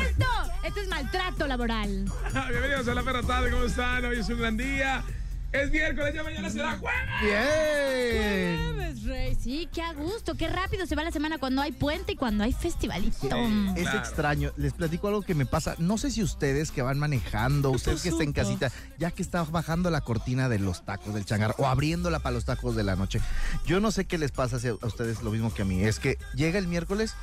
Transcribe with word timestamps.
Esto, 0.00 0.26
esto 0.64 0.80
es 0.80 0.88
maltrato 0.88 1.46
laboral. 1.46 2.06
Bienvenidos 2.50 2.88
a 2.88 2.94
la 2.94 3.02
perra 3.02 3.22
tarde, 3.22 3.50
¿cómo 3.50 3.64
están? 3.64 4.04
Hoy 4.04 4.18
es 4.18 4.28
un 4.28 4.38
gran 4.38 4.56
día. 4.56 5.04
Es 5.52 5.70
miércoles, 5.70 6.14
ya 6.14 6.22
mañana 6.22 6.50
será 6.50 6.76
jueves. 6.78 7.00
Bien. 7.22 8.74
Jueves, 8.74 9.04
Rey. 9.04 9.34
Sí, 9.40 9.68
qué 9.72 9.80
a 9.82 9.92
gusto, 9.94 10.34
qué 10.34 10.46
rápido 10.48 10.86
se 10.86 10.94
va 10.94 11.02
la 11.04 11.10
semana 11.10 11.38
cuando 11.38 11.62
hay 11.62 11.72
puente 11.72 12.12
y 12.12 12.16
cuando 12.16 12.44
hay 12.44 12.52
festivalito. 12.52 13.28
Es 13.76 13.82
Claro. 13.84 13.98
extraño. 13.98 14.52
Les 14.56 14.74
platico 14.74 15.08
algo 15.08 15.22
que 15.22 15.34
me 15.34 15.46
pasa. 15.46 15.74
No 15.78 15.96
sé 15.96 16.10
si 16.10 16.22
ustedes 16.22 16.70
que 16.70 16.82
van 16.82 16.98
manejando, 16.98 17.70
ustedes 17.70 18.02
que 18.02 18.10
están 18.10 18.26
en 18.28 18.32
casita, 18.34 18.70
ya 18.98 19.10
que 19.10 19.22
están 19.22 19.50
bajando 19.50 19.90
la 19.90 20.00
cortina 20.02 20.48
de 20.50 20.58
los 20.58 20.84
tacos 20.84 21.14
del 21.14 21.24
changar 21.24 21.54
o 21.58 21.66
abriéndola 21.66 22.18
para 22.20 22.34
los 22.34 22.44
tacos 22.44 22.74
de 22.76 22.84
la 22.84 22.96
noche. 22.96 23.20
Yo 23.66 23.80
no 23.80 23.90
sé 23.90 24.04
qué 24.06 24.18
les 24.18 24.32
pasa 24.32 24.56
a 24.56 24.86
ustedes 24.86 25.22
lo 25.22 25.30
mismo 25.30 25.52
que 25.54 25.62
a 25.62 25.64
mí. 25.66 25.82
Es 25.82 25.98
que 25.98 26.18
llega 26.34 26.58
el 26.58 26.68
miércoles. 26.68 27.14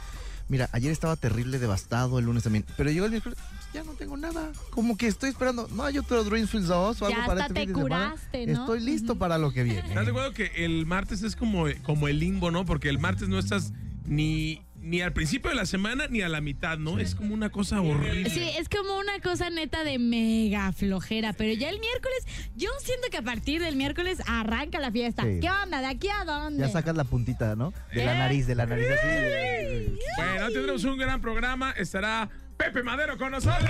Mira, 0.47 0.69
ayer 0.73 0.91
estaba 0.91 1.15
terrible, 1.15 1.57
devastado, 1.57 2.19
el 2.19 2.25
lunes 2.25 2.43
también. 2.43 2.65
Pero 2.77 2.91
llegó 2.91 3.05
el 3.05 3.11
miércoles, 3.11 3.37
pues, 3.49 3.73
ya 3.73 3.83
no 3.83 3.93
tengo 3.93 4.15
nada. 4.15 4.51
Como 4.69 4.95
que 4.95 5.07
estoy 5.07 5.29
esperando. 5.29 5.67
No 5.71 5.83
hay 5.83 5.97
otro 5.97 6.23
Dreamfield 6.23 6.67
2 6.67 7.01
o 7.01 7.05
algo 7.05 7.17
Ya 7.17 7.25
para 7.25 7.41
hasta 7.41 7.53
este 7.53 7.53
te 7.53 7.59
fin 7.61 7.69
de 7.69 7.81
semana. 7.83 8.09
curaste, 8.11 8.47
¿no? 8.47 8.59
Estoy 8.61 8.79
listo 8.81 9.15
para 9.15 9.37
lo 9.39 9.51
que 9.51 9.63
viene. 9.63 9.79
¿Estás 9.87 10.05
de 10.05 10.11
acuerdo 10.11 10.33
que 10.33 10.51
el 10.63 10.85
martes 10.85 11.23
es 11.23 11.35
como, 11.35 11.65
como 11.83 12.07
el 12.07 12.19
limbo, 12.19 12.51
no? 12.51 12.63
Porque 12.65 12.89
el 12.89 12.99
martes 12.99 13.27
no 13.27 13.39
estás 13.39 13.73
ni, 14.05 14.61
ni 14.85 15.01
al 15.01 15.13
principio 15.13 15.49
de 15.49 15.55
la 15.55 15.65
semana 15.65 16.05
ni 16.09 16.21
a 16.21 16.29
la 16.29 16.41
mitad, 16.41 16.77
¿no? 16.77 16.99
Es 16.99 17.15
como 17.15 17.33
una 17.33 17.49
cosa 17.49 17.81
horrible. 17.81 18.29
Sí, 18.29 18.51
es 18.57 18.69
como 18.69 18.97
una 18.97 19.19
cosa 19.19 19.49
neta 19.49 19.83
de 19.83 19.97
mega 19.97 20.71
flojera, 20.73 21.33
pero 21.33 21.53
ya 21.53 21.69
el 21.69 21.79
miércoles, 21.79 22.25
yo 22.55 22.69
siento 22.81 23.07
que 23.09 23.17
a 23.17 23.23
partir 23.23 23.61
del 23.61 23.75
miércoles 23.75 24.21
arranca 24.27 24.79
la 24.79 24.91
fiesta. 24.91 25.23
Sí. 25.23 25.39
¿Qué 25.41 25.49
onda? 25.49 25.81
¿De 25.81 25.87
aquí 25.87 26.07
a 26.09 26.23
dónde? 26.23 26.59
Ya 26.59 26.69
sacas 26.69 26.95
la 26.95 27.03
puntita, 27.03 27.55
¿no? 27.55 27.73
De 27.93 28.05
la 28.05 28.13
¿Eh? 28.13 28.19
nariz, 28.19 28.45
de 28.45 28.55
la 28.55 28.67
nariz 28.67 28.87
así. 28.89 29.97
Bueno, 30.17 30.51
tendremos 30.51 30.83
un 30.83 30.97
gran 30.97 31.19
programa. 31.19 31.71
Estará 31.71 32.29
Pepe 32.55 32.83
Madero 32.83 33.17
con 33.17 33.31
nosotros. 33.31 33.69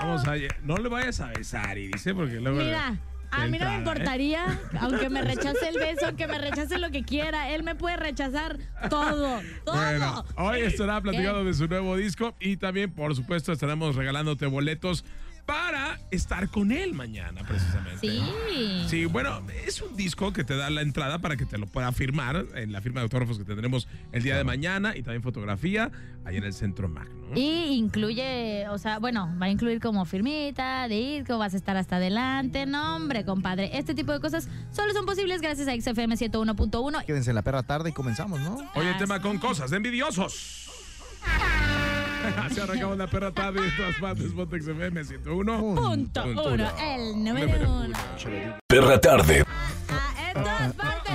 Vamos 0.00 0.26
a... 0.26 0.34
No 0.64 0.76
le 0.76 0.88
vayas 0.88 1.20
a 1.20 1.28
besar, 1.28 1.78
y 1.78 1.86
dice, 1.88 2.14
porque 2.14 2.40
luego... 2.40 2.58
Mira, 2.58 2.98
a 3.30 3.46
mí 3.46 3.58
no 3.58 3.66
me 3.66 3.74
¿eh? 3.74 3.78
importaría, 3.78 4.60
aunque 4.80 5.08
me 5.08 5.22
rechace 5.22 5.68
el 5.68 5.76
beso, 5.76 6.06
aunque 6.06 6.26
me 6.26 6.38
rechace 6.38 6.78
lo 6.78 6.90
que 6.90 7.04
quiera, 7.04 7.50
él 7.50 7.62
me 7.62 7.74
puede 7.74 7.96
rechazar 7.96 8.58
todo, 8.88 9.40
todo. 9.64 9.76
Bueno, 9.76 10.24
hoy 10.36 10.60
estará 10.60 11.00
platicando 11.00 11.40
¿Qué? 11.40 11.46
de 11.46 11.54
su 11.54 11.68
nuevo 11.68 11.96
disco 11.96 12.34
y 12.40 12.56
también, 12.56 12.90
por 12.92 13.14
supuesto, 13.14 13.52
estaremos 13.52 13.96
regalándote 13.96 14.46
boletos 14.46 15.04
para 15.50 15.98
estar 16.12 16.48
con 16.48 16.70
él 16.70 16.94
mañana, 16.94 17.42
precisamente. 17.42 18.08
Sí. 18.08 18.84
Sí, 18.86 19.04
bueno, 19.06 19.42
es 19.66 19.82
un 19.82 19.96
disco 19.96 20.32
que 20.32 20.44
te 20.44 20.56
da 20.56 20.70
la 20.70 20.80
entrada 20.80 21.18
para 21.18 21.36
que 21.36 21.44
te 21.44 21.58
lo 21.58 21.66
pueda 21.66 21.90
firmar 21.90 22.46
en 22.54 22.70
la 22.70 22.80
firma 22.80 23.00
de 23.00 23.04
autógrafos 23.06 23.36
que 23.36 23.44
tendremos 23.44 23.88
el 24.12 24.22
día 24.22 24.36
de 24.36 24.44
mañana 24.44 24.96
y 24.96 25.02
también 25.02 25.24
fotografía 25.24 25.90
ahí 26.24 26.36
en 26.36 26.44
el 26.44 26.52
Centro 26.52 26.88
Magno. 26.88 27.34
Y 27.34 27.74
incluye, 27.74 28.68
o 28.68 28.78
sea, 28.78 29.00
bueno, 29.00 29.28
va 29.42 29.46
a 29.46 29.50
incluir 29.50 29.80
como 29.80 30.04
firmita, 30.04 30.86
disco, 30.86 31.36
vas 31.36 31.54
a 31.54 31.56
estar 31.56 31.76
hasta 31.76 31.96
adelante. 31.96 32.64
No, 32.66 32.94
hombre, 32.94 33.24
compadre. 33.24 33.76
Este 33.76 33.92
tipo 33.92 34.12
de 34.12 34.20
cosas 34.20 34.48
solo 34.70 34.92
son 34.92 35.04
posibles 35.04 35.40
gracias 35.40 35.66
a 35.66 35.72
XFM 35.74 36.14
101.1. 36.14 37.04
Quédense 37.06 37.30
en 37.30 37.34
la 37.34 37.42
perra 37.42 37.64
tarde 37.64 37.90
y 37.90 37.92
comenzamos, 37.92 38.38
¿no? 38.38 38.56
Hoy 38.76 38.86
el 38.86 38.96
tema 38.98 39.20
con 39.20 39.38
cosas 39.38 39.72
de 39.72 39.78
envidiosos. 39.78 40.70
Así 42.44 42.60
arrancamos 42.60 42.98
la 42.98 43.06
perra 43.06 43.30
tarde 43.32 43.60
en 43.64 43.76
todas 43.76 43.94
partes, 43.96 44.32
Pontex 44.32 44.68
FM 44.68 45.04
101. 45.04 45.74
Punto 45.74 46.24
uno, 46.24 46.68
el 46.78 47.24
número 47.24 47.72
uno. 47.72 47.98
Perra 48.66 49.00
Tarde. 49.00 49.44
Ah, 49.88 50.28
en 50.28 50.34
todas 50.34 50.72
partes, 50.74 51.09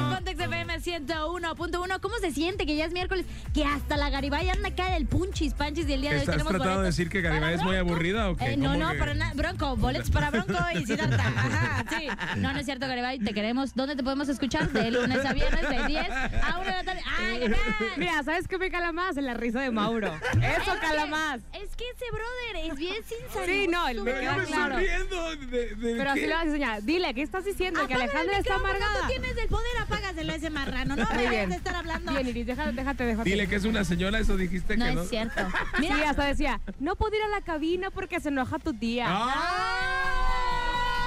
101.1. 0.85 1.99
¿Cómo 1.99 2.15
se 2.19 2.31
siente 2.31 2.65
que 2.65 2.75
ya 2.75 2.85
es 2.85 2.93
miércoles? 2.93 3.25
Que 3.53 3.63
hasta 3.65 3.97
la 3.97 4.09
Garibay 4.09 4.49
anda 4.49 4.69
acá 4.69 4.91
del 4.91 5.05
punchis, 5.07 5.53
panchis 5.53 5.87
y 5.89 5.93
el 5.93 6.01
día 6.01 6.11
de 6.11 6.15
hoy 6.17 6.19
¿Estás 6.21 6.35
tenemos 6.35 6.51
tratando 6.51 6.71
de 6.71 6.77
boletos 6.77 6.95
decir 6.97 7.09
que 7.11 7.21
Garibay 7.21 7.55
es 7.55 7.63
muy 7.63 7.75
aburrida 7.75 8.29
o 8.29 8.35
qué? 8.35 8.53
Eh, 8.53 8.57
no, 8.57 8.73
¿Cómo 8.73 8.83
no, 8.85 8.91
que? 8.91 8.97
para 8.99 9.13
nada. 9.15 9.33
Bronco, 9.35 9.75
boletos 9.77 10.11
para 10.11 10.29
Bronco 10.31 10.53
y 10.75 10.85
Siddhartha. 10.85 11.27
Ajá, 11.35 11.85
sí. 11.97 12.07
No, 12.37 12.53
no 12.53 12.59
es 12.59 12.65
cierto, 12.65 12.87
Garibay, 12.87 13.19
te 13.19 13.33
queremos. 13.33 13.73
¿Dónde 13.75 13.95
te 13.95 14.03
podemos 14.03 14.29
escuchar? 14.29 14.69
De 14.71 14.91
lunes 14.91 15.25
a 15.25 15.33
viernes, 15.33 15.61
de 15.69 15.87
10 15.87 16.09
a 16.11 16.57
1 16.59 16.63
de 16.65 16.71
la 16.71 16.83
tarde. 16.83 17.01
¡Ay, 17.19 17.43
acá! 17.45 17.57
Mira, 17.97 18.23
¿sabes 18.23 18.47
qué 18.47 18.57
me 18.57 18.69
cala 18.69 18.91
más? 18.91 19.17
En 19.17 19.25
la 19.25 19.33
risa 19.33 19.61
de 19.61 19.71
Mauro. 19.71 20.07
Eso 20.33 20.73
Es 20.73 20.79
cala 20.79 21.03
que- 21.05 21.09
más. 21.09 21.41
Es 21.53 21.75
que 21.75 21.83
ese 21.89 22.05
brother 22.11 22.71
es 22.71 22.77
bien 22.77 22.95
sincero. 23.03 23.45
Sí, 23.45 23.67
no, 23.67 23.87
él 23.87 24.01
me 24.01 24.13
queda 24.13 24.43
claro. 24.45 24.77
de, 24.77 25.75
de 25.75 25.95
Pero 25.95 26.09
así 26.11 26.19
qué? 26.21 26.27
le 26.27 26.33
vas 26.33 26.43
a 26.43 26.45
enseñar. 26.47 26.83
Dile, 26.83 27.13
¿qué 27.13 27.21
estás 27.21 27.43
diciendo? 27.45 27.85
que 27.87 27.93
Alejandra 27.93 28.37
está 28.37 28.55
amargada. 28.55 29.01
Tú 29.01 29.07
tienes 29.07 29.37
el 29.37 29.47
poder, 29.47 29.77
ese 30.17 30.49
marrano. 30.49 30.95
No 30.95 31.07
me 31.15 31.29
bien. 31.29 31.51
a 31.51 31.55
estar 31.55 31.75
hablando. 31.75 32.11
Bien, 32.13 32.27
Iris, 32.27 32.45
déjate, 32.47 32.71
déjate, 32.71 33.05
déjate. 33.05 33.29
Dile 33.29 33.47
que 33.47 33.55
es 33.55 33.65
una 33.65 33.83
señora, 33.83 34.19
eso 34.19 34.37
dijiste 34.37 34.77
No 34.77 34.85
que 34.85 34.93
no. 34.95 35.01
es 35.03 35.09
cierto. 35.09 35.41
Sí, 35.79 35.81
Mira, 35.81 36.09
hasta 36.09 36.25
decía, 36.25 36.59
no 36.79 36.95
puedo 36.95 37.15
ir 37.15 37.21
a 37.23 37.27
la 37.27 37.41
cabina 37.41 37.91
porque 37.91 38.19
se 38.19 38.29
enoja 38.29 38.59
tu 38.59 38.73
tía. 38.73 39.05
¡Ah! 39.09 40.31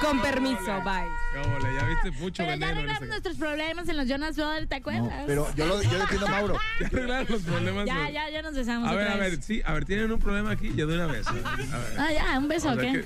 Con 0.01 0.21
permiso, 0.21 0.81
bye. 0.85 1.43
¿Cómo 1.43 1.59
le? 1.59 1.75
Ya 1.75 1.83
viste 1.83 2.11
mucho 2.11 2.41
pero 2.43 2.49
ya 2.51 2.53
veneno 2.55 2.79
arreglaron 2.79 3.09
nuestros 3.09 3.35
problemas 3.35 3.89
en 3.89 3.97
los 3.97 4.07
Jonas 4.07 4.35
Brothers, 4.37 4.69
¿te 4.69 4.75
No, 4.75 4.79
acuerdas? 4.79 5.23
pero 5.27 5.55
yo, 5.55 5.65
lo, 5.65 5.81
yo 5.83 5.99
defiendo 5.99 6.27
a 6.27 6.29
Mauro. 6.31 6.57
Ya 6.79 6.87
arreglaron 6.87 7.27
los 7.29 7.41
problemas. 7.41 7.85
Ya, 7.85 7.95
de- 8.05 8.13
ya, 8.13 8.29
ya 8.29 8.41
nos 8.41 8.53
besamos 8.55 8.89
A 8.89 8.93
ver, 8.95 9.01
otra 9.07 9.15
a 9.15 9.17
vez. 9.19 9.31
ver, 9.31 9.43
sí, 9.43 9.61
a 9.65 9.73
ver, 9.73 9.83
tienen 9.85 10.09
un 10.11 10.19
problema 10.19 10.51
aquí, 10.51 10.71
yo 10.73 10.87
de 10.87 10.95
una 10.95 11.07
vez. 11.07 11.27
A 11.27 11.33
ver. 11.33 11.43
Ah, 11.97 12.11
ya, 12.13 12.37
un 12.39 12.47
beso, 12.47 12.69
O 12.69 12.75
sea 12.75 12.81
¿qué? 12.81 12.99
que- 13.01 13.05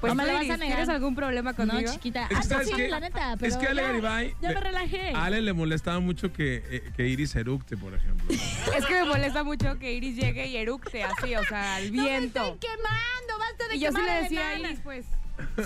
Pues, 0.00 0.14
¿No 0.14 0.22
me 0.22 0.26
lo 0.26 0.32
vas 0.32 0.42
a 0.42 0.56
negar? 0.56 0.58
¿tienes 0.58 0.88
algún 0.88 1.14
problema 1.14 1.50
No, 1.50 1.56
conmigo? 1.56 1.92
chiquita. 1.92 2.22
Es 2.22 2.28
que 2.28 2.34
Ah, 2.36 2.42
¿sabes 2.42 2.68
sí, 2.74 2.88
la 2.88 3.00
neta, 3.00 3.36
pero 3.38 3.52
es 3.52 3.56
que 3.58 3.66
Ale 3.66 3.82
ya, 3.82 3.88
Garibay. 3.88 4.34
Ya 4.40 4.48
le- 4.48 4.54
me 4.54 4.60
relajé. 4.60 5.12
A 5.14 5.24
Ale 5.24 5.42
le 5.42 5.52
molestaba 5.52 6.00
mucho 6.00 6.32
que, 6.32 6.62
eh, 6.70 6.90
que 6.96 7.06
Iris 7.06 7.36
eructe, 7.36 7.76
por 7.76 7.92
ejemplo. 7.94 8.26
Es 8.30 8.86
que 8.86 8.94
me 8.94 9.04
molesta 9.04 9.44
mucho 9.44 9.78
que 9.78 9.92
Iris 9.92 10.16
llegue 10.16 10.46
y 10.46 10.56
eructe 10.56 11.04
así, 11.04 11.34
o 11.36 11.44
sea, 11.44 11.76
al 11.76 11.94
¡No 11.94 12.02
me 12.02 12.08
viento. 12.08 12.40
estoy 12.54 12.58
quemando! 12.70 13.38
¡Basta 13.38 13.68
de 13.68 13.76
y 13.76 13.80
yo 13.80 13.90
sí 13.92 13.98
le 14.02 14.12
decía 14.22 14.48
a! 14.48 14.58
Iris, 14.58 14.80
pues. 14.82 15.04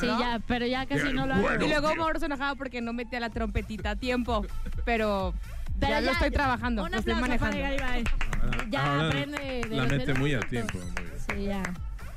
Sí, 0.00 0.06
¿no? 0.06 0.18
ya, 0.20 0.40
pero 0.46 0.66
ya 0.66 0.86
casi 0.86 1.12
no 1.12 1.26
lo 1.26 1.34
hago. 1.34 1.42
Bueno. 1.42 1.64
Y 1.64 1.68
luego 1.68 1.94
Mauro 1.96 2.18
se 2.20 2.26
enojaba 2.26 2.54
porque 2.54 2.80
no 2.80 2.92
metía 2.92 3.18
la 3.20 3.30
trompetita 3.30 3.90
a 3.90 3.96
tiempo. 3.96 4.46
Pero, 4.84 5.34
Pero 5.80 5.92
ya, 5.92 6.00
lo 6.00 6.10
estoy 6.12 6.30
trabajando, 6.30 6.88
lo 6.88 6.96
estoy 6.96 7.12
para 7.14 7.20
manejando. 7.26 7.58
Garibay. 7.58 8.04
Ahora- 8.42 8.66
Ya 8.70 8.84
ahora 8.94 9.08
aprende 9.08 9.38
de 9.68 9.76
La 9.76 9.84
mete 9.86 10.14
muy 10.14 10.34
a 10.34 10.40
tiempo. 10.40 10.78
muy 10.78 11.02
bien. 11.04 11.12
Sí, 11.28 11.44
ya. 11.46 11.62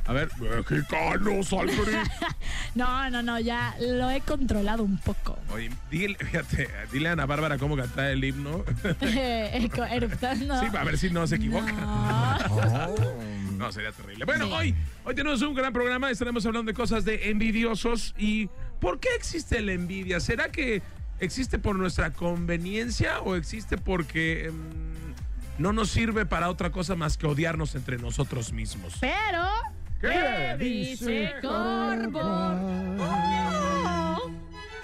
A 0.07 0.13
ver, 0.13 0.29
mexicanos, 0.39 1.51
Albert. 1.53 2.09
No, 2.75 3.09
no, 3.09 3.23
no, 3.23 3.39
ya 3.39 3.75
lo 3.79 4.09
he 4.11 4.21
controlado 4.21 4.83
un 4.83 4.97
poco. 4.99 5.37
Oye, 5.51 5.69
dile, 5.89 6.15
fíjate, 6.15 6.69
dile 6.91 7.09
a 7.09 7.13
Ana 7.13 7.25
Bárbara 7.25 7.57
cómo 7.57 7.75
cantar 7.75 8.05
el 8.11 8.23
himno. 8.23 8.63
Eruptando. 9.91 10.59
Sí, 10.59 10.67
a 10.77 10.83
ver 10.83 10.97
si 10.97 11.09
no 11.09 11.25
se 11.27 11.35
equivoca. 11.35 11.71
No. 11.71 12.95
No, 13.57 13.71
sería 13.71 13.91
terrible. 13.91 14.23
Bueno, 14.25 14.45
Sí. 14.45 14.51
hoy, 14.53 14.75
hoy 15.03 15.15
tenemos 15.15 15.41
un 15.41 15.55
gran 15.55 15.73
programa. 15.73 16.11
Estaremos 16.11 16.45
hablando 16.45 16.71
de 16.71 16.75
cosas 16.75 17.03
de 17.05 17.31
envidiosos. 17.31 18.13
¿Y 18.15 18.49
por 18.79 18.99
qué 18.99 19.09
existe 19.15 19.59
la 19.61 19.71
envidia? 19.71 20.19
¿Será 20.19 20.51
que 20.51 20.83
existe 21.19 21.57
por 21.57 21.75
nuestra 21.75 22.13
conveniencia 22.13 23.19
o 23.21 23.35
existe 23.35 23.79
porque 23.79 24.45
em, 24.49 24.53
no 25.57 25.73
nos 25.73 25.89
sirve 25.89 26.27
para 26.27 26.51
otra 26.51 26.69
cosa 26.71 26.95
más 26.95 27.17
que 27.17 27.25
odiarnos 27.25 27.73
entre 27.73 27.97
nosotros 27.97 28.53
mismos? 28.53 28.93
Pero, 29.01 29.43
¿Qué? 30.01 30.07
¿qué 30.09 30.57
dice 30.63 31.33
Corvo? 31.41 32.19
Oh. 32.21 33.07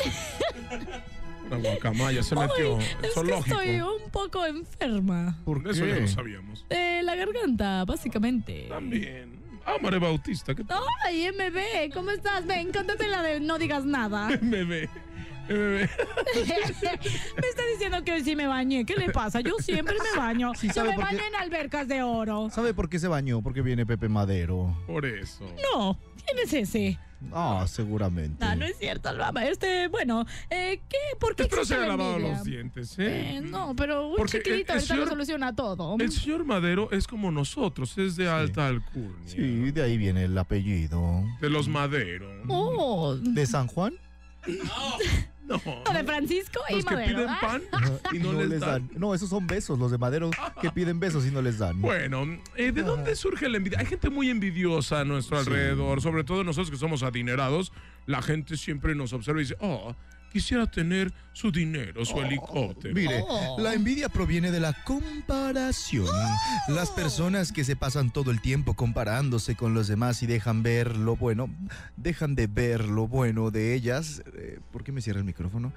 La 1.50 1.58
guacamaya 1.58 2.24
se 2.24 2.36
metió. 2.36 2.78
Ay, 2.78 2.84
es 2.84 2.96
que 2.96 3.08
zoológico. 3.10 3.62
estoy 3.62 3.82
un 3.82 4.10
poco 4.12 4.46
enferma. 4.46 5.38
¿Por 5.46 5.68
Eso 5.68 5.86
ya 5.86 5.96
lo 5.98 6.08
sabíamos. 6.08 6.66
De 6.70 7.02
la 7.04 7.16
garganta, 7.16 7.86
básicamente. 7.86 8.68
También. 8.70 9.42
María 9.82 10.00
Bautista, 10.00 10.54
¿qué 10.56 10.64
tal? 10.64 10.82
Ay, 11.06 11.30
MB, 11.32 11.94
¿cómo 11.94 12.12
estás? 12.12 12.46
Ven, 12.46 12.72
cántate 12.72 13.08
la 13.08 13.22
de 13.22 13.40
no 13.40 13.58
digas 13.58 13.86
nada. 13.86 14.30
Bebé. 14.42 14.90
Me 15.50 15.82
está 17.48 17.62
diciendo 17.74 18.04
que 18.04 18.24
sí 18.24 18.36
me 18.36 18.48
bañé. 18.48 18.86
¿Qué 18.86 18.96
le 18.96 19.10
pasa? 19.12 19.42
Yo 19.42 19.56
siempre 19.60 19.96
me 19.96 20.18
baño. 20.20 20.54
Sí, 20.56 20.68
Yo 20.68 20.74
¿sabe 20.74 20.90
me 20.90 20.96
qué? 20.96 21.02
baño 21.02 21.20
en 21.28 21.36
albercas 21.36 21.88
de 21.88 22.02
oro. 22.04 22.50
¿Sabe 22.52 22.74
por 22.74 22.90
qué 22.90 23.00
se 23.00 23.08
bañó? 23.08 23.42
Porque 23.42 23.62
viene 23.62 23.86
Pepe 23.86 24.08
Madero. 24.10 24.76
Por 24.88 25.06
eso. 25.06 25.46
No, 25.74 25.98
¿Quién 26.26 26.40
es 26.40 26.54
ese? 26.54 26.98
Ah, 27.32 27.66
seguramente. 27.70 28.44
Ah, 28.44 28.54
no 28.56 28.66
es 28.66 28.78
cierto, 28.78 29.08
Alba. 29.10 29.32
Este, 29.46 29.88
bueno, 29.88 30.26
eh, 30.50 30.82
¿qué? 30.90 30.98
¿Por 31.20 31.36
qué 31.36 31.44
Espero 31.44 31.64
se 31.64 31.78
la 31.78 31.88
lavado 31.88 32.20
los 32.20 32.44
dientes, 32.44 32.98
¿eh? 33.00 33.38
Eh, 33.38 33.42
no, 33.42 33.74
pero 33.78 34.10
un 34.10 34.16
Porque 34.18 34.38
el- 34.38 34.44
chiquitito 34.44 34.74
el 34.74 34.80
ahorita 34.80 34.96
lo 34.96 35.02
señor- 35.04 35.10
soluciona 35.10 35.56
todo. 35.56 35.96
El 36.00 36.12
señor 36.12 36.44
Madero 36.44 36.90
es 36.92 37.08
como 37.08 37.32
nosotros, 37.32 37.98
es 37.98 38.18
de 38.18 38.28
alta 38.30 38.68
alcurnia. 38.68 39.26
Sí, 39.26 39.72
de 39.72 39.82
ahí 39.84 39.98
viene 39.98 40.26
el 40.26 40.38
apellido. 40.38 41.24
De 41.40 41.50
los 41.50 41.70
Madero. 41.70 42.30
Oh, 42.50 43.16
¿De 43.16 43.46
San 43.46 43.68
Juan? 43.68 43.94
No. 44.46 44.54
de 45.94 46.04
Francisco 46.04 46.60
y 46.70 46.76
Los 46.76 46.86
que 46.86 46.96
Madero. 46.96 47.16
piden 47.16 47.30
Ah, 47.30 47.40
pan 47.42 47.62
y 48.14 48.20
no, 48.20 48.34
les 48.34 48.60
dan. 48.60 48.90
No, 48.96 49.14
esos 49.14 49.30
son 49.30 49.46
besos, 49.48 49.78
los 49.78 49.92
de 49.92 49.98
Madero 49.98 50.32
que 50.62 50.70
piden 50.72 51.00
besos 51.00 51.26
y 51.26 51.32
no 51.32 51.42
les 51.42 51.58
dan. 51.60 51.82
Bueno, 51.82 52.24
eh, 52.56 52.72
¿de 52.72 52.82
dónde 52.84 53.16
surge 53.16 53.50
la 53.50 53.58
envidia? 53.58 53.80
Hay 53.80 53.86
gente 53.86 54.10
muy 54.10 54.30
envidiosa 54.30 55.02
a 55.02 55.06
nuestro 55.06 55.38
alrededor, 55.40 56.02
sobre 56.02 56.24
todo 56.24 56.44
nosotros 56.44 56.72
que 56.72 56.78
somos 56.78 57.04
adinerados. 57.04 57.72
La 58.06 58.22
gente 58.22 58.58
siempre 58.58 58.96
nos 58.96 59.14
observa 59.14 59.40
y 59.42 59.44
dice, 59.44 59.58
oh, 59.60 59.96
quisiera 60.34 60.66
tener 60.70 61.14
su 61.32 61.52
dinero, 61.52 62.04
su 62.04 62.20
helicóptero. 62.20 62.94
Mire, 62.94 63.24
Oh. 63.28 63.58
la 63.62 63.74
envidia 63.74 64.10
proviene 64.10 64.52
de 64.52 64.60
la 64.60 64.74
comparación. 64.84 66.08
Las 66.68 66.90
personas 66.92 67.52
que 67.52 67.64
se 67.64 67.76
pasan 67.76 68.12
todo 68.12 68.32
el 68.32 68.42
tiempo 68.42 68.74
comparándose 68.74 69.56
con 69.56 69.74
los 69.74 69.88
demás 69.88 70.22
y 70.24 70.28
dejan 70.28 70.64
ver 70.64 70.98
lo 70.98 71.16
bueno, 71.16 71.50
dejan 71.98 72.36
de 72.36 72.48
ver 72.48 72.86
lo 72.86 73.08
bueno 73.08 73.52
de 73.52 73.74
ellas. 73.76 74.24
eh, 74.36 74.60
¿Por 74.72 74.84
qué 74.84 74.92
me 74.92 75.02
cierra 75.02 75.20
el 75.20 75.26
micrófono? 75.26 75.72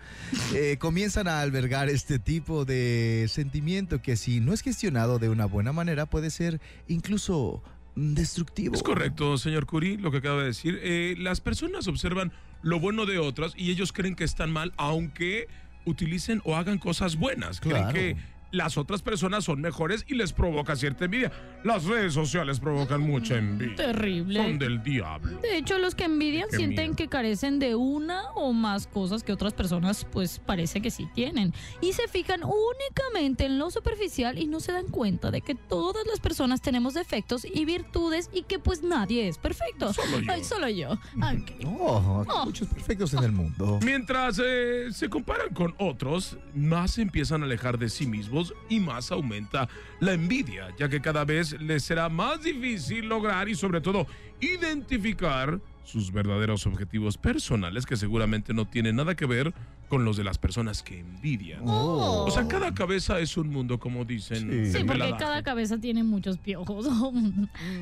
Eh, 0.54 0.76
comienzan 0.80 1.28
a 1.28 1.40
albergar 1.42 1.88
este 1.88 2.18
tipo 2.18 2.64
de 2.64 3.26
sentimiento 3.28 4.00
que 4.02 4.16
si 4.16 4.40
no 4.40 4.52
es 4.52 4.62
gestionado 4.62 5.18
de 5.18 5.28
una 5.28 5.44
buena 5.46 5.72
manera 5.72 6.06
puede 6.06 6.30
ser 6.30 6.60
incluso 6.88 7.62
mm, 7.94 8.14
destructivo. 8.14 8.74
Es 8.74 8.82
correcto, 8.82 9.36
señor 9.38 9.66
Curi, 9.66 9.96
lo 9.96 10.10
que 10.10 10.18
acaba 10.18 10.40
de 10.40 10.46
decir. 10.48 10.78
Eh, 10.82 11.14
las 11.18 11.40
personas 11.40 11.86
observan 11.88 12.32
lo 12.66 12.80
bueno 12.80 13.06
de 13.06 13.20
otras 13.20 13.52
y 13.56 13.70
ellos 13.70 13.92
creen 13.92 14.16
que 14.16 14.24
están 14.24 14.50
mal, 14.50 14.72
aunque 14.76 15.46
utilicen 15.84 16.42
o 16.44 16.56
hagan 16.56 16.78
cosas 16.78 17.14
buenas. 17.14 17.60
Claro. 17.60 17.92
Creen 17.92 18.16
que 18.16 18.22
las 18.52 18.78
otras 18.78 19.02
personas 19.02 19.44
son 19.44 19.60
mejores 19.60 20.04
y 20.08 20.14
les 20.14 20.32
provoca 20.32 20.76
cierta 20.76 21.04
envidia. 21.06 21.30
Las 21.64 21.84
redes 21.84 22.14
sociales 22.14 22.60
provocan 22.60 23.00
mucha 23.00 23.36
envidia. 23.36 23.76
Terrible. 23.76 24.42
Son 24.42 24.58
del 24.58 24.82
diablo. 24.82 25.38
De 25.40 25.56
hecho, 25.58 25.78
los 25.78 25.94
que 25.94 26.04
envidian 26.04 26.48
Qué 26.50 26.56
sienten 26.56 26.84
miedo. 26.86 26.96
que 26.96 27.08
carecen 27.08 27.58
de 27.58 27.74
una 27.74 28.30
o 28.34 28.52
más 28.52 28.86
cosas 28.86 29.22
que 29.22 29.32
otras 29.32 29.52
personas 29.52 30.06
pues 30.10 30.38
parece 30.38 30.80
que 30.80 30.90
sí 30.90 31.08
tienen. 31.14 31.52
Y 31.80 31.92
se 31.92 32.06
fijan 32.08 32.40
únicamente 32.44 33.44
en 33.46 33.58
lo 33.58 33.70
superficial 33.70 34.38
y 34.38 34.46
no 34.46 34.60
se 34.60 34.72
dan 34.72 34.86
cuenta 34.86 35.30
de 35.30 35.40
que 35.40 35.54
todas 35.54 36.06
las 36.06 36.20
personas 36.20 36.60
tenemos 36.62 36.94
defectos 36.94 37.44
y 37.44 37.64
virtudes 37.64 38.30
y 38.32 38.42
que 38.42 38.58
pues 38.58 38.82
nadie 38.82 39.28
es 39.28 39.38
perfecto. 39.38 39.92
Solo 39.92 40.20
yo. 40.20 40.32
Ay, 40.32 40.44
solo 40.44 40.68
yo. 40.68 40.90
Ok. 41.16 41.52
Oh, 41.66 42.20
hay 42.20 42.26
Oh. 42.36 42.44
muchos 42.46 42.68
perfectos 42.68 43.12
en 43.14 43.24
el 43.24 43.32
mundo. 43.32 43.78
Mientras 43.82 44.40
eh, 44.42 44.88
se 44.92 45.08
comparan 45.08 45.52
con 45.54 45.74
otros, 45.78 46.36
más 46.54 46.92
se 46.92 47.02
empiezan 47.02 47.42
a 47.42 47.46
alejar 47.46 47.78
de 47.78 47.88
sí 47.88 48.06
mismos 48.06 48.35
y 48.68 48.80
más 48.80 49.10
aumenta 49.10 49.68
la 50.00 50.12
envidia, 50.12 50.74
ya 50.78 50.88
que 50.88 51.00
cada 51.00 51.24
vez 51.24 51.52
les 51.60 51.84
será 51.84 52.08
más 52.08 52.42
difícil 52.42 53.06
lograr 53.06 53.48
y 53.48 53.54
sobre 53.54 53.80
todo 53.80 54.06
identificar 54.40 55.60
sus 55.86 56.12
verdaderos 56.12 56.66
objetivos 56.66 57.16
personales 57.16 57.86
que 57.86 57.96
seguramente 57.96 58.52
no 58.52 58.66
tienen 58.66 58.96
nada 58.96 59.14
que 59.14 59.24
ver 59.24 59.54
con 59.88 60.04
los 60.04 60.16
de 60.16 60.24
las 60.24 60.36
personas 60.36 60.82
que 60.82 60.98
envidian. 60.98 61.60
Oh. 61.64 62.24
O 62.26 62.30
sea, 62.32 62.48
cada 62.48 62.74
cabeza 62.74 63.20
es 63.20 63.36
un 63.36 63.50
mundo, 63.50 63.78
como 63.78 64.04
dicen. 64.04 64.68
Sí. 64.72 64.82
porque 64.84 65.14
cada 65.16 65.44
cabeza 65.44 65.78
tiene 65.78 66.02
muchos 66.02 66.38
piojos. 66.38 66.86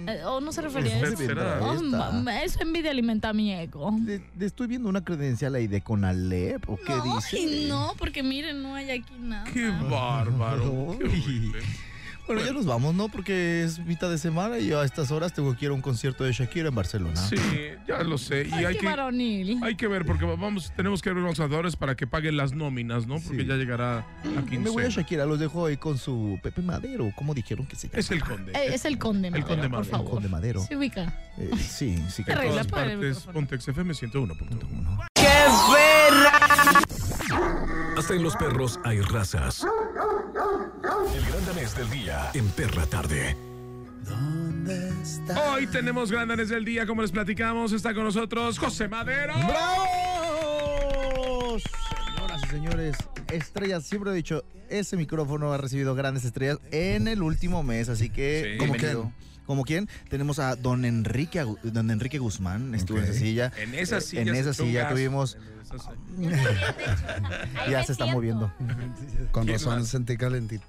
Eh, 0.07 0.23
o 0.27 0.41
no 0.41 0.53
se 0.53 0.61
refería 0.61 0.97
a 0.97 0.99
eso. 1.01 1.17
será. 1.17 1.59
Oh, 1.63 2.29
eso 2.31 2.61
envidia 2.61 2.91
alimenta 2.91 3.33
mi 3.33 3.53
ego. 3.53 3.91
De- 4.01 4.21
de- 4.35 4.47
estoy 4.47 4.67
viendo 4.67 4.89
una 4.89 5.03
credencial 5.03 5.55
ahí 5.55 5.67
de 5.67 5.81
Conalep, 5.81 6.69
¿o 6.69 6.77
qué 6.77 6.95
no, 6.95 7.17
dice? 7.17 7.39
ay, 7.39 7.67
no, 7.69 7.95
porque 7.99 8.23
miren, 8.23 8.63
no 8.63 8.75
hay 8.75 8.91
aquí 8.91 9.15
nada. 9.19 9.45
¡Qué 9.51 9.67
bárbaro! 9.91 10.99
¡Qué! 11.01 11.53
Bueno, 12.27 12.43
ya 12.43 12.53
nos 12.53 12.65
vamos, 12.65 12.95
¿no? 12.95 13.09
Porque 13.11 13.65
es 13.65 13.79
mitad 13.81 14.09
de 14.09 14.17
semana 14.17 14.59
y 14.59 14.73
a 14.73 14.83
estas 14.83 15.11
horas 15.11 15.35
tengo 15.35 15.55
que 15.57 15.67
ir 15.67 15.71
a 15.71 15.75
un 15.75 15.83
concierto 15.83 16.25
de 16.25 16.33
Shakira 16.33 16.69
en 16.69 16.75
Barcelona. 16.75 17.17
Sí, 17.17 17.37
ya 17.87 18.03
lo 18.03 18.17
sé. 18.17 18.49
Y 18.49 18.53
Ay, 18.55 18.65
hay 18.65 18.75
qué 18.75 18.81
que, 18.81 18.87
varonil. 18.87 19.61
Hay 19.63 19.75
que 19.77 19.87
ver, 19.89 20.07
porque 20.07 20.25
vamos, 20.25 20.73
tenemos 20.75 21.03
que 21.03 21.11
ver 21.11 21.17
los 21.19 21.27
lanzadores 21.27 21.77
para 21.77 21.95
que 21.97 22.07
paguen 22.07 22.39
las 22.39 22.55
nóminas, 22.55 23.07
¿no? 23.07 23.17
Porque 23.21 23.43
Sí. 23.43 23.47
ya 23.47 23.57
llegará 23.57 23.99
a 23.99 24.41
Me 24.51 24.71
voy 24.71 24.85
a. 24.85 24.89
Shakira, 24.89 25.27
los 25.27 25.39
dejo 25.39 25.67
ahí 25.67 25.77
con 25.77 25.99
su 25.99 26.39
Pepe 26.43 26.63
Madero, 26.63 27.13
¿cómo 27.15 27.35
dijeron 27.35 27.67
que 27.67 27.77
se 27.77 27.89
llama? 27.89 28.01
Es 28.01 28.11
el 28.11 28.23
conde. 28.25 28.53
Eh, 28.53 28.71
es 28.75 28.85
el 28.87 28.97
conde, 28.99 29.29
El 29.29 29.33
Madero, 29.33 29.47
conde 29.49 29.63
por 29.69 29.71
Madero. 29.71 29.85
El 29.85 29.91
favor. 29.91 30.11
Conde 30.13 30.29
Madero. 30.31 30.61
Se 30.63 30.77
ubica. 30.77 31.13
Eh, 31.37 31.51
sí, 31.59 32.03
sí. 32.09 32.25
que- 32.25 32.33
en 32.33 32.39
Arregla 32.39 32.63
todas 32.63 32.67
para 32.69 32.93
el 32.93 32.99
partes. 33.01 33.19
Pontex 33.25 33.69
FM 33.69 33.93
101.1. 33.93 34.67
¿Cómo 34.67 34.83
no? 34.83 34.99
Hasta 37.97 38.15
en 38.15 38.23
los 38.23 38.37
perros 38.37 38.81
hay 38.85 39.01
razas. 39.01 39.65
El 41.15 41.25
gran 41.27 41.47
danés 41.47 41.77
del 41.77 41.91
día 41.91 42.31
en 42.35 42.49
Perra 42.49 42.87
Tarde. 42.87 43.37
Hoy 45.53 45.67
tenemos 45.69 46.11
grandes 46.11 46.49
del 46.49 46.65
día, 46.65 46.87
como 46.87 47.03
les 47.03 47.13
platicamos. 47.13 47.73
Está 47.73 47.95
con 47.95 48.05
nosotros 48.05 48.59
José 48.59 48.89
Madero. 48.89 49.35
¡Bravo! 49.47 50.75
Señoras 51.59 52.43
y 52.43 52.49
señores, 52.49 52.97
estrellas, 53.33 53.85
siempre 53.85 54.11
he 54.11 54.15
dicho, 54.15 54.45
ese 54.69 54.97
micrófono 54.97 55.53
ha 55.53 55.59
recibido 55.59 55.95
grandes 55.95 56.25
estrellas 56.25 56.59
en 56.73 57.07
el 57.07 57.23
último 57.23 57.63
mes, 57.63 57.89
así 57.89 58.11
que... 58.11 58.55
Sí. 58.55 58.59
¿Como 58.59 58.73
Bienvenido. 58.73 59.13
¿Como 59.47 59.65
quién? 59.65 59.89
Tenemos 60.09 60.39
a 60.39 60.57
don 60.57 60.85
Enrique, 60.85 61.45
don 61.63 61.91
Enrique 61.91 62.19
Guzmán, 62.19 62.75
estuvo 62.75 62.99
en 62.99 63.05
esa 63.05 63.13
silla. 63.15 63.53
En 63.59 63.75
esa 63.75 63.99
Eh, 63.99 64.01
silla. 64.01 64.23
En 64.23 64.35
esa 64.35 64.55
silla 64.55 64.89
tuvimos... 64.89 65.37
En 65.37 65.43
esa 65.63 65.79
silla. 65.79 66.65
ya 67.71 67.85
se 67.85 67.93
está 67.93 68.07
moviendo. 68.07 68.53
Con 69.33 69.45
¿Quién 69.45 69.57
razón 69.59 69.81
más? 69.81 69.89
sentí 69.89 70.17
calentito. 70.17 70.65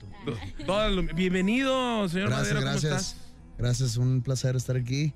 Bienvenido, 1.16 2.08
señor 2.10 2.30
Gracias, 2.30 2.54
Madero. 2.54 2.60
¿Cómo 2.60 2.72
gracias. 2.72 3.02
estás? 3.12 3.16
Gracias, 3.58 3.98
un 3.98 4.22
placer 4.22 4.56
estar 4.56 4.76
aquí. 4.76 5.14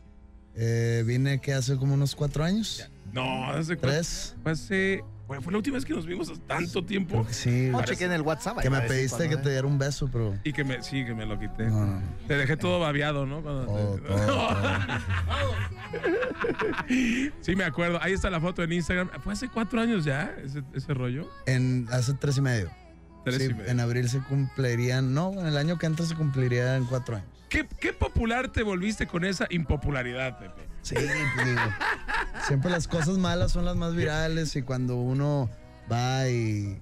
Eh, 0.56 1.04
vine 1.06 1.40
que 1.42 1.54
hace 1.54 1.76
como 1.78 1.94
unos 1.94 2.16
cuatro 2.16 2.44
años, 2.44 2.90
No, 3.14 3.50
hace 3.52 3.76
tres. 3.76 4.36
hace. 4.46 5.04
Bueno, 5.30 5.44
fue 5.44 5.52
la 5.54 5.58
última 5.60 5.76
vez 5.76 5.86
que 5.86 5.94
nos 5.94 6.08
vimos 6.08 6.28
hace 6.30 6.42
tanto 6.42 6.84
tiempo. 6.84 7.26
Sí. 7.30 7.70
No, 7.72 7.84
chequen 7.84 8.12
el 8.12 8.22
WhatsApp. 8.24 8.58
Que 8.58 8.70
me 8.72 8.82
pediste 8.82 9.30
que 9.30 9.38
te 9.38 9.52
diera 9.52 9.68
un 9.68 9.78
beso, 9.78 10.10
pero. 10.12 10.36
Y 10.44 10.52
que 10.52 10.64
me, 10.64 10.82
sí, 10.82 11.06
que 11.06 11.14
me 11.14 11.24
lo 11.26 11.40
quité. 11.40 11.68
No, 11.68 11.86
no, 11.86 12.00
no. 12.00 12.02
Te 12.28 12.36
dejé 12.36 12.58
todo 12.58 12.80
babeado, 12.80 13.28
¿no? 13.28 13.42
Cuando 13.44 13.66
Todo, 13.66 13.96
te- 13.96 14.02
todo, 14.08 14.26
todo. 14.26 14.50
Sí, 17.42 17.56
me 17.56 17.64
acuerdo. 17.64 18.00
Ahí 18.02 18.14
está 18.14 18.30
la 18.30 18.40
foto 18.40 18.64
en 18.64 18.72
Instagram. 18.74 19.10
Fue 19.24 19.34
hace 19.34 19.50
cuatro 19.50 19.80
años 19.82 20.06
ya 20.06 20.34
ese, 20.44 20.64
ese 20.74 20.94
rollo. 20.94 21.30
En, 21.46 21.88
hace 21.92 22.14
tres 22.16 22.38
y 22.38 22.42
medio. 22.42 22.70
Tres 23.24 23.38
Sí, 23.38 23.44
y 23.46 23.54
medio. 23.54 23.70
En 23.72 23.80
abril 23.80 24.10
se 24.10 24.20
cumplirían. 24.20 25.14
No, 25.14 25.32
en 25.34 25.46
el 25.46 25.58
año 25.58 25.78
que 25.78 25.86
entra 25.86 26.06
se 26.06 26.16
cumplirían 26.16 26.86
cuatro 26.86 27.18
años. 27.18 27.28
¿Qué, 27.50 27.68
qué 27.80 27.94
popular 27.94 28.52
te 28.52 28.64
volviste 28.64 29.08
con 29.08 29.26
esa 29.26 29.48
impopularidad, 29.50 30.40
Pepe? 30.40 30.69
Sí, 30.82 30.96
pues 31.36 31.48
digo. 31.48 31.62
Siempre 32.48 32.72
las 32.72 32.88
cosas 32.88 33.18
malas 33.18 33.52
son 33.52 33.66
las 33.66 33.76
más 33.76 33.96
virales 33.96 34.56
y 34.56 34.62
cuando 34.62 34.96
uno 34.96 35.50
va 35.92 36.28
y 36.30 36.80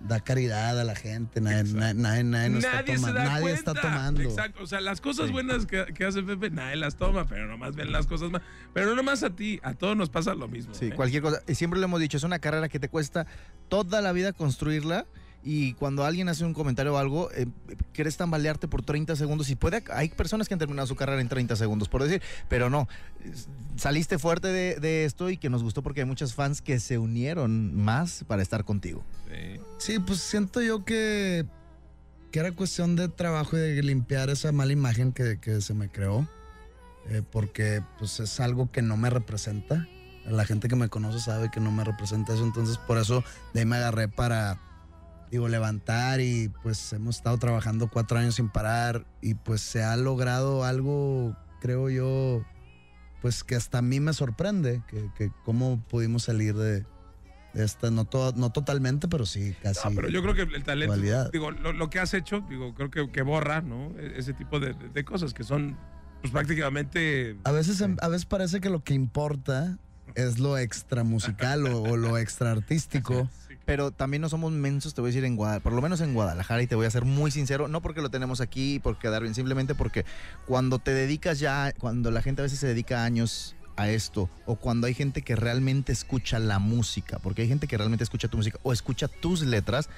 da 0.00 0.20
caridad 0.20 0.78
a 0.78 0.84
la 0.84 0.94
gente, 0.94 1.40
nadie, 1.40 1.64
nadie, 1.72 1.94
nadie, 1.94 2.24
nadie 2.24 2.48
no 2.50 2.58
está 2.58 2.82
nadie 2.82 2.98
da 2.98 3.24
Nadie 3.24 3.52
está 3.52 3.74
tomando. 3.74 4.22
Exacto. 4.22 4.62
O 4.62 4.66
sea, 4.66 4.80
las 4.80 5.00
cosas 5.00 5.26
Sí. 5.26 5.32
buenas 5.32 5.66
que, 5.66 5.86
que 5.92 6.04
hace 6.04 6.22
Pepe, 6.22 6.50
nadie 6.50 6.76
las 6.76 6.96
toma, 6.96 7.26
pero 7.26 7.46
nomás 7.46 7.74
ven 7.74 7.90
las 7.90 8.06
cosas 8.06 8.30
más. 8.30 8.42
Pero 8.72 8.90
no 8.90 8.94
nomás 8.96 9.22
a 9.24 9.30
ti, 9.30 9.58
a 9.62 9.74
todos 9.74 9.96
nos 9.96 10.08
pasa 10.08 10.34
lo 10.34 10.46
mismo. 10.46 10.72
Sí, 10.74 10.86
¿eh? 10.86 10.92
cualquier 10.94 11.22
cosa. 11.22 11.42
Y 11.48 11.54
siempre 11.56 11.80
lo 11.80 11.86
hemos 11.86 12.00
dicho, 12.00 12.16
es 12.16 12.22
una 12.22 12.38
carrera 12.38 12.68
que 12.68 12.78
te 12.78 12.88
cuesta 12.88 13.26
toda 13.68 14.00
la 14.00 14.12
vida 14.12 14.32
construirla. 14.32 15.06
Y 15.44 15.74
cuando 15.74 16.04
alguien 16.04 16.28
hace 16.28 16.44
un 16.44 16.52
comentario 16.52 16.94
o 16.94 16.98
algo, 16.98 17.30
eh, 17.32 17.46
quieres 17.92 18.16
tambalearte 18.16 18.68
por 18.68 18.82
30 18.82 19.16
segundos. 19.16 19.48
Y 19.50 19.56
puede, 19.56 19.82
hay 19.92 20.08
personas 20.08 20.48
que 20.48 20.54
han 20.54 20.58
terminado 20.58 20.86
su 20.86 20.96
carrera 20.96 21.20
en 21.20 21.28
30 21.28 21.56
segundos, 21.56 21.88
por 21.88 22.02
decir, 22.02 22.22
pero 22.48 22.70
no. 22.70 22.88
Saliste 23.76 24.18
fuerte 24.18 24.48
de, 24.48 25.04
esto 25.04 25.30
y 25.30 25.36
que 25.36 25.48
nos 25.48 25.62
gustó 25.62 25.82
porque 25.82 26.00
hay 26.00 26.06
muchos 26.06 26.34
fans 26.34 26.60
que 26.60 26.80
se 26.80 26.98
unieron 26.98 27.74
más 27.74 28.24
para 28.26 28.42
estar 28.42 28.64
contigo. 28.64 29.04
Sí. 29.78 29.98
Pues 30.00 30.20
siento 30.20 30.60
yo 30.60 30.84
que, 30.84 31.46
que 32.32 32.40
era 32.40 32.52
cuestión 32.52 32.96
de 32.96 33.08
trabajo 33.08 33.56
y 33.56 33.60
de 33.60 33.82
limpiar 33.82 34.30
esa 34.30 34.50
mala 34.52 34.72
imagen 34.72 35.12
que, 35.12 35.38
que 35.38 35.60
se 35.60 35.72
me 35.72 35.88
creó. 35.88 36.28
eh, 37.10 37.22
porque 37.30 37.82
pues 37.98 38.20
es 38.20 38.40
algo 38.40 38.70
que 38.70 38.82
no 38.82 38.96
me 38.96 39.08
representa. 39.10 39.86
La 40.26 40.44
gente 40.44 40.68
que 40.68 40.76
me 40.76 40.88
conoce 40.88 41.20
sabe 41.20 41.50
que 41.50 41.60
no 41.60 41.70
me 41.70 41.84
representa 41.84 42.34
eso. 42.34 42.44
Entonces 42.44 42.76
por 42.76 42.98
eso 42.98 43.24
de 43.54 43.60
ahí 43.60 43.66
me 43.66 43.76
agarré 43.76 44.08
para, 44.08 44.58
digo, 45.30 45.48
levantar 45.48 46.20
y 46.20 46.48
pues 46.62 46.92
hemos 46.92 47.16
estado 47.16 47.38
trabajando 47.38 47.88
cuatro 47.88 48.18
años 48.18 48.36
sin 48.36 48.48
parar 48.48 49.06
y 49.20 49.34
pues 49.34 49.60
se 49.60 49.82
ha 49.82 49.96
logrado 49.96 50.64
algo, 50.64 51.36
creo 51.60 51.90
yo, 51.90 52.42
pues 53.20 53.44
que 53.44 53.54
hasta 53.56 53.78
a 53.78 53.82
mí 53.82 54.00
me 54.00 54.12
sorprende, 54.12 54.82
que, 54.88 55.10
que 55.16 55.30
cómo 55.44 55.82
pudimos 55.88 56.24
salir 56.24 56.54
de, 56.54 56.86
de 57.54 57.64
esta, 57.64 57.90
no, 57.90 58.04
to- 58.04 58.32
no 58.36 58.50
totalmente, 58.50 59.08
pero 59.08 59.26
sí, 59.26 59.54
casi. 59.62 59.88
No, 59.88 59.94
pero 59.94 60.08
yo 60.08 60.22
creo 60.22 60.34
que 60.34 60.42
el 60.56 60.64
talento, 60.64 60.94
Dualidad. 60.94 61.30
digo, 61.32 61.50
lo, 61.50 61.72
lo 61.72 61.90
que 61.90 61.98
has 62.00 62.14
hecho, 62.14 62.40
digo, 62.48 62.74
creo 62.74 62.90
que, 62.90 63.10
que 63.10 63.22
borra, 63.22 63.60
¿no? 63.60 63.92
E- 63.98 64.14
Ese 64.16 64.32
tipo 64.34 64.60
de, 64.60 64.74
de 64.74 65.04
cosas 65.04 65.34
que 65.34 65.44
son 65.44 65.76
pues 66.20 66.32
prácticamente... 66.32 67.36
A 67.44 67.52
veces, 67.52 67.80
em, 67.80 67.96
a 68.00 68.08
veces 68.08 68.26
parece 68.26 68.60
que 68.60 68.70
lo 68.70 68.82
que 68.82 68.94
importa 68.94 69.78
es 70.14 70.38
lo 70.38 70.56
extra 70.58 71.04
musical 71.04 71.66
o, 71.66 71.82
o 71.82 71.96
lo 71.96 72.18
extra 72.18 72.50
artístico. 72.50 73.28
Pero 73.68 73.90
también 73.90 74.22
no 74.22 74.30
somos 74.30 74.50
mensos, 74.50 74.94
te 74.94 75.02
voy 75.02 75.08
a 75.08 75.12
decir, 75.12 75.26
en 75.26 75.36
Guadalajara, 75.36 75.62
por 75.62 75.74
lo 75.74 75.82
menos 75.82 76.00
en 76.00 76.14
Guadalajara, 76.14 76.62
y 76.62 76.66
te 76.66 76.74
voy 76.74 76.86
a 76.86 76.90
ser 76.90 77.04
muy 77.04 77.30
sincero, 77.30 77.68
no 77.68 77.82
porque 77.82 78.00
lo 78.00 78.08
tenemos 78.08 78.40
aquí 78.40 78.78
por 78.78 78.98
quedar 78.98 79.20
bien, 79.20 79.34
simplemente 79.34 79.74
porque 79.74 80.06
cuando 80.46 80.78
te 80.78 80.94
dedicas 80.94 81.38
ya, 81.38 81.74
cuando 81.78 82.10
la 82.10 82.22
gente 82.22 82.40
a 82.40 82.44
veces 82.44 82.60
se 82.60 82.66
dedica 82.66 83.04
años 83.04 83.56
a 83.76 83.90
esto, 83.90 84.30
o 84.46 84.56
cuando 84.56 84.86
hay 84.86 84.94
gente 84.94 85.20
que 85.20 85.36
realmente 85.36 85.92
escucha 85.92 86.38
la 86.38 86.58
música, 86.58 87.18
porque 87.18 87.42
hay 87.42 87.48
gente 87.48 87.66
que 87.66 87.76
realmente 87.76 88.04
escucha 88.04 88.28
tu 88.28 88.38
música 88.38 88.58
o 88.62 88.72
escucha 88.72 89.06
tus 89.06 89.42
letras, 89.42 89.90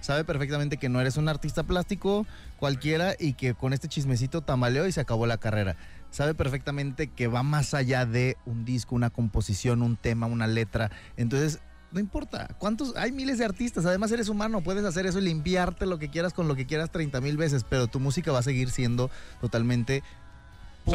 sabe 0.00 0.24
perfectamente 0.24 0.78
que 0.78 0.88
no 0.88 0.98
eres 0.98 1.18
un 1.18 1.28
artista 1.28 1.64
plástico 1.64 2.26
cualquiera 2.58 3.14
y 3.18 3.34
que 3.34 3.52
con 3.52 3.74
este 3.74 3.88
chismecito 3.88 4.40
tambaleó 4.40 4.86
y 4.86 4.92
se 4.92 5.02
acabó 5.02 5.26
la 5.26 5.36
carrera. 5.36 5.76
Sabe 6.10 6.32
perfectamente 6.32 7.08
que 7.08 7.26
va 7.26 7.42
más 7.42 7.74
allá 7.74 8.06
de 8.06 8.38
un 8.46 8.64
disco, 8.64 8.94
una 8.94 9.10
composición, 9.10 9.82
un 9.82 9.96
tema, 9.96 10.26
una 10.26 10.46
letra. 10.46 10.90
Entonces, 11.18 11.60
no 11.90 12.00
importa. 12.00 12.48
¿Cuántos? 12.58 12.96
Hay 12.96 13.12
miles 13.12 13.38
de 13.38 13.44
artistas. 13.44 13.86
Además, 13.86 14.12
eres 14.12 14.28
humano. 14.28 14.62
Puedes 14.62 14.84
hacer 14.84 15.06
eso 15.06 15.18
y 15.18 15.22
limpiarte 15.22 15.86
lo 15.86 15.98
que 15.98 16.10
quieras 16.10 16.32
con 16.34 16.48
lo 16.48 16.54
que 16.54 16.66
quieras 16.66 16.90
30 16.90 17.20
mil 17.20 17.36
veces. 17.36 17.64
Pero 17.64 17.86
tu 17.86 18.00
música 18.00 18.32
va 18.32 18.40
a 18.40 18.42
seguir 18.42 18.70
siendo 18.70 19.10
totalmente 19.40 20.02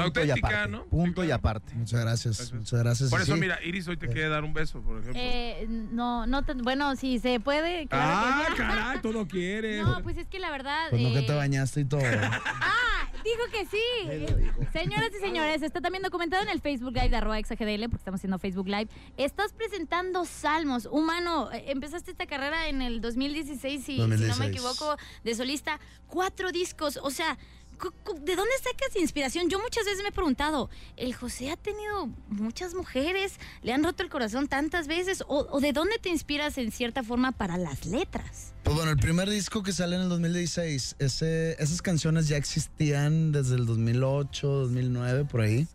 punto 0.02 0.26
y 0.26 0.32
aparte. 0.32 0.70
¿no? 0.70 0.84
Punto 0.86 1.22
Sí, 1.22 1.26
y 1.26 1.30
claro. 1.30 1.40
aparte. 1.40 1.74
Muchas 1.76 2.02
gracias, 2.02 2.38
Gracias. 2.38 2.54
muchas 2.60 2.80
gracias. 2.80 3.10
Por 3.10 3.22
eso, 3.22 3.34
sí, 3.36 3.40
mira, 3.40 3.60
Iris 3.64 3.88
hoy 3.88 3.98
te 3.98 4.08
quiere 4.08 4.30
dar 4.30 4.44
un 4.44 4.54
beso, 4.54 4.82
por 4.82 5.00
ejemplo. 5.00 5.22
Eh, 5.22 5.66
no, 5.70 6.26
no, 6.28 6.44
tan- 6.44 6.62
bueno, 6.62 6.96
si 6.96 7.20
se 7.20 7.40
puede, 7.40 7.88
claro 7.88 8.12
ah, 8.16 8.46
que 8.50 8.56
caray, 8.58 9.02
tú 9.02 9.12
no 9.14 9.28
quieres. 9.28 9.84
No, 9.86 10.02
pues 10.04 10.18
es 10.18 10.28
que 10.28 10.40
la 10.40 10.52
verdad. 10.52 10.88
Pues 10.90 11.02
no 11.02 11.12
que 11.12 11.20
eh, 11.20 11.24
te 11.28 11.34
bañaste 11.34 11.82
y 11.82 11.86
todo. 11.86 12.02
Ah, 12.66 13.10
dijo 13.24 13.44
que 13.52 13.66
sí. 13.66 14.66
Señoras 14.74 15.10
y 15.18 15.20
señores, 15.20 15.62
está 15.62 15.82
también 15.82 16.04
documentado 16.04 16.42
en 16.44 16.50
el 16.50 16.60
Facebook 16.62 16.94
Live 16.94 17.10
de 17.10 17.18
arroba 17.18 17.38
exagdl, 17.40 17.84
porque 17.84 17.98
estamos 17.98 18.20
haciendo 18.20 18.40
Facebook 18.40 18.68
Live. 18.68 18.88
Estás 19.18 19.54
presentando 19.54 20.26
Salmos. 20.26 20.88
Humano, 20.92 21.50
eh, 21.52 21.66
empezaste 21.68 22.12
esta 22.12 22.26
carrera 22.26 22.68
en 22.68 22.82
el 22.82 23.02
2016, 23.02 23.84
si, 23.84 23.94
si 23.94 23.98
no 24.00 24.08
me 24.08 24.18
2016. 24.18 24.50
equivoco, 24.50 24.98
de 25.24 25.36
solista. 25.36 25.80
Cuatro 26.08 26.52
discos, 26.52 26.98
o 27.02 27.10
sea... 27.12 27.38
¿De 28.22 28.36
dónde 28.36 28.52
sacas 28.64 28.96
inspiración? 28.96 29.50
Yo 29.50 29.60
muchas 29.60 29.86
veces 29.86 30.02
me 30.04 30.10
he 30.10 30.12
preguntado, 30.12 30.70
¿el 30.98 31.14
José 31.14 31.52
ha 31.52 31.58
tenido 31.58 32.08
muchas 32.30 32.74
mujeres? 32.74 33.34
¿Le 33.62 33.74
han 33.74 33.84
roto 33.84 34.04
el 34.04 34.10
corazón 34.10 34.48
tantas 34.48 34.88
veces? 34.88 35.24
¿O, 35.28 35.48
o 35.52 35.60
de 35.60 35.74
dónde 35.74 35.98
te 36.00 36.10
inspiras 36.10 36.58
en 36.58 36.72
cierta 36.72 37.04
forma 37.04 37.32
para 37.32 37.58
las 37.58 37.86
letras? 37.86 38.54
Pues 38.64 38.76
bueno, 38.76 38.92
el 38.92 38.98
primer 38.98 39.30
disco 39.30 39.64
que 39.64 39.74
sale 39.74 39.96
en 39.96 40.04
el 40.04 40.10
2016, 40.10 40.96
ese, 41.00 41.62
esas 41.62 41.82
canciones 41.82 42.28
ya 42.28 42.38
existían 42.38 43.32
desde 43.32 43.56
el 43.56 43.66
2008, 43.66 44.48
2009, 44.48 45.26
por 45.26 45.42
ahí. 45.42 45.68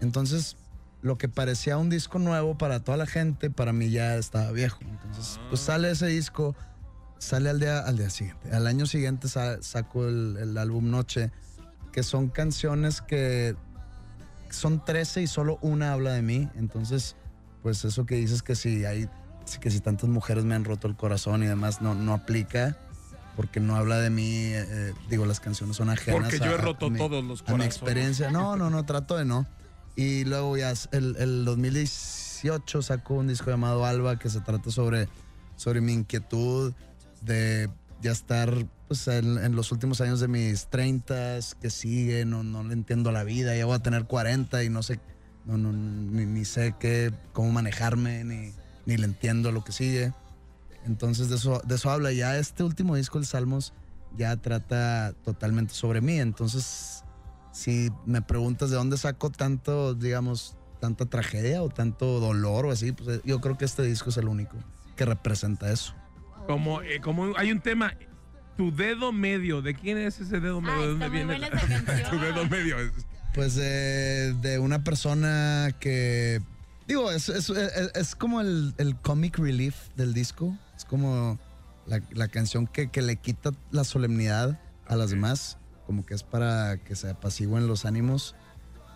Entonces, 0.00 0.56
lo 1.02 1.16
que 1.16 1.28
parecía 1.28 1.78
un 1.78 1.88
disco 1.90 2.18
nuevo 2.18 2.58
para 2.58 2.80
toda 2.80 2.98
la 2.98 3.06
gente, 3.06 3.50
para 3.50 3.72
mí 3.72 3.90
ya 3.90 4.16
estaba 4.16 4.50
viejo. 4.52 4.80
Entonces, 4.82 5.40
pues 5.48 5.60
sale 5.62 5.90
ese 5.90 6.06
disco, 6.08 6.54
sale 7.18 7.48
al 7.50 7.60
día, 7.60 7.78
al 7.80 7.96
día 7.96 8.10
siguiente. 8.10 8.50
Al 8.52 8.66
año 8.66 8.86
siguiente 8.86 9.28
sa- 9.28 9.62
saco 9.62 10.06
el, 10.06 10.36
el 10.38 10.58
álbum 10.58 10.90
Noche, 10.90 11.30
que 11.94 12.02
son 12.02 12.28
canciones 12.28 13.00
que 13.00 13.54
son 14.50 14.84
13 14.84 15.22
y 15.22 15.26
solo 15.28 15.58
una 15.62 15.92
habla 15.92 16.10
de 16.12 16.22
mí. 16.22 16.48
Entonces, 16.56 17.14
pues 17.62 17.84
eso 17.84 18.04
que 18.04 18.16
dices 18.16 18.42
que 18.42 18.56
si 18.56 18.84
hay 18.84 19.08
que 19.60 19.70
si 19.70 19.78
tantas 19.80 20.08
mujeres 20.08 20.44
me 20.44 20.54
han 20.56 20.64
roto 20.64 20.88
el 20.88 20.96
corazón 20.96 21.44
y 21.44 21.46
demás, 21.46 21.80
no, 21.82 21.94
no 21.94 22.14
aplica 22.14 22.76
porque 23.36 23.60
no 23.60 23.76
habla 23.76 24.00
de 24.00 24.10
mí. 24.10 24.24
eh, 24.46 24.64
eh, 24.68 24.92
digo, 25.08 25.24
las 25.24 25.38
canciones 25.38 25.76
son 25.76 25.88
ajenas. 25.88 26.20
Porque 26.22 26.38
yo 26.38 26.50
he 26.50 26.54
a 26.54 26.58
roto 26.58 26.90
mi- 26.90 26.98
todos 26.98 27.22
los 27.24 27.40
A 27.40 27.44
mi 27.44 27.46
corazones. 27.50 27.66
experiencia. 27.76 28.30
No, 28.32 28.56
no, 28.56 28.70
no, 28.70 28.84
trato 28.84 29.16
de 29.16 29.24
no. 29.24 29.46
Y 29.96 30.24
luego 30.24 30.56
ya 30.56 30.72
el, 30.90 31.14
el 31.18 31.44
2018 31.44 32.82
sacó 32.82 33.14
un 33.14 33.28
disco 33.28 33.50
llamado 33.50 33.84
Alba 33.86 34.18
que 34.18 34.28
se 34.30 34.40
trata 34.40 34.70
sobre, 34.72 35.08
sobre 35.56 35.80
mi 35.80 35.92
inquietud 35.92 36.74
de 37.20 37.68
ya 38.04 38.12
estar 38.12 38.66
pues, 38.86 39.08
en, 39.08 39.38
en 39.38 39.56
los 39.56 39.72
últimos 39.72 40.00
años 40.02 40.20
de 40.20 40.28
mis 40.28 40.66
30, 40.68 41.38
que 41.60 41.70
sigue, 41.70 42.26
no, 42.26 42.44
no 42.44 42.62
le 42.62 42.74
entiendo 42.74 43.10
la 43.10 43.24
vida, 43.24 43.56
ya 43.56 43.64
voy 43.64 43.74
a 43.74 43.78
tener 43.78 44.04
40 44.04 44.62
y 44.62 44.68
no 44.68 44.82
sé, 44.82 45.00
no, 45.46 45.56
no, 45.56 45.72
ni, 45.72 46.26
ni 46.26 46.44
sé 46.44 46.74
qué, 46.78 47.12
cómo 47.32 47.50
manejarme, 47.50 48.22
ni, 48.22 48.52
ni 48.84 48.96
le 48.98 49.06
entiendo 49.06 49.52
lo 49.52 49.64
que 49.64 49.72
sigue. 49.72 50.12
Entonces 50.84 51.30
de 51.30 51.36
eso, 51.36 51.62
de 51.64 51.76
eso 51.76 51.90
habla. 51.90 52.12
Ya 52.12 52.36
este 52.36 52.62
último 52.62 52.94
disco, 52.94 53.18
el 53.18 53.24
Salmos, 53.24 53.72
ya 54.18 54.36
trata 54.36 55.14
totalmente 55.24 55.72
sobre 55.72 56.02
mí. 56.02 56.20
Entonces, 56.20 57.04
si 57.52 57.90
me 58.04 58.20
preguntas 58.20 58.68
de 58.68 58.76
dónde 58.76 58.98
saco 58.98 59.30
tanto, 59.30 59.94
digamos, 59.94 60.58
tanta 60.78 61.06
tragedia 61.06 61.62
o 61.62 61.70
tanto 61.70 62.20
dolor 62.20 62.66
o 62.66 62.70
así, 62.70 62.92
pues 62.92 63.16
eh, 63.16 63.22
yo 63.24 63.40
creo 63.40 63.56
que 63.56 63.64
este 63.64 63.82
disco 63.82 64.10
es 64.10 64.18
el 64.18 64.28
único 64.28 64.58
que 64.94 65.06
representa 65.06 65.72
eso. 65.72 65.94
Como, 66.46 66.82
eh, 66.82 67.00
como 67.00 67.36
hay 67.36 67.50
un 67.52 67.60
tema, 67.60 67.94
tu 68.56 68.74
dedo 68.74 69.12
medio, 69.12 69.62
¿de 69.62 69.74
quién 69.74 69.98
es 69.98 70.20
ese 70.20 70.40
dedo 70.40 70.60
medio? 70.60 70.74
Ah, 70.74 70.86
¿De 70.86 70.92
está 70.92 71.04
dónde 71.08 71.24
viene? 71.24 71.50
tu 72.10 72.18
dedo 72.18 72.46
medio. 72.48 72.76
Pues 73.34 73.58
eh, 73.60 74.34
de 74.40 74.58
una 74.58 74.84
persona 74.84 75.74
que. 75.80 76.40
Digo, 76.86 77.10
es, 77.10 77.28
es- 77.30 77.48
es- 77.50 77.90
es 77.94 78.14
como 78.14 78.40
el, 78.40 78.74
el 78.78 78.96
comic 78.96 79.38
relief 79.38 79.74
del 79.96 80.12
disco. 80.12 80.56
Es 80.76 80.84
como 80.84 81.38
la, 81.86 82.00
la 82.12 82.28
canción 82.28 82.66
que, 82.66 82.90
que 82.90 83.00
le 83.02 83.16
quita 83.16 83.52
la 83.70 83.84
solemnidad 83.84 84.60
a 84.86 84.96
las 84.96 85.10
demás. 85.10 85.56
Como 85.86 86.04
que 86.06 86.14
es 86.14 86.22
para 86.22 86.76
que 86.78 86.94
se 86.94 87.10
apacigüen 87.10 87.66
los 87.66 87.84
ánimos. 87.86 88.34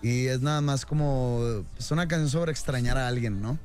Y 0.02 0.26
es 0.26 0.40
nada 0.42 0.60
más 0.60 0.84
como. 0.86 1.64
Es 1.78 1.90
una 1.90 2.06
canción 2.06 2.28
sobre 2.30 2.52
extrañar 2.52 2.98
a 2.98 3.08
alguien, 3.08 3.40
¿no? 3.40 3.58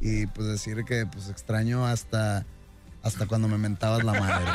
Y 0.00 0.26
pues 0.26 0.46
decir 0.48 0.84
que 0.84 1.06
pues 1.06 1.28
extraño 1.30 1.86
hasta. 1.86 2.44
Hasta 3.02 3.26
cuando 3.26 3.48
me 3.48 3.58
mentabas 3.58 4.04
la 4.04 4.12
madre. 4.12 4.46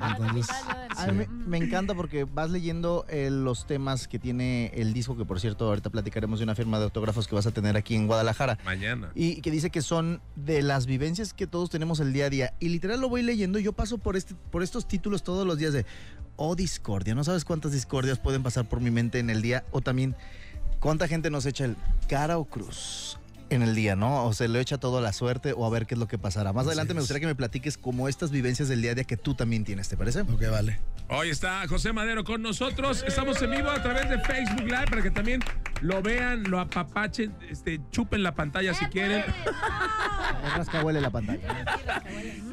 Entonces. 0.10 0.54
A 0.96 1.06
mí 1.06 1.12
me, 1.12 1.26
me 1.26 1.56
encanta 1.58 1.94
porque 1.94 2.24
vas 2.24 2.50
leyendo 2.50 3.06
eh, 3.08 3.30
los 3.30 3.66
temas 3.66 4.08
que 4.08 4.18
tiene 4.18 4.72
el 4.74 4.92
disco, 4.92 5.16
que 5.16 5.24
por 5.24 5.40
cierto 5.40 5.66
ahorita 5.66 5.90
platicaremos 5.90 6.40
de 6.40 6.44
una 6.44 6.54
firma 6.54 6.78
de 6.78 6.84
autógrafos 6.84 7.28
que 7.28 7.34
vas 7.34 7.46
a 7.46 7.52
tener 7.52 7.76
aquí 7.76 7.94
en 7.94 8.06
Guadalajara. 8.06 8.58
Mañana. 8.64 9.10
Y 9.14 9.40
que 9.40 9.50
dice 9.50 9.70
que 9.70 9.82
son 9.82 10.20
de 10.36 10.62
las 10.62 10.86
vivencias 10.86 11.32
que 11.32 11.46
todos 11.46 11.70
tenemos 11.70 12.00
el 12.00 12.12
día 12.12 12.26
a 12.26 12.30
día. 12.30 12.54
Y 12.60 12.68
literal 12.68 13.00
lo 13.00 13.08
voy 13.08 13.22
leyendo. 13.22 13.58
Yo 13.58 13.72
paso 13.72 13.98
por, 13.98 14.16
este, 14.16 14.34
por 14.50 14.62
estos 14.62 14.86
títulos 14.86 15.22
todos 15.22 15.46
los 15.46 15.58
días 15.58 15.72
de, 15.72 15.86
oh, 16.36 16.56
discordia. 16.56 17.14
No 17.14 17.24
sabes 17.24 17.44
cuántas 17.44 17.72
discordias 17.72 18.18
pueden 18.18 18.42
pasar 18.42 18.68
por 18.68 18.80
mi 18.80 18.90
mente 18.90 19.20
en 19.20 19.30
el 19.30 19.42
día. 19.42 19.64
O 19.70 19.80
también, 19.80 20.16
cuánta 20.80 21.08
gente 21.08 21.30
nos 21.30 21.46
echa 21.46 21.64
el 21.64 21.76
cara 22.08 22.38
o 22.38 22.44
cruz 22.44 23.18
en 23.54 23.62
el 23.62 23.74
día, 23.74 23.96
¿no? 23.96 24.26
O 24.26 24.32
se 24.32 24.48
le 24.48 24.60
echa 24.60 24.78
todo 24.78 24.98
a 24.98 25.00
la 25.00 25.12
suerte 25.12 25.52
o 25.52 25.64
a 25.66 25.70
ver 25.70 25.86
qué 25.86 25.94
es 25.94 25.98
lo 25.98 26.08
que 26.08 26.18
pasará. 26.18 26.52
Más 26.52 26.62
Así 26.62 26.70
adelante 26.70 26.94
me 26.94 27.00
gustaría 27.00 27.20
que 27.20 27.26
me 27.26 27.34
platiques 27.34 27.76
como 27.76 28.08
estas 28.08 28.30
vivencias 28.30 28.68
del 28.68 28.82
día 28.82 28.92
a 28.92 28.94
día 28.94 29.04
que 29.04 29.16
tú 29.16 29.34
también 29.34 29.64
tienes, 29.64 29.88
¿te 29.88 29.96
parece? 29.96 30.20
Ok, 30.22 30.42
vale. 30.50 30.80
Hoy 31.08 31.30
está 31.30 31.66
José 31.68 31.92
Madero 31.92 32.24
con 32.24 32.42
nosotros. 32.42 33.04
Estamos 33.06 33.40
en 33.42 33.50
vivo 33.50 33.70
a 33.70 33.82
través 33.82 34.08
de 34.08 34.18
Facebook 34.20 34.64
Live 34.64 34.86
para 34.88 35.02
que 35.02 35.10
también 35.10 35.40
lo 35.80 36.00
vean, 36.02 36.44
lo 36.44 36.60
apapachen, 36.60 37.34
este, 37.50 37.80
chupen 37.90 38.22
la 38.22 38.34
pantalla 38.34 38.74
si 38.74 38.86
quieren. 38.86 39.20
Es 39.20 40.56
rascahuele 40.56 41.00
la 41.00 41.10
pantalla. 41.10 41.78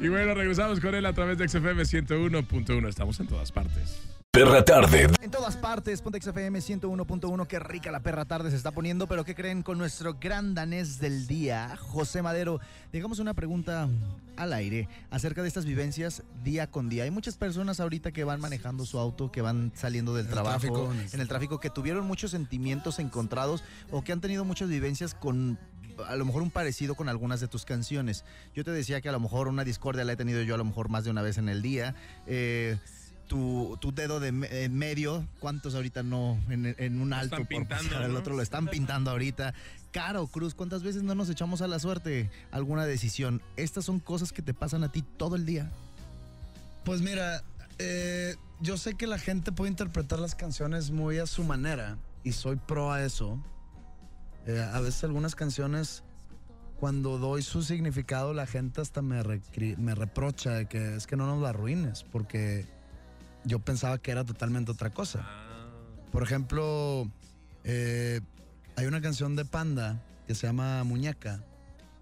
Y 0.00 0.08
bueno, 0.08 0.34
regresamos 0.34 0.80
con 0.80 0.94
él 0.94 1.06
a 1.06 1.12
través 1.12 1.38
de 1.38 1.48
XFM 1.48 1.82
101.1. 1.82 2.88
Estamos 2.88 3.18
en 3.20 3.26
todas 3.26 3.50
partes. 3.52 4.19
Perra 4.32 4.64
tarde. 4.64 5.08
En 5.22 5.30
todas 5.32 5.56
partes, 5.56 6.00
Pontex 6.02 6.24
FM 6.28 6.60
101.1, 6.60 7.46
qué 7.48 7.58
rica 7.58 7.90
la 7.90 7.98
perra 7.98 8.24
tarde 8.26 8.50
se 8.50 8.56
está 8.56 8.70
poniendo, 8.70 9.08
pero 9.08 9.24
¿qué 9.24 9.34
creen 9.34 9.64
con 9.64 9.76
nuestro 9.76 10.14
gran 10.20 10.54
danés 10.54 11.00
del 11.00 11.26
día, 11.26 11.76
José 11.76 12.22
Madero? 12.22 12.60
Digamos 12.92 13.18
una 13.18 13.34
pregunta 13.34 13.88
al 14.36 14.52
aire 14.52 14.88
acerca 15.10 15.42
de 15.42 15.48
estas 15.48 15.64
vivencias 15.64 16.22
día 16.44 16.68
con 16.70 16.88
día. 16.88 17.02
Hay 17.02 17.10
muchas 17.10 17.36
personas 17.36 17.80
ahorita 17.80 18.12
que 18.12 18.22
van 18.22 18.40
manejando 18.40 18.86
su 18.86 19.00
auto, 19.00 19.32
que 19.32 19.42
van 19.42 19.72
saliendo 19.74 20.14
del 20.14 20.26
En 20.26 20.28
el 20.28 20.32
trabajo, 20.34 20.58
tráfico, 20.60 20.92
en 20.92 21.00
el- 21.00 21.08
en 21.14 21.20
el 21.22 21.26
tráfico, 21.28 21.58
que 21.58 21.70
tuvieron 21.70 22.06
muchos 22.06 22.30
sentimientos 22.30 23.00
encontrados 23.00 23.64
o 23.90 24.02
que 24.04 24.12
han 24.12 24.20
tenido 24.20 24.44
muchas 24.44 24.68
vivencias 24.68 25.12
con 25.12 25.58
a 26.08 26.14
lo 26.16 26.24
mejor 26.24 26.40
un 26.42 26.50
parecido 26.52 26.94
con 26.94 27.08
algunas 27.10 27.40
de 27.40 27.48
tus 27.48 27.64
canciones. 27.66 28.24
Yo 28.54 28.64
te 28.64 28.70
decía 28.70 29.00
que 29.02 29.08
a 29.08 29.12
lo 29.12 29.20
mejor 29.20 29.48
una 29.48 29.64
discordia 29.64 30.04
la 30.04 30.12
he 30.12 30.16
tenido 30.16 30.40
yo 30.42 30.54
a 30.54 30.58
lo 30.58 30.64
mejor 30.64 30.88
más 30.88 31.02
de 31.04 31.10
una 31.10 31.20
vez 31.20 31.36
en 31.36 31.48
el 31.50 31.60
día. 31.62 31.94
Eh, 32.26 32.78
tu, 33.30 33.78
tu 33.80 33.92
dedo 33.94 34.18
de 34.18 34.32
me- 34.32 34.64
en 34.64 34.74
medio, 34.76 35.24
¿cuántos 35.38 35.76
ahorita 35.76 36.02
no 36.02 36.36
en, 36.50 36.74
en 36.76 37.00
un 37.00 37.12
alto 37.12 37.36
están 37.36 37.46
por 37.46 37.48
pintando, 37.48 37.90
pasar 37.90 38.10
¿no? 38.10 38.18
otro 38.18 38.34
lo 38.34 38.42
están 38.42 38.66
pintando 38.66 39.10
ahorita? 39.12 39.54
Caro 39.92 40.26
Cruz, 40.26 40.54
¿cuántas 40.56 40.82
veces 40.82 41.04
no 41.04 41.14
nos 41.14 41.30
echamos 41.30 41.62
a 41.62 41.68
la 41.68 41.78
suerte 41.78 42.28
alguna 42.50 42.86
decisión? 42.86 43.40
Estas 43.56 43.84
son 43.84 44.00
cosas 44.00 44.32
que 44.32 44.42
te 44.42 44.52
pasan 44.52 44.82
a 44.82 44.90
ti 44.90 45.02
todo 45.02 45.36
el 45.36 45.46
día. 45.46 45.70
Pues 46.84 47.02
mira, 47.02 47.44
eh, 47.78 48.34
yo 48.60 48.76
sé 48.76 48.94
que 48.96 49.06
la 49.06 49.18
gente 49.18 49.52
puede 49.52 49.70
interpretar 49.70 50.18
las 50.18 50.34
canciones 50.34 50.90
muy 50.90 51.18
a 51.18 51.26
su 51.26 51.44
manera 51.44 51.98
y 52.24 52.32
soy 52.32 52.56
pro 52.56 52.90
a 52.92 53.04
eso. 53.04 53.40
Eh, 54.46 54.60
a 54.72 54.80
veces 54.80 55.04
algunas 55.04 55.36
canciones, 55.36 56.02
cuando 56.80 57.18
doy 57.18 57.42
su 57.42 57.62
significado, 57.62 58.34
la 58.34 58.46
gente 58.46 58.80
hasta 58.80 59.02
me, 59.02 59.22
me 59.78 59.94
reprocha 59.94 60.50
de 60.50 60.66
que 60.66 60.96
es 60.96 61.06
que 61.06 61.14
no 61.16 61.26
nos 61.26 61.40
la 61.40 61.50
arruines, 61.50 62.02
porque 62.10 62.66
yo 63.44 63.58
pensaba 63.58 63.98
que 63.98 64.10
era 64.10 64.24
totalmente 64.24 64.70
otra 64.72 64.90
cosa. 64.90 65.26
Por 66.12 66.22
ejemplo, 66.22 67.08
Eh, 67.64 68.20
hay 68.76 68.86
una 68.86 69.02
canción 69.02 69.36
de 69.36 69.44
Panda 69.44 70.00
que 70.26 70.34
se 70.34 70.46
llama 70.46 70.82
Muñeca, 70.84 71.42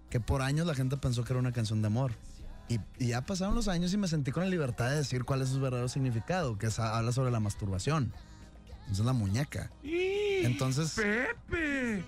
que 0.09 0.19
por 0.21 0.41
años 0.41 0.65
la 0.65 0.73
gente 0.73 0.95
pensó 0.95 1.25
que 1.25 1.33
era 1.33 1.39
una 1.41 1.51
canción 1.51 1.81
de 1.81 1.87
amor. 1.87 2.13
Y, 2.69 2.79
y 2.97 3.07
ya 3.09 3.25
pasaron 3.25 3.55
los 3.55 3.67
años 3.67 3.91
y 3.93 3.97
me 3.97 4.07
sentí 4.07 4.31
con 4.31 4.43
la 4.43 4.49
libertad 4.49 4.89
de 4.89 4.95
decir 4.97 5.25
cuál 5.25 5.41
es 5.41 5.49
su 5.49 5.59
verdadero 5.59 5.89
significado, 5.89 6.57
que 6.57 6.67
es- 6.67 6.79
habla 6.79 7.11
sobre 7.11 7.29
la 7.31 7.39
masturbación. 7.41 8.13
Esa 8.85 9.01
es 9.01 9.05
la 9.05 9.11
muñeca. 9.13 9.69
Entonces, 10.45 10.93
Pepe. 10.93 12.05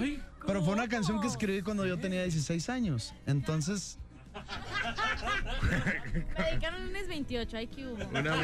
Ay, 0.00 0.20
pero 0.46 0.64
fue 0.64 0.74
una 0.74 0.88
canción 0.88 1.20
que 1.20 1.28
escribí 1.28 1.62
cuando 1.62 1.86
yo 1.86 1.98
tenía 2.00 2.22
16 2.22 2.68
años. 2.68 3.14
Entonces, 3.26 3.98
Me 5.62 6.44
dedicaron 6.50 6.82
un 6.82 6.92
28, 6.92 7.56
ay, 7.56 7.66
que 7.68 7.86
hubo. 7.86 8.04
una- 8.08 8.32
Ahí 8.34 8.40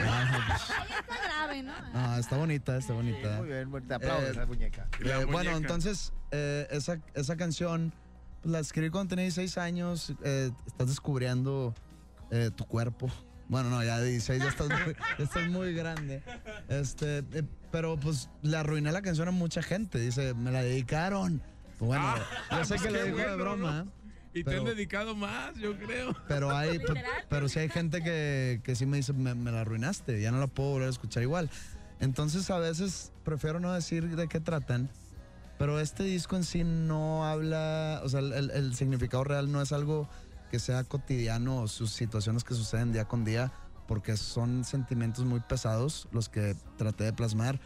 está 1.00 1.22
grave, 1.24 1.62
¿no? 1.62 1.72
ah, 1.94 2.16
está 2.18 2.36
bonita, 2.36 2.76
está 2.76 2.92
bonita. 2.92 3.36
Muy 3.38 3.48
bien, 3.48 3.70
te 3.86 3.94
aplaudo 3.94 4.26
Eh, 4.26 4.30
esa 4.30 4.46
muñeca. 4.46 4.88
La 5.00 5.20
Eh, 5.20 5.24
bueno, 5.24 5.50
muñeca. 5.50 5.56
entonces, 5.56 6.12
eh, 6.30 6.66
esa, 6.70 6.98
esa 7.14 7.36
canción 7.36 7.92
pues, 8.42 8.52
la 8.52 8.60
escribí 8.60 8.90
cuando 8.90 9.10
tenía 9.10 9.24
16 9.24 9.58
años. 9.58 10.14
eh, 10.22 10.50
estás 10.66 10.88
descubriendo 10.88 11.74
eh, 12.30 12.50
tu 12.54 12.64
cuerpo. 12.66 13.10
Bueno, 13.48 13.70
no, 13.70 13.82
ya 13.82 13.98
de 13.98 14.10
16 14.10 14.42
ya 14.42 14.48
estás 14.50 14.68
muy, 14.68 14.94
ya 15.18 15.24
estás 15.24 15.48
muy 15.48 15.72
grande. 15.74 16.22
Este, 16.68 17.18
eh, 17.32 17.42
pero 17.72 17.96
pues 17.98 18.28
le 18.42 18.56
arruiné 18.56 18.92
la 18.92 19.00
canción 19.02 19.26
a 19.28 19.30
mucha 19.30 19.62
gente. 19.62 19.98
Dice, 19.98 20.34
me 20.34 20.50
la 20.50 20.62
dedicaron. 20.62 21.42
Pues, 21.78 21.88
bueno, 21.88 22.04
Ah, 22.06 22.58
yo 22.58 22.64
sé 22.64 22.74
pues 22.74 22.82
que 22.82 22.90
le 22.90 23.04
dijo 23.04 23.16
de 23.16 23.24
bueno, 23.24 23.36
broma. 23.38 23.84
¿no? 23.84 23.92
Y 24.40 24.44
te 24.44 24.56
han 24.56 24.64
dedicado 24.64 25.14
más, 25.14 25.54
yo 25.56 25.76
creo. 25.78 26.14
Pero 26.28 26.50
hay, 26.56 26.78
pero 27.28 27.48
sí 27.48 27.58
hay 27.58 27.68
gente 27.68 28.02
que, 28.02 28.60
que 28.64 28.74
sí 28.76 28.86
me 28.86 28.96
dice, 28.98 29.12
me, 29.12 29.34
me 29.34 29.50
la 29.50 29.60
arruinaste, 29.62 30.20
ya 30.20 30.30
no 30.30 30.38
la 30.40 30.46
puedo 30.46 30.70
volver 30.70 30.88
a 30.88 30.90
escuchar 30.90 31.22
igual. 31.22 31.50
Entonces 32.00 32.48
a 32.50 32.58
veces 32.58 33.12
prefiero 33.24 33.58
no 33.60 33.72
decir 33.72 34.14
de 34.16 34.28
qué 34.28 34.40
tratan, 34.40 34.88
pero 35.58 35.80
este 35.80 36.04
disco 36.04 36.36
en 36.36 36.44
sí 36.44 36.62
no 36.64 37.26
habla, 37.26 38.00
o 38.04 38.08
sea, 38.08 38.20
el, 38.20 38.32
el- 38.32 38.50
el 38.52 38.74
significado 38.76 39.24
real 39.24 39.50
no 39.50 39.60
es 39.60 39.72
algo 39.72 40.08
que 40.52 40.60
sea 40.60 40.84
cotidiano 40.84 41.62
o 41.62 41.68
sus 41.68 41.90
situaciones 41.90 42.44
que 42.44 42.54
suceden 42.54 42.92
día 42.92 43.04
con 43.06 43.24
día, 43.24 43.52
porque 43.88 44.16
son 44.16 44.64
sentimientos 44.64 45.24
muy 45.24 45.40
pesados 45.40 46.08
los 46.12 46.28
que 46.28 46.54
traté 46.76 47.04
de 47.04 47.12
plasmar. 47.12 47.58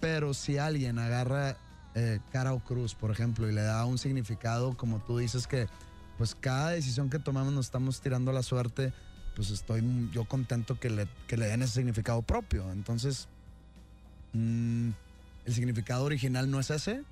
Pero 0.00 0.34
si 0.34 0.58
alguien 0.58 0.98
agarra 0.98 1.56
eh, 1.94 2.20
cara 2.30 2.52
o 2.52 2.60
cruz, 2.60 2.94
por 2.94 3.10
ejemplo, 3.10 3.48
y 3.48 3.52
le 3.54 3.62
da 3.62 3.84
un 3.86 3.96
significado, 3.98 4.76
como 4.76 5.00
tú 5.00 5.18
dices 5.18 5.46
que 5.46 5.66
pues 6.18 6.34
cada 6.34 6.70
decisión 6.70 7.08
que 7.08 7.20
tomamos 7.20 7.52
nos 7.52 7.66
estamos 7.66 8.00
tirando 8.00 8.32
la 8.32 8.42
suerte, 8.42 8.92
pues 9.36 9.50
estoy 9.50 10.10
yo 10.12 10.24
contento 10.24 10.78
que 10.78 10.90
le, 10.90 11.08
que 11.28 11.36
le 11.36 11.46
den 11.46 11.62
ese 11.62 11.74
significado 11.74 12.20
propio. 12.22 12.70
Entonces, 12.72 13.28
mm, 14.32 14.90
el 15.46 15.54
significado 15.54 16.04
original 16.04 16.50
no 16.50 16.58
es 16.58 16.70
ese, 16.70 17.04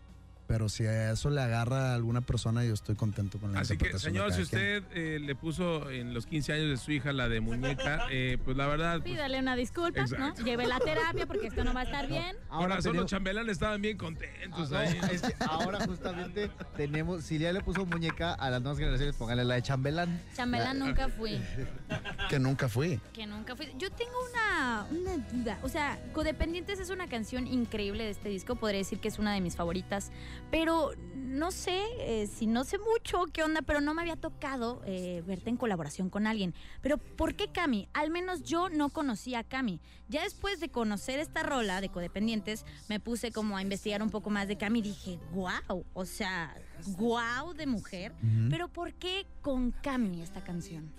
pero 0.47 0.69
si 0.69 0.85
a 0.87 1.12
eso 1.12 1.31
le 1.31 1.41
agarra 1.41 1.93
a 1.93 1.95
alguna 1.95 2.21
persona, 2.21 2.65
yo 2.65 2.75
estoy 2.75 2.95
contento 2.95 3.38
con 3.38 3.53
la 3.53 3.61
Así 3.61 3.76
que, 3.76 3.99
señor, 3.99 4.33
si 4.33 4.43
usted 4.43 4.83
eh, 4.95 5.19
le 5.21 5.35
puso 5.35 5.91
en 5.91 6.15
los 6.15 6.26
15 6.26 6.53
años 6.53 6.69
de 6.71 6.76
su 6.76 6.93
hija 6.93 7.12
la 7.12 7.29
de 7.29 7.41
muñeca, 7.41 8.07
eh, 8.11 8.38
pues 8.45 8.57
la 8.57 8.67
verdad. 8.67 9.00
pues, 9.00 9.12
Pídale 9.15 9.38
una 9.41 9.57
disculpa, 9.57 10.00
Exacto. 10.03 10.41
¿no? 10.41 10.45
Lleve 10.47 10.67
la 10.67 10.79
terapia 10.79 11.26
porque 11.26 11.49
esto 11.49 11.65
no 11.65 11.75
va 11.75 11.81
a 11.81 11.85
estar 11.85 12.07
bien. 12.09 12.37
Con 12.49 12.69
razón, 12.71 12.83
tenemos- 12.93 12.97
los 13.03 13.11
chambelanes 13.11 13.53
estaban 13.53 13.83
bien 13.83 13.97
contentos 13.97 14.73
Ah, 14.73 14.81
ahí. 14.81 14.99
no, 15.00 15.07
es 15.09 15.23
que 15.23 15.35
ahora 15.49 15.85
justamente 15.87 16.50
tenemos, 16.76 17.25
si 17.25 17.38
ya 17.38 17.53
le 17.53 17.61
puso 17.61 17.85
muñeca 17.87 18.35
a 18.35 18.50
las 18.50 18.61
nuevas 18.62 18.79
generaciones, 18.79 19.17
póngale 19.17 19.45
la 19.45 19.55
de 19.57 19.62
chambelán. 19.62 20.21
Chambelán 20.35 20.79
nunca 20.79 21.09
fui. 21.09 21.41
Que 22.29 22.38
nunca 22.41 22.69
fui. 22.69 23.00
Que 23.12 23.26
nunca 23.26 23.55
fui. 23.55 23.69
Yo 23.79 23.91
tengo 23.91 24.12
una, 24.33 24.87
una 24.91 25.17
duda. 25.33 25.59
O 25.62 25.69
sea, 25.69 25.99
Codependientes 26.12 26.81
es 26.81 26.91
una 26.91 27.09
canción 27.09 27.47
increíble 27.47 28.05
de 28.05 28.11
este 28.11 28.29
disco. 28.29 28.57
Podría 28.57 28.79
decir 28.79 28.99
que 28.99 29.09
es 29.09 29.19
una 29.21 29.33
de 29.33 29.41
mis 29.41 29.55
favoritas. 29.55 30.11
Pero 30.50 30.93
no 31.14 31.50
sé 31.50 31.83
eh, 31.99 32.26
si 32.26 32.47
no 32.47 32.64
sé 32.64 32.78
mucho 32.78 33.25
qué 33.33 33.43
onda, 33.43 33.62
pero 33.62 33.81
no 33.81 33.95
me 33.95 34.02
había 34.02 34.16
tocado 34.16 34.83
eh, 34.87 35.23
verte 35.26 35.50
en 35.50 35.57
colaboración 35.57 36.09
con 36.09 36.26
alguien. 36.26 36.55
Pero 36.83 36.99
¿por 36.99 37.35
qué 37.35 37.49
Cami? 37.52 37.88
Al 37.93 38.11
menos 38.11 38.43
yo 38.43 38.69
no 38.69 38.88
conocía 38.88 39.40
a 39.40 39.45
Cami. 39.45 39.81
Ya 40.09 40.23
después 40.23 40.61
de 40.61 40.69
conocer 40.69 41.19
esta 41.19 41.43
rola 41.43 41.81
de 41.81 41.88
Codependientes, 41.88 42.64
me 42.88 43.00
puse 43.00 43.33
como 43.33 43.57
a 43.57 43.62
investigar 43.62 44.02
un 44.02 44.11
poco 44.11 44.31
más 44.31 44.49
de 44.49 44.57
Cami 44.57 44.78
y 44.78 44.83
dije, 44.83 45.19
wow, 45.33 45.85
o 45.93 46.05
sea, 46.05 46.55
wow 46.96 47.53
de 47.55 47.66
mujer. 47.66 48.12
Pero 48.49 48.68
¿por 48.68 48.94
qué 48.94 49.27
con 49.42 49.72
Cami 49.72 50.22
esta 50.22 50.42
canción? 50.42 50.92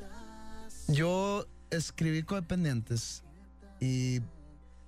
Yo 0.90 1.46
escribí 1.70 2.24
codependientes 2.24 3.24
y 3.80 4.22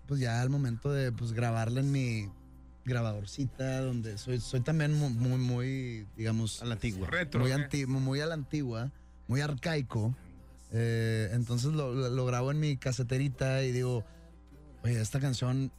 pues 0.06 0.20
ya 0.20 0.42
al 0.42 0.50
momento 0.50 0.92
de 0.92 1.12
pues 1.12 1.34
grabarla 1.34 1.82
en 1.82 1.92
mi 1.92 2.30
grabadorcita, 2.86 3.82
donde 3.82 4.18
soy, 4.18 4.40
soy 4.40 4.62
también 4.62 4.94
mu- 4.94 5.10
muy, 5.10 5.38
muy, 5.38 6.08
digamos, 6.18 6.62
A 6.62 6.66
la 6.66 6.74
antigua. 6.74 7.08
Retro. 7.08 7.40
muy, 7.42 7.52
¿eh? 7.52 7.56
anti- 7.56 7.86
muy 7.86 8.20
a 8.22 8.26
la 8.26 8.34
antigua, 8.34 8.92
muy 9.28 9.42
arcaico. 9.42 10.16
Eh, 10.72 11.30
entonces 11.34 11.72
lo, 11.74 11.94
lo- 11.94 12.10
lo 12.10 12.26
grabo 12.26 12.52
en 12.52 12.60
mi 12.60 12.78
caseterita 12.78 13.64
y 13.64 13.72
digo, 13.72 14.06
oye, 14.84 15.00
esta 15.00 15.20
canción 15.20 15.72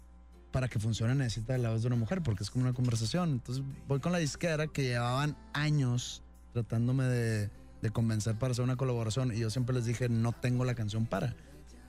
para 0.52 0.68
que 0.68 0.78
funcione 0.80 1.14
necesita 1.14 1.56
la 1.58 1.70
voz 1.70 1.82
de 1.82 1.86
una 1.86 1.96
mujer 1.96 2.22
porque 2.22 2.42
es 2.42 2.50
como 2.50 2.64
una 2.64 2.74
conversación. 2.74 3.30
Entonces 3.30 3.64
voy 3.86 4.00
con 4.00 4.12
la 4.12 4.18
disquera 4.18 4.66
que 4.66 4.82
llevaban 4.82 5.36
años 5.52 6.22
tratándome 6.52 7.04
de, 7.04 7.50
de 7.82 7.90
convencer 7.90 8.36
para 8.36 8.50
hacer 8.52 8.64
una 8.64 8.76
colaboración 8.76 9.32
y 9.34 9.38
yo 9.38 9.50
siempre 9.50 9.74
les 9.76 9.84
dije, 9.84 10.08
no 10.08 10.32
tengo 10.32 10.64
la 10.64 10.74
canción 10.74 11.06
para. 11.06 11.34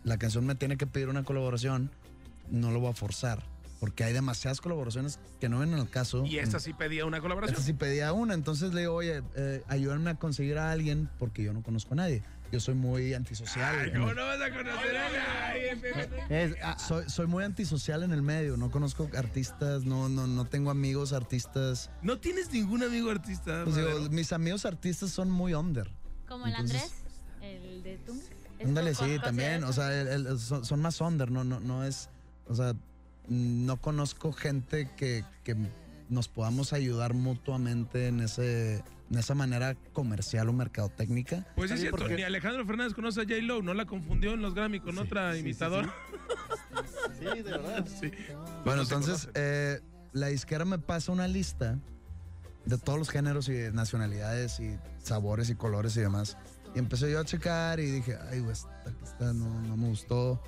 La 0.03 0.17
canción 0.17 0.45
me 0.45 0.53
tiene 0.55 0.77
que 0.77 0.85
pedir 0.87 1.09
una 1.09 1.23
colaboración, 1.23 1.89
no 2.51 2.71
lo 2.71 2.79
voy 2.79 2.91
a 2.91 2.93
forzar. 2.93 3.43
Porque 3.81 4.03
hay 4.03 4.13
demasiadas 4.13 4.61
colaboraciones 4.61 5.19
que 5.39 5.49
no 5.49 5.57
vienen 5.57 5.79
al 5.79 5.89
caso. 5.89 6.23
Y 6.23 6.37
esta 6.37 6.59
sí 6.59 6.71
pedía 6.71 7.03
una 7.07 7.19
colaboración. 7.19 7.59
Este 7.59 7.65
sí 7.65 7.73
pedía 7.73 8.13
una, 8.13 8.35
entonces 8.35 8.75
le 8.75 8.81
digo, 8.81 8.93
oye, 8.93 9.23
eh, 9.35 9.63
ayúdenme 9.67 10.11
a 10.11 10.15
conseguir 10.15 10.59
a 10.59 10.71
alguien 10.71 11.09
porque 11.17 11.41
yo 11.41 11.51
no 11.51 11.63
conozco 11.63 11.93
a 11.95 11.97
nadie. 11.97 12.21
Yo 12.51 12.59
soy 12.59 12.75
muy 12.75 13.15
antisocial. 13.15 13.75
Ay, 13.79 13.87
en 13.89 13.93
¿cómo 13.95 14.11
el- 14.11 14.15
no 14.17 14.23
vas 14.23 14.39
a 14.39 14.49
conocer 14.51 14.97
a 14.97 15.09
nadie? 15.09 16.21
Es, 16.29 16.55
ah, 16.61 16.77
soy, 16.77 17.09
soy 17.09 17.25
muy 17.25 17.43
antisocial 17.43 18.03
en 18.03 18.11
el 18.11 18.21
medio, 18.21 18.55
no 18.55 18.69
conozco 18.69 19.09
artistas, 19.17 19.83
no, 19.83 20.09
no, 20.09 20.27
no 20.27 20.45
tengo 20.45 20.69
amigos 20.69 21.11
artistas. 21.11 21.89
No 22.03 22.19
tienes 22.19 22.51
ningún 22.51 22.83
amigo 22.83 23.09
artista. 23.09 23.63
Pues 23.63 23.77
digo, 23.77 23.89
mis 24.11 24.31
amigos 24.31 24.65
artistas 24.65 25.09
son 25.09 25.31
muy 25.31 25.55
under. 25.55 25.89
Como 26.27 26.45
el 26.45 26.51
Entonces- 26.53 26.83
Andrés, 26.83 27.01
el 27.41 27.81
de 27.83 27.97
tú. 28.05 28.21
¿Es 28.59 28.67
Ándale, 28.67 28.93
sí, 28.93 29.17
también. 29.23 29.63
O 29.63 29.73
sea, 29.73 29.99
el- 29.99 30.27
el- 30.27 30.37
son, 30.39 30.63
son 30.65 30.81
más 30.81 31.01
under, 31.01 31.31
no, 31.31 31.43
no, 31.43 31.59
no 31.59 31.83
es. 31.83 32.09
O 32.47 32.53
sea, 32.53 32.75
no 33.31 33.77
conozco 33.77 34.33
gente 34.33 34.89
que, 34.97 35.23
que 35.43 35.55
nos 36.09 36.27
podamos 36.27 36.73
ayudar 36.73 37.13
mutuamente 37.13 38.07
en 38.07 38.19
ese 38.19 38.83
en 39.09 39.17
esa 39.17 39.35
manera 39.35 39.75
comercial 39.91 40.47
o 40.47 40.53
mercadotécnica. 40.53 41.45
Pues 41.57 41.69
es 41.71 41.77
Sí, 41.77 41.81
cierto, 41.81 41.97
porque- 41.97 42.15
ni 42.15 42.23
Alejandro 42.23 42.65
Fernández 42.65 42.93
conoce 42.93 43.19
a 43.19 43.23
J. 43.23 43.35
Lo, 43.41 43.61
no 43.61 43.73
la 43.73 43.85
confundió 43.85 44.33
en 44.33 44.41
los 44.41 44.53
Grammy 44.55 44.79
con 44.79 44.97
otra 44.97 45.33
sí, 45.33 45.39
imitadora. 45.39 45.93
sí, 47.19 47.25
de 47.25 47.43
verdad. 47.43 47.85
Sí. 47.99 48.09
Bueno, 48.63 48.83
entonces, 48.83 49.27
eh, 49.33 49.81
la 50.13 50.27
disquera 50.27 50.63
me 50.63 50.79
pasa 50.79 51.11
una 51.11 51.27
lista 51.27 51.77
de 52.65 52.77
todos 52.77 52.97
los 52.99 53.09
géneros 53.09 53.49
y 53.49 53.53
de 53.53 53.71
nacionalidades 53.73 54.61
y 54.61 54.77
sabores 55.03 55.49
y 55.49 55.55
colores 55.55 55.97
y 55.97 55.99
demás. 56.01 56.37
Y 56.73 56.79
empecé 56.79 57.11
yo 57.11 57.19
a 57.19 57.25
checar 57.25 57.81
y 57.81 57.87
dije, 57.91 58.17
ay, 58.31 58.39
güey, 58.39 58.53
esta, 58.53 58.71
esta 59.03 59.33
no, 59.33 59.61
no 59.61 59.75
me 59.75 59.89
gustó. 59.89 60.41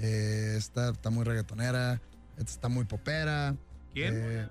Eh, 0.00 0.54
esta 0.56 0.90
está 0.90 1.10
muy 1.10 1.22
reggaetonera. 1.24 2.00
Esta 2.38 2.50
está 2.52 2.68
muy 2.68 2.84
popera. 2.84 3.54
¿Quién? 3.92 4.14
Eh, 4.16 4.48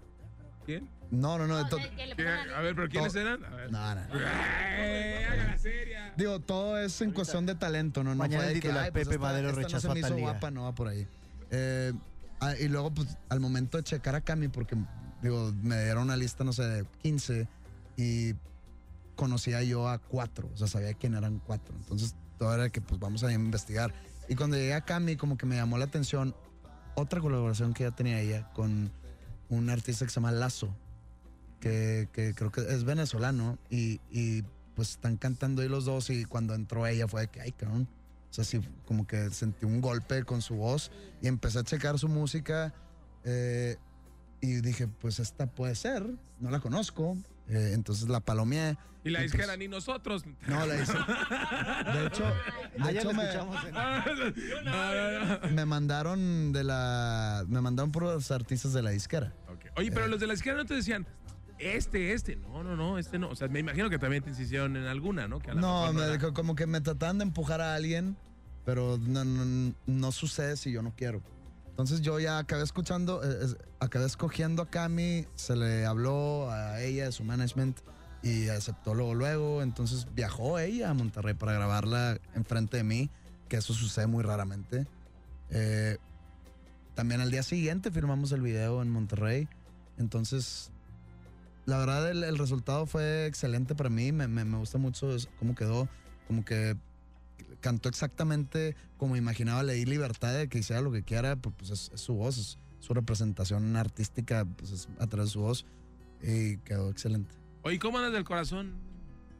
¿Quién? 0.65 0.89
no, 1.09 1.37
no, 1.37 1.47
no. 1.47 1.55
A 1.55 1.63
ver, 1.63 2.75
pero 2.75 2.89
¿quiénes 2.89 3.13
To- 3.13 3.19
eran? 3.19 3.43
A 3.45 3.49
ver. 3.49 3.71
no, 3.71 3.95
no. 3.95 4.01
La 4.19 5.57
seria. 5.57 6.13
Digo, 6.17 6.39
todo 6.41 6.77
es 6.77 6.99
en 7.01 7.11
cuestión 7.11 7.45
de 7.45 7.55
talento, 7.55 8.03
¿no? 8.03 8.11
No 8.11 8.15
Mañana 8.17 8.43
fue 8.43 8.47
de 8.47 8.53
el 8.55 8.61
que, 8.61 8.67
titular, 8.67 8.91
pues 8.91 9.05
Pepe 9.05 9.15
esta- 9.15 9.27
Madero 9.27 9.49
esta 9.49 9.61
rechazó 9.61 9.87
no 9.87 9.91
a 9.93 9.95
se 9.95 10.01
me 10.01 10.07
hizo 10.07 10.17
guapa, 10.19 10.51
no 10.51 10.63
va 10.63 10.75
por 10.75 10.87
ahí. 10.89 11.07
Eh, 11.51 11.93
ah, 12.41 12.53
y 12.59 12.67
luego, 12.67 12.91
pues, 12.93 13.17
al 13.29 13.39
momento 13.39 13.77
de 13.77 13.83
checar 13.83 14.15
a 14.15 14.21
Cami, 14.21 14.49
porque, 14.49 14.75
digo, 15.21 15.53
me 15.63 15.81
dieron 15.85 16.03
una 16.03 16.17
lista, 16.17 16.43
no 16.43 16.51
sé, 16.53 16.63
de 16.63 16.85
15 17.01 17.47
y 17.95 18.33
conocía 19.15 19.63
yo 19.63 19.87
a 19.89 19.97
cuatro, 19.99 20.49
o 20.53 20.57
sea, 20.57 20.67
sabía 20.67 20.93
quién 20.93 21.15
eran 21.15 21.39
cuatro. 21.39 21.73
Entonces, 21.77 22.15
todo 22.37 22.53
era 22.53 22.69
que, 22.69 22.81
pues, 22.81 22.99
vamos 22.99 23.23
a 23.23 23.31
investigar. 23.31 23.93
Y 24.27 24.35
cuando 24.35 24.57
llegué 24.57 24.73
a 24.73 24.81
Cami, 24.81 25.15
como 25.15 25.37
que 25.37 25.45
me 25.45 25.55
llamó 25.55 25.77
la 25.77 25.85
atención 25.85 26.35
otra 26.97 27.21
colaboración 27.21 27.73
que 27.73 27.83
ya 27.83 27.91
tenía 27.91 28.19
ella 28.19 28.49
con 28.53 28.91
un 29.49 29.69
artista 29.69 30.03
que 30.03 30.09
se 30.09 30.15
llama 30.15 30.31
Lazo, 30.31 30.73
que, 31.59 32.09
que 32.11 32.33
creo 32.33 32.51
que 32.51 32.61
es 32.61 32.83
venezolano 32.83 33.57
y, 33.69 34.01
y, 34.09 34.43
pues 34.75 34.91
están 34.91 35.17
cantando 35.17 35.61
ahí 35.61 35.69
los 35.69 35.85
dos 35.85 36.09
y 36.11 36.25
cuando 36.25 36.53
entró 36.53 36.85
ella 36.85 37.07
fue 37.07 37.21
de 37.21 37.27
que, 37.29 37.41
ay, 37.41 37.51
cabrón. 37.51 37.87
O 38.29 38.33
sea, 38.33 38.43
sí, 38.43 38.61
como 38.85 39.07
que 39.07 39.29
sentí 39.31 39.65
un 39.65 39.81
golpe 39.81 40.23
con 40.23 40.41
su 40.41 40.55
voz 40.55 40.91
y 41.21 41.27
empecé 41.27 41.59
a 41.59 41.63
checar 41.63 41.97
su 41.97 42.09
música 42.09 42.73
eh, 43.23 43.77
y 44.41 44.61
dije, 44.61 44.87
pues 44.87 45.19
esta 45.19 45.47
puede 45.47 45.75
ser, 45.75 46.03
no 46.39 46.51
la 46.51 46.59
conozco. 46.59 47.17
Eh, 47.49 47.71
entonces 47.73 48.09
la 48.09 48.19
palomeé. 48.19 48.77
Y 49.03 49.09
la 49.09 49.21
disquera, 49.21 49.45
pues- 49.47 49.59
ni 49.59 49.67
nosotros. 49.69 50.23
No, 50.47 50.65
la 50.65 50.81
hice. 50.81 50.91
De 50.93 52.07
hecho, 52.07 52.23
de 52.83 52.91
hecho 52.91 53.13
me, 53.13 53.23
en- 55.49 55.55
me 55.55 55.65
mandaron 55.65 56.51
de 56.51 56.63
la. 56.63 57.45
Me 57.47 57.61
mandaron 57.61 57.91
por 57.91 58.03
los 58.03 58.31
artistas 58.31 58.73
de 58.73 58.81
la 58.83 58.89
disquera. 58.89 59.33
Oye, 59.75 59.91
pero 59.91 60.07
los 60.07 60.19
de 60.19 60.27
la 60.27 60.33
izquierda 60.33 60.61
no 60.61 60.65
te 60.65 60.73
decían, 60.73 61.05
este, 61.59 62.13
este. 62.13 62.35
No, 62.35 62.63
no, 62.63 62.75
no, 62.75 62.97
este 62.97 63.17
no. 63.19 63.29
O 63.29 63.35
sea, 63.35 63.47
me 63.47 63.59
imagino 63.59 63.89
que 63.89 63.99
también 63.99 64.23
te 64.23 64.29
insistieron 64.31 64.75
en 64.75 64.85
alguna, 64.85 65.27
¿no? 65.27 65.39
Que 65.39 65.53
No, 65.53 65.93
me 65.93 66.03
era. 66.03 66.13
dijo 66.13 66.33
como 66.33 66.55
que 66.55 66.67
me 66.67 66.81
trataban 66.81 67.19
de 67.19 67.23
empujar 67.25 67.61
a 67.61 67.75
alguien, 67.75 68.17
pero 68.65 68.97
no, 68.99 69.23
no, 69.23 69.73
no 69.85 70.11
sucede 70.11 70.57
si 70.57 70.71
yo 70.71 70.81
no 70.81 70.93
quiero. 70.95 71.21
Entonces 71.77 72.01
yo 72.01 72.19
ya 72.19 72.39
acabé 72.39 72.63
escuchando, 72.63 73.21
eh, 73.23 73.55
acabé 73.79 74.07
escogiendo 74.07 74.63
a 74.63 74.65
Cami, 74.65 75.27
se 75.35 75.55
le 75.55 75.85
habló 75.85 76.49
a 76.49 76.81
ella, 76.81 77.05
de 77.05 77.11
su 77.11 77.23
management, 77.23 77.77
y 78.23 78.49
aceptó 78.49 78.95
luego, 78.95 79.13
luego. 79.13 79.61
Entonces 79.61 80.07
viajó 80.15 80.57
ella 80.57 80.89
a 80.89 80.95
Monterrey 80.95 81.35
para 81.35 81.53
grabarla 81.53 82.19
enfrente 82.33 82.77
de 82.77 82.83
mí, 82.83 83.11
que 83.47 83.57
eso 83.57 83.75
sucede 83.75 84.07
muy 84.07 84.23
raramente. 84.23 84.87
Eh, 85.51 85.99
también 86.95 87.21
al 87.21 87.29
día 87.29 87.43
siguiente 87.43 87.91
firmamos 87.91 88.31
el 88.31 88.41
video 88.41 88.81
en 88.81 88.89
Monterrey. 88.89 89.47
Entonces, 89.99 90.71
la 91.67 91.77
verdad, 91.77 92.09
el, 92.09 92.39
resultado 92.39 92.87
fue 92.87 93.27
excelente 93.27 93.75
para 93.75 93.91
mí. 93.91 94.11
Me, 94.11 94.27
me- 94.27 94.57
gusta 94.57 94.79
mucho 94.79 95.15
cómo 95.37 95.53
quedó. 95.53 95.87
Como 96.25 96.43
que 96.43 96.75
cantó 97.61 97.89
exactamente 97.89 98.75
como 98.97 99.15
imaginaba. 99.15 99.63
Le 99.63 99.73
di 99.73 99.85
libertad 99.85 100.33
de 100.33 100.47
que 100.49 100.59
hiciera 100.59 100.81
lo 100.81 100.91
que 100.91 101.03
quiera. 101.03 101.35
Pues, 101.35 101.55
pues, 101.57 101.69
es, 101.71 101.91
es 101.93 102.01
su 102.01 102.13
voz, 102.15 102.37
es 102.37 102.57
su 102.79 102.93
representación 102.93 103.75
artística 103.75 104.45
pues, 104.45 104.71
es 104.71 104.89
a 104.99 105.07
través 105.07 105.29
de 105.29 105.33
su 105.33 105.41
voz. 105.41 105.65
Y 106.21 106.57
quedó 106.57 106.89
excelente. 106.89 107.33
Oye, 107.63 107.79
¿cómo 107.79 107.97
andas 107.97 108.13
del 108.13 108.23
corazón, 108.23 108.73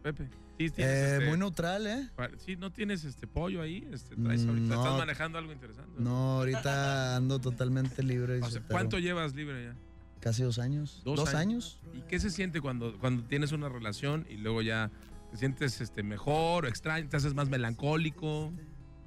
Pepe? 0.04 0.30
Sí, 0.58 0.66
Eh, 0.78 1.18
este, 1.18 1.30
muy 1.30 1.38
neutral, 1.38 1.86
¿eh? 1.86 2.10
sí, 2.44 2.56
¿no 2.56 2.72
tienes 2.72 3.04
este 3.04 3.28
pollo 3.28 3.62
ahí? 3.62 3.88
Este, 3.94 4.16
traes 4.16 4.44
Mm, 4.44 4.50
ahorita, 4.50 4.76
no. 4.76 4.84
¿Estás 4.84 4.98
manejando 4.98 5.38
algo 5.38 5.52
interesante? 5.54 5.92
No, 6.00 6.38
ahorita 6.40 7.16
ando 7.16 7.40
totalmente 7.40 8.02
libre. 8.02 8.38
y 8.38 8.42
O 8.42 8.42
sea, 8.42 8.50
soltero. 8.52 8.72
¿Cuánto 8.74 8.98
llevas 9.00 9.36
libre 9.36 9.66
ya? 9.66 9.76
Casi 10.20 10.42
dos 10.42 10.58
años. 10.58 11.02
Dos 11.06 11.36
años? 11.36 11.80
¿Y 11.94 12.02
qué 12.02 12.20
se 12.20 12.32
siente 12.32 12.60
cuando, 12.60 12.98
cuando 13.00 13.24
tienes 13.24 13.52
una 13.52 13.70
relación 13.70 14.26
y 14.30 14.38
luego 14.38 14.64
ya 14.64 14.90
te 15.32 15.38
sientes 15.38 15.82
este, 15.82 16.04
mejor 16.04 16.66
o 16.66 16.68
extraño, 16.68 17.08
te 17.10 17.18
haces 17.18 17.34
más 17.34 17.50
melancólico? 17.50 18.52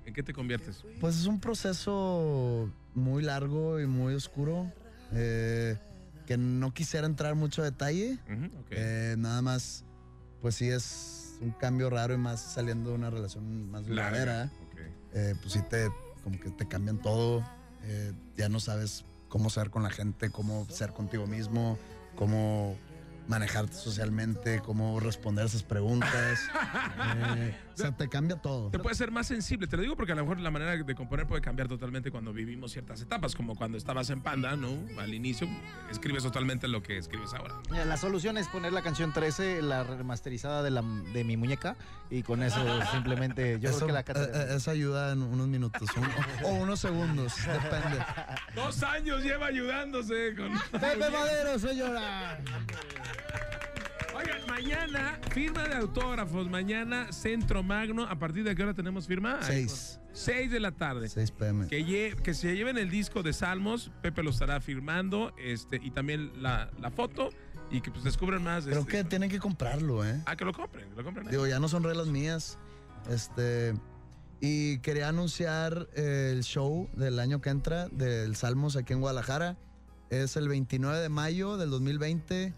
¿En 0.04 0.14
qué 0.14 0.22
te 0.22 0.32
conviertes? 0.32 0.84
Pues 1.00 1.16
es 1.16 1.26
un 1.26 1.40
proceso 1.40 2.70
muy 2.94 3.22
largo 3.22 3.80
y 3.80 3.86
muy 3.86 4.14
oscuro. 4.14 4.70
eh, 5.12 5.76
que 6.26 6.36
no 6.36 6.72
quisiera 6.72 7.06
entrar 7.06 7.34
mucho 7.34 7.60
detalle. 7.64 8.16
Ujú, 8.32 8.44
ok. 8.60 8.66
Eh, 8.70 9.16
nada 9.18 9.42
más, 9.42 9.84
pues 10.40 10.54
sí 10.54 10.68
es 10.68 11.36
un 11.40 11.50
cambio 11.50 11.90
raro 11.90 12.14
y 12.14 12.18
más 12.18 12.40
saliendo 12.40 12.90
de 12.90 12.96
una 12.96 13.10
relación 13.10 13.68
más 13.68 13.84
duradera. 13.84 14.48
Eh, 15.12 15.34
pues 15.40 15.54
sí 15.54 15.60
te, 15.68 15.90
como 16.22 16.38
que 16.38 16.50
te 16.50 16.68
cambian 16.68 16.98
todo. 17.02 17.44
ya 18.36 18.48
no 18.48 18.60
sabes 18.60 19.04
cómo 19.28 19.50
ser 19.50 19.70
con 19.70 19.82
la 19.82 19.90
gente, 19.90 20.30
cómo 20.30 20.66
ser 20.70 20.92
contigo 20.92 21.26
mismo, 21.26 21.78
cómo 22.14 22.76
manejarte 23.34 23.74
socialmente, 23.76 24.60
cómo 24.60 24.98
responder 25.00 25.46
esas 25.46 25.62
preguntas. 25.62 26.40
Eh, 27.36 27.56
o 27.74 27.76
sea, 27.82 27.92
te 27.92 28.08
cambia 28.08 28.36
todo. 28.36 28.70
Te 28.70 28.78
puede 28.78 28.94
ser 28.94 29.10
más 29.10 29.26
sensible, 29.26 29.66
te 29.66 29.76
lo 29.76 29.82
digo 29.82 29.96
porque 29.96 30.12
a 30.12 30.14
lo 30.14 30.22
mejor 30.22 30.38
la 30.40 30.50
manera 30.50 30.72
de 30.76 30.94
componer 30.94 31.26
puede 31.26 31.40
cambiar 31.40 31.66
totalmente 31.68 32.10
cuando 32.10 32.32
vivimos 32.32 32.72
ciertas 32.72 33.00
etapas, 33.00 33.34
como 33.34 33.54
cuando 33.56 33.78
estabas 33.78 34.10
en 34.10 34.20
Panda, 34.22 34.54
¿no? 34.56 34.68
Al 35.00 35.14
inicio, 35.14 35.48
escribes 35.90 36.22
totalmente 36.22 36.68
lo 36.68 36.82
que 36.82 36.98
escribes 36.98 37.32
ahora. 37.32 37.54
La 37.86 37.96
solución 37.96 38.36
es 38.36 38.48
poner 38.48 38.72
la 38.72 38.82
canción 38.82 39.12
13, 39.12 39.62
la 39.62 39.82
remasterizada 39.84 40.62
de, 40.62 40.70
la, 40.70 40.82
de 40.82 41.24
mi 41.24 41.36
muñeca, 41.36 41.76
y 42.10 42.22
con 42.22 42.42
eso 42.42 42.60
simplemente 42.90 43.58
yo 43.60 43.70
eso, 43.70 43.78
creo 43.78 43.86
que 43.88 43.92
la 43.94 44.00
eh, 44.00 44.04
cata- 44.04 44.52
eh, 44.52 44.56
eso 44.56 44.70
ayuda 44.70 45.12
en 45.12 45.22
unos 45.22 45.48
minutos 45.48 45.88
un- 45.96 46.44
o 46.44 46.48
unos 46.54 46.80
segundos, 46.80 47.32
depende. 47.46 48.04
Dos 48.54 48.82
años 48.82 49.22
lleva 49.22 49.46
ayudándose 49.46 50.34
con... 50.36 50.52
Pepe 50.80 51.10
Madero, 51.10 51.58
señora. 51.58 52.38
Oigan, 54.16 54.40
mañana, 54.48 55.18
firma 55.30 55.66
de 55.68 55.76
autógrafos, 55.76 56.48
mañana 56.50 57.12
Centro 57.12 57.62
Magno, 57.62 58.04
¿a 58.04 58.18
partir 58.18 58.44
de 58.44 58.54
qué 58.54 58.62
hora 58.62 58.74
tenemos 58.74 59.06
firma? 59.06 59.38
Seis. 59.42 59.98
6 60.12 60.50
de 60.50 60.58
la 60.60 60.72
tarde. 60.72 61.08
6 61.08 61.30
pm. 61.30 61.68
Que, 61.68 61.84
lle- 61.86 62.16
que 62.20 62.34
se 62.34 62.54
lleven 62.56 62.76
el 62.78 62.90
disco 62.90 63.22
de 63.22 63.32
Salmos, 63.32 63.92
Pepe 64.02 64.22
lo 64.24 64.30
estará 64.30 64.60
firmando, 64.60 65.32
este, 65.38 65.76
y 65.82 65.92
también 65.92 66.32
la, 66.42 66.68
la 66.80 66.90
foto, 66.90 67.30
y 67.70 67.80
que 67.80 67.92
pues 67.92 68.02
descubran 68.02 68.42
más. 68.42 68.64
Creo 68.64 68.80
este- 68.80 68.90
que 68.90 69.04
tienen 69.04 69.30
que 69.30 69.38
comprarlo, 69.38 70.04
¿eh? 70.04 70.20
Ah, 70.26 70.34
que 70.34 70.44
lo 70.44 70.52
compren, 70.52 70.90
que 70.90 70.96
lo 70.96 71.04
compren. 71.04 71.26
ahí. 71.28 71.30
Digo, 71.30 71.46
ya 71.46 71.60
no 71.60 71.68
son 71.68 71.84
reglas 71.84 72.08
mías. 72.08 72.58
Este. 73.08 73.74
Y 74.40 74.78
quería 74.78 75.08
anunciar 75.08 75.88
eh, 75.94 76.30
el 76.32 76.42
show 76.42 76.88
del 76.94 77.18
año 77.20 77.40
que 77.40 77.50
entra 77.50 77.88
del 77.88 78.34
Salmos 78.36 78.74
aquí 78.76 78.92
en 78.94 79.00
Guadalajara. 79.00 79.56
Es 80.08 80.36
el 80.36 80.48
29 80.48 80.98
de 80.98 81.08
mayo 81.08 81.56
del 81.56 81.70
2020 81.70 82.52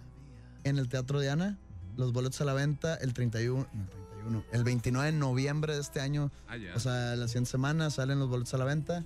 en 0.65 0.79
el 0.79 0.89
Teatro 0.89 1.21
Diana. 1.21 1.59
Los 1.97 2.13
boletos 2.13 2.41
a 2.41 2.45
la 2.45 2.55
venta 2.55 2.95
el 2.97 3.13
31. 3.13 3.67
No, 3.73 3.81
el 3.81 3.89
31. 3.89 4.45
El 4.53 4.65
29 4.65 5.13
de 5.13 5.19
noviembre 5.19 5.75
de 5.75 5.81
este 5.81 6.01
año. 6.01 6.31
Ah, 6.49 6.57
ya. 6.57 6.75
O 6.75 6.81
sea, 6.81 7.17
la 7.17 7.29
siguiente 7.29 7.51
semana 7.51 7.91
salen 7.91 8.19
los 8.19 8.29
boletos 8.29 8.55
a 8.55 8.59
la 8.59 8.65
venta. 8.65 9.05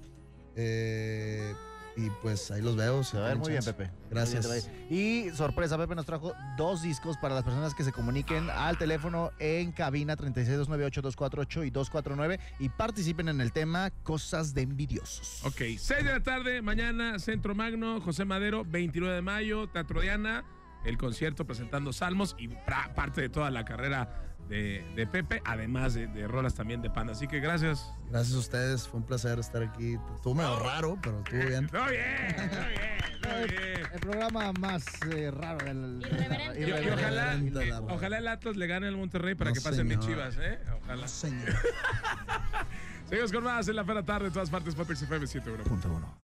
Eh, 0.55 1.55
y 1.97 2.11
pues 2.23 2.51
ahí 2.51 2.61
los 2.61 2.77
veo. 2.77 3.03
si 3.03 3.13
Se 3.13 3.19
va 3.19 3.27
a 3.27 3.29
ver 3.29 3.39
muy 3.39 3.51
bien. 3.51 3.65
Pepe. 3.65 3.91
Gracias. 4.11 4.47
Bien. 4.47 4.87
Y 4.91 5.31
sorpresa, 5.35 5.79
Pepe 5.79 5.95
nos 5.95 6.05
trajo 6.05 6.35
dos 6.59 6.83
discos 6.83 7.17
para 7.17 7.35
las 7.35 7.43
personas 7.43 7.75
que 7.75 7.85
se 7.85 7.93
comuniquen 7.93 8.51
al 8.51 8.77
teléfono 8.77 9.31
en 9.39 9.73
cabina 9.73 10.15
36298248 10.17 11.67
y 11.67 11.71
249 11.71 12.39
y 12.59 12.69
participen 12.69 13.29
en 13.29 13.41
el 13.41 13.53
tema 13.53 13.91
Cosas 14.03 14.53
de 14.53 14.63
Envidiosos. 14.63 15.43
Ok, 15.45 15.63
6 15.79 15.89
de 15.89 16.05
la 16.05 16.23
tarde, 16.23 16.61
mañana, 16.61 17.19
Centro 17.19 17.55
Magno, 17.55 18.01
José 18.01 18.25
Madero, 18.27 18.65
29 18.65 19.15
de 19.15 19.23
mayo, 19.23 19.67
Teatro 19.69 20.03
Diana, 20.03 20.45
el 20.87 20.97
concierto 20.99 21.47
presentando 21.47 21.93
Salmos 21.93 22.35
y 22.39 22.49
pra- 22.49 22.95
parte 22.95 23.21
de 23.21 23.29
toda 23.29 23.51
la 23.51 23.65
carrera 23.65 24.23
de, 24.49 24.87
de 24.95 25.07
Pepe, 25.09 25.43
además 25.45 25.95
de, 25.95 26.07
de 26.07 26.29
rolas 26.29 26.55
también 26.55 26.81
de 26.81 26.89
Panda. 26.89 27.13
Así 27.15 27.27
que 27.27 27.41
gracias. 27.41 27.93
Gracias 28.11 28.37
a 28.37 28.39
ustedes. 28.39 28.87
Fue 28.89 29.01
un 29.01 29.07
placer 29.07 29.39
estar 29.41 29.63
aquí. 29.63 29.97
Estuvo 30.15 30.35
medio 30.35 30.59
raro, 30.61 30.97
pero 31.03 31.19
estuvo 31.19 31.45
bien. 31.47 31.67
Todo 31.73 31.87
bien, 31.87 32.37
todo 32.37 32.61
bien, 32.69 33.21
todo 33.23 33.39
bien. 33.49 33.87
El 33.93 34.01
programa 34.01 34.53
más 34.61 34.85
eh, 35.11 35.31
raro 35.33 35.65
del 35.67 36.01
Irreverente. 36.07 36.61
Y, 36.61 36.65
y 36.69 36.73
ojalá, 36.73 37.35
Irreverente, 37.35 37.63
eh, 37.63 37.67
la 37.67 37.81
verdad. 37.81 37.97
ojalá 37.97 38.19
el 38.19 38.29
Atlas 38.29 38.57
le 38.57 38.67
gane 38.69 38.87
al 38.87 38.97
Monterrey 38.97 39.35
para 39.35 39.51
No, 39.51 39.55
que 39.55 39.61
pasen 39.63 39.87
mis 39.89 39.99
señor. 39.99 40.09
chivas, 40.11 40.37
¿eh? 40.39 40.61
Ojalá. 40.85 41.09
Señor. 41.09 41.49
Seguimos 43.09 43.33
con 43.33 43.43
más 43.45 43.67
en 43.69 43.77
la 43.77 43.85
Fera 43.85 44.05
Tarde, 44.05 44.27
en 44.29 44.33
todas 44.33 44.51
partes, 44.51 44.75
Potex 44.77 45.03
FM 45.03 45.27
71. 45.27 45.65
Punto 45.65 45.89
uno. 45.93 46.21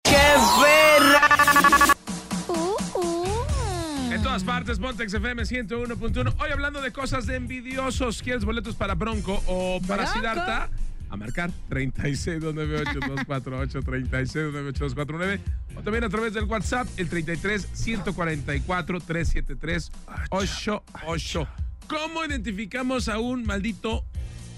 Todas 4.32 4.46
partes, 4.46 4.80
Pontex 4.80 5.14
FM 5.14 5.44
101.1. 5.44 6.36
Hoy 6.40 6.52
hablando 6.54 6.82
de 6.82 6.94
cosas 6.94 7.26
de 7.26 7.36
envidiosos. 7.36 8.24
¿Quieres 8.24 8.46
boletos 8.46 8.78
para 8.78 8.96
Bronco 8.96 9.44
o 9.46 9.82
para. 9.86 10.08
Sidarta? 10.08 10.70
A 11.10 11.18
marcar 11.18 11.52
36298-248, 11.70 13.84
36298-249. 13.84 15.42
O 15.76 15.82
también 15.82 16.06
a 16.06 16.10
través 16.10 16.34
del 16.34 16.46
WhatsApp, 16.46 16.88
el 16.96 17.10
33 17.10 17.68
144 17.74 19.02
373 19.02 19.92
88. 20.30 21.48
¿Cómo 21.90 22.24
identificamos 22.24 23.10
a 23.10 23.20
un 23.20 23.44
maldito 23.44 24.06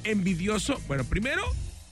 envidioso? 0.03 0.79
Bueno, 0.87 1.03
primero 1.03 1.41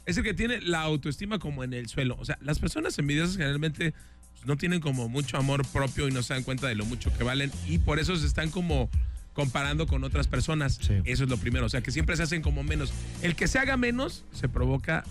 es 0.06 0.17
el 0.17 0.24
que 0.24 0.36
tiene 0.36 0.62
la 0.62 0.82
autoestima 0.82 1.39
como 1.39 1.63
en 1.63 1.74
el 1.74 1.88
suelo. 1.88 2.15
O 2.20 2.26
sea, 2.26 2.38
las 2.41 2.60
personas 2.60 3.00
envidiosas 3.00 3.38
generalmente 3.38 3.96
no 4.46 4.58
tienen 4.58 4.80
como 4.80 5.10
mucho 5.10 5.38
amor 5.38 5.66
propio 5.68 6.08
y 6.08 6.12
no 6.12 6.24
se 6.24 6.34
dan 6.34 6.44
cuenta 6.44 6.68
de 6.68 6.76
lo 6.76 6.86
mucho 6.86 7.16
que 7.16 7.24
valen 7.24 7.52
y 7.68 7.80
por 7.80 8.00
eso 8.00 8.16
se 8.16 8.26
están 8.26 8.50
como 8.50 8.90
comparando 9.34 9.88
con 9.88 10.04
otras 10.04 10.28
personas. 10.28 10.80
Sí. 10.82 10.96
Eso 11.06 11.24
es 11.24 11.30
lo 11.30 11.38
primero. 11.38 11.66
O 11.66 11.70
sea, 11.70 11.82
que 11.82 11.92
siempre 11.92 12.18
se 12.18 12.24
hacen 12.24 12.42
como 12.42 12.64
menos. 12.64 12.94
El 13.22 13.36
que 13.36 13.48
se 13.48 13.60
haga 13.60 13.78
menos 13.78 14.26
se 14.34 14.50
provoca, 14.50 15.04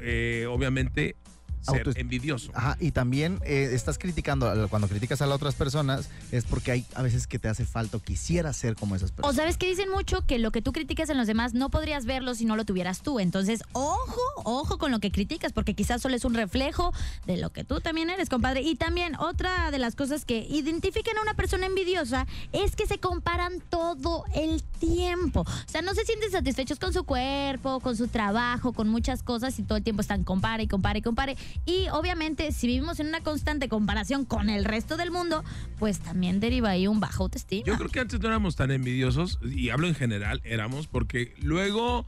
eh, 0.00 0.46
obviamente, 0.48 1.16
ser 1.66 1.86
Autoest- 1.86 1.98
envidioso. 1.98 2.50
Ajá, 2.54 2.76
y 2.80 2.92
también 2.92 3.40
eh, 3.44 3.70
estás 3.72 3.98
criticando, 3.98 4.68
cuando 4.68 4.88
criticas 4.88 5.20
a 5.22 5.26
las 5.26 5.36
otras 5.36 5.54
personas, 5.54 6.08
es 6.32 6.44
porque 6.44 6.70
hay 6.72 6.86
a 6.94 7.02
veces 7.02 7.26
que 7.26 7.38
te 7.38 7.48
hace 7.48 7.64
falta 7.66 7.96
o 7.98 8.00
quisiera 8.00 8.52
ser 8.52 8.74
como 8.76 8.96
esas 8.96 9.10
O 9.10 9.14
personas. 9.14 9.36
sabes 9.36 9.56
que 9.56 9.68
dicen 9.68 9.90
mucho 9.90 10.24
que 10.26 10.38
lo 10.38 10.50
que 10.52 10.62
tú 10.62 10.72
criticas 10.72 11.10
en 11.10 11.16
los 11.18 11.26
demás 11.26 11.54
no 11.54 11.70
podrías 11.70 12.06
verlo 12.06 12.34
si 12.34 12.44
no 12.44 12.56
lo 12.56 12.64
tuvieras 12.64 13.02
tú. 13.02 13.20
Entonces, 13.20 13.62
ojo, 13.72 14.20
ojo 14.44 14.78
con 14.78 14.90
lo 14.90 15.00
que 15.00 15.10
criticas, 15.10 15.52
porque 15.52 15.74
quizás 15.74 16.00
solo 16.02 16.16
es 16.16 16.24
un 16.24 16.34
reflejo 16.34 16.92
de 17.26 17.36
lo 17.36 17.50
que 17.50 17.64
tú 17.64 17.80
también 17.80 18.10
eres, 18.10 18.28
compadre. 18.28 18.62
Y 18.62 18.76
también 18.76 19.16
otra 19.16 19.70
de 19.70 19.78
las 19.78 19.94
cosas 19.96 20.24
que 20.24 20.46
identifican 20.48 21.16
a 21.18 21.22
una 21.22 21.34
persona 21.34 21.66
envidiosa 21.66 22.26
es 22.52 22.76
que 22.76 22.86
se 22.86 22.98
comparan 22.98 23.60
todo 23.70 24.24
el 24.34 24.62
tiempo. 24.80 25.40
O 25.40 25.68
sea, 25.70 25.82
no 25.82 25.94
se 25.94 26.04
sienten 26.04 26.30
satisfechos 26.30 26.78
con 26.78 26.92
su 26.92 27.04
cuerpo, 27.04 27.80
con 27.80 27.96
su 27.96 28.08
trabajo, 28.08 28.72
con 28.72 28.88
muchas 28.88 29.22
cosas 29.22 29.58
y 29.58 29.62
todo 29.62 29.78
el 29.78 29.84
tiempo 29.84 30.02
están 30.02 30.24
compare 30.24 30.62
y 30.64 30.68
compare 30.68 30.98
y 30.98 31.02
compare. 31.02 31.36
Y 31.64 31.88
obviamente, 31.90 32.52
si 32.52 32.66
vivimos 32.66 33.00
en 33.00 33.08
una 33.08 33.20
constante 33.20 33.68
comparación 33.68 34.24
con 34.24 34.50
el 34.50 34.64
resto 34.64 34.96
del 34.96 35.10
mundo, 35.10 35.44
pues 35.78 36.00
también 36.00 36.40
deriva 36.40 36.70
ahí 36.70 36.86
un 36.86 37.00
bajo 37.00 37.24
autoestima. 37.24 37.66
Yo 37.66 37.76
creo 37.76 37.90
que 37.90 38.00
antes 38.00 38.20
no 38.20 38.28
éramos 38.28 38.56
tan 38.56 38.70
envidiosos, 38.70 39.38
y 39.42 39.70
hablo 39.70 39.88
en 39.88 39.94
general, 39.94 40.40
éramos, 40.44 40.86
porque 40.86 41.34
luego, 41.40 42.06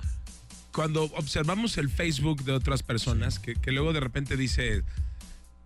cuando 0.72 1.04
observamos 1.04 1.78
el 1.78 1.88
Facebook 1.88 2.44
de 2.44 2.52
otras 2.52 2.82
personas, 2.82 3.38
que, 3.38 3.54
que 3.54 3.72
luego 3.72 3.92
de 3.92 4.00
repente 4.00 4.36
dice, 4.36 4.84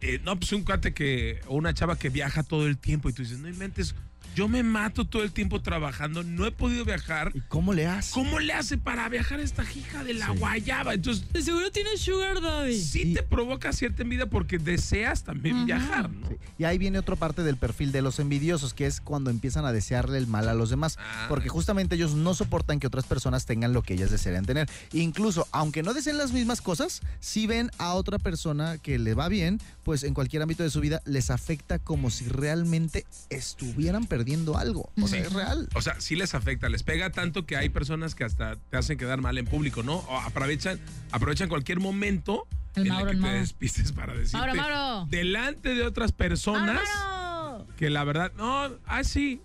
eh, 0.00 0.20
no, 0.24 0.38
pues 0.38 0.52
un 0.52 0.64
cuate 0.64 0.92
que, 0.94 1.40
o 1.46 1.54
una 1.56 1.74
chava 1.74 1.96
que 1.96 2.08
viaja 2.08 2.42
todo 2.42 2.66
el 2.66 2.76
tiempo 2.76 3.08
y 3.08 3.12
tú 3.12 3.22
dices, 3.22 3.38
no 3.38 3.48
inventes, 3.48 3.94
yo 4.34 4.48
me 4.48 4.62
mato 4.62 5.04
todo 5.04 5.22
el 5.22 5.32
tiempo 5.32 5.60
trabajando, 5.60 6.22
no 6.22 6.46
he 6.46 6.50
podido 6.52 6.84
viajar. 6.84 7.32
¿Y 7.34 7.40
cómo 7.42 7.72
le 7.74 7.86
hace? 7.86 8.12
¿Cómo 8.14 8.38
le 8.40 8.52
hace 8.52 8.78
para 8.78 9.08
viajar 9.08 9.40
esta 9.40 9.62
hija 9.74 10.04
de 10.04 10.14
la 10.14 10.28
guayaba? 10.30 10.94
Entonces, 10.94 11.30
De 11.32 11.42
seguro 11.42 11.70
tiene 11.70 11.96
sugar 11.98 12.40
daddy. 12.40 12.80
sí 12.80 13.02
Y- 13.02 13.14
te 13.14 13.22
provoca 13.22 13.72
cierta 13.72 14.02
envidia 14.02 14.26
porque 14.26 14.58
deseas 14.58 15.22
también 15.24 15.56
Ajá. 15.56 15.64
viajar, 15.66 16.10
¿no? 16.10 16.28
Sí. 16.28 16.36
Y 16.58 16.64
ahí 16.64 16.78
viene 16.78 16.98
otra 16.98 17.16
parte 17.16 17.42
del 17.42 17.56
perfil 17.58 17.92
de 17.92 18.00
los 18.00 18.18
envidiosos, 18.20 18.72
que 18.72 18.86
es 18.86 19.00
cuando 19.02 19.28
empiezan 19.30 19.66
a 19.66 19.72
desearle 19.72 20.16
el 20.16 20.26
mal 20.26 20.48
a 20.48 20.54
los 20.54 20.70
demás. 20.70 20.96
Ah. 20.98 21.26
Porque 21.28 21.48
justamente 21.50 21.96
ellos 21.96 22.14
no 22.14 22.32
soportan 22.34 22.80
que 22.80 22.86
otras 22.86 23.04
personas 23.04 23.44
tengan 23.44 23.72
lo 23.74 23.82
que 23.82 23.94
ellas 23.94 24.10
desearían 24.10 24.46
tener. 24.46 24.68
Incluso, 24.92 25.46
aunque 25.52 25.82
no 25.82 25.92
deseen 25.92 26.16
las 26.16 26.32
mismas 26.32 26.60
cosas, 26.62 27.02
si 27.20 27.46
ven 27.46 27.70
a 27.76 27.92
otra 27.94 28.18
persona 28.18 28.78
que 28.78 28.98
le 28.98 29.12
va 29.14 29.28
bien, 29.28 29.60
pues 29.82 30.04
en 30.04 30.14
cualquier 30.14 30.40
ámbito 30.42 30.62
de 30.62 30.70
su 30.70 30.80
vida 30.80 31.02
les 31.04 31.28
afecta 31.30 31.78
como 31.78 32.08
si 32.08 32.24
realmente 32.26 33.04
estuvieran 33.28 34.06
perdiendo 34.06 34.21
algo. 34.56 34.92
O 35.00 35.08
sea, 35.08 35.20
Sí. 35.20 35.26
es 35.26 35.32
real. 35.32 35.68
O 35.74 35.82
sea, 35.82 36.00
sí 36.00 36.16
les 36.16 36.34
afecta, 36.34 36.68
les 36.68 36.82
pega 36.82 37.10
tanto 37.10 37.46
que 37.46 37.56
hay 37.56 37.68
personas 37.68 38.14
que 38.14 38.24
hasta 38.24 38.56
te 38.56 38.76
hacen 38.76 38.98
quedar 38.98 39.20
mal 39.20 39.36
en 39.38 39.46
público, 39.46 39.82
¿no? 39.82 39.96
O 39.96 40.18
aprovechan, 40.18 40.78
aprovechan 41.10 41.48
cualquier 41.48 41.80
momento 41.80 42.46
El 42.74 42.84
en 42.86 42.88
Mauro, 42.92 43.10
el 43.10 43.16
el 43.16 43.16
que 43.16 43.20
te 43.20 43.26
Mauro. 43.28 43.40
despistes 43.40 43.92
para 43.92 44.14
decirte 44.14 44.36
Mauro, 44.38 44.54
Mauro. 44.54 45.06
delante 45.10 45.74
de 45.74 45.84
otras 45.84 46.12
personas 46.12 46.80
¡Mauro! 46.94 47.66
que 47.76 47.90
la 47.90 48.04
verdad, 48.04 48.32
no, 48.36 48.70
ah, 48.86 49.04
sí. 49.04 49.40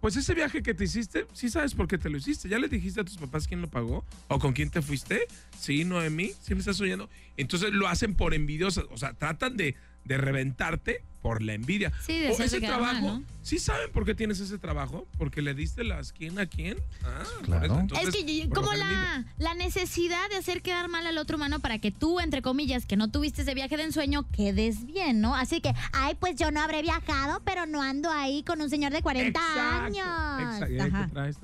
Pues 0.00 0.16
ese 0.16 0.34
viaje 0.34 0.64
que 0.64 0.74
te 0.74 0.82
hiciste, 0.82 1.28
sí 1.32 1.48
sabes 1.48 1.74
por 1.74 1.86
qué 1.86 1.96
te 1.96 2.10
lo 2.10 2.16
hiciste. 2.18 2.48
¿Ya 2.48 2.58
le 2.58 2.66
dijiste 2.66 3.00
a 3.00 3.04
tus 3.04 3.18
papás 3.18 3.46
quién 3.46 3.60
lo 3.60 3.70
pagó? 3.70 4.04
¿O 4.26 4.40
con 4.40 4.52
quién 4.52 4.68
te 4.68 4.82
fuiste? 4.82 5.28
Sí, 5.56 5.84
Noemí, 5.84 6.32
sí 6.42 6.54
me 6.54 6.58
estás 6.60 6.80
oyendo. 6.80 7.08
Entonces 7.36 7.72
lo 7.72 7.86
hacen 7.86 8.16
por 8.16 8.34
envidiosas. 8.34 8.86
O 8.90 8.96
sea, 8.96 9.12
tratan 9.14 9.56
de, 9.56 9.76
de 10.04 10.16
reventarte 10.18 11.04
por 11.22 11.40
la 11.42 11.54
envidia. 11.54 11.92
Sí, 12.04 12.18
de 12.18 12.30
o 12.30 12.42
ese 12.42 12.60
trabajo, 12.60 12.94
mal, 12.94 13.02
¿no? 13.20 13.22
¿sí 13.42 13.58
saben 13.58 13.90
por 13.92 14.04
qué 14.04 14.14
tienes 14.14 14.40
ese 14.40 14.58
trabajo? 14.58 15.06
Porque 15.18 15.40
le 15.40 15.54
diste 15.54 15.84
las 15.84 16.12
quién 16.12 16.38
a 16.38 16.46
quién. 16.46 16.78
Ah, 17.04 17.22
Claro. 17.44 17.64
eso. 17.66 17.80
Entonces, 17.80 18.08
es 18.08 18.24
que 18.24 18.48
como 18.50 18.72
la, 18.72 19.24
la 19.38 19.54
necesidad 19.54 20.28
de 20.30 20.36
hacer 20.36 20.62
quedar 20.62 20.88
mal 20.88 21.06
al 21.06 21.18
otro 21.18 21.36
humano 21.36 21.60
para 21.60 21.78
que 21.78 21.90
tú, 21.92 22.18
entre 22.20 22.42
comillas, 22.42 22.86
que 22.86 22.96
no 22.96 23.08
tuviste 23.10 23.42
ese 23.42 23.54
viaje 23.54 23.76
de 23.76 23.84
ensueño, 23.84 24.26
quedes 24.32 24.84
bien, 24.84 25.20
¿no? 25.20 25.34
Así 25.36 25.60
que, 25.60 25.72
ay, 25.92 26.16
pues 26.18 26.36
yo 26.36 26.50
no 26.50 26.60
habré 26.60 26.82
viajado, 26.82 27.40
pero 27.44 27.66
no 27.66 27.82
ando 27.82 28.10
ahí 28.10 28.42
con 28.42 28.60
un 28.60 28.68
señor 28.68 28.92
de 28.92 29.00
40 29.02 29.28
Exacto, 29.40 29.84
años. 29.84 30.54
exacto. 30.54 30.74
¿Y 30.74 30.80
ahí 30.80 30.88
Ajá. 30.90 31.06
qué 31.06 31.12
traes? 31.12 31.36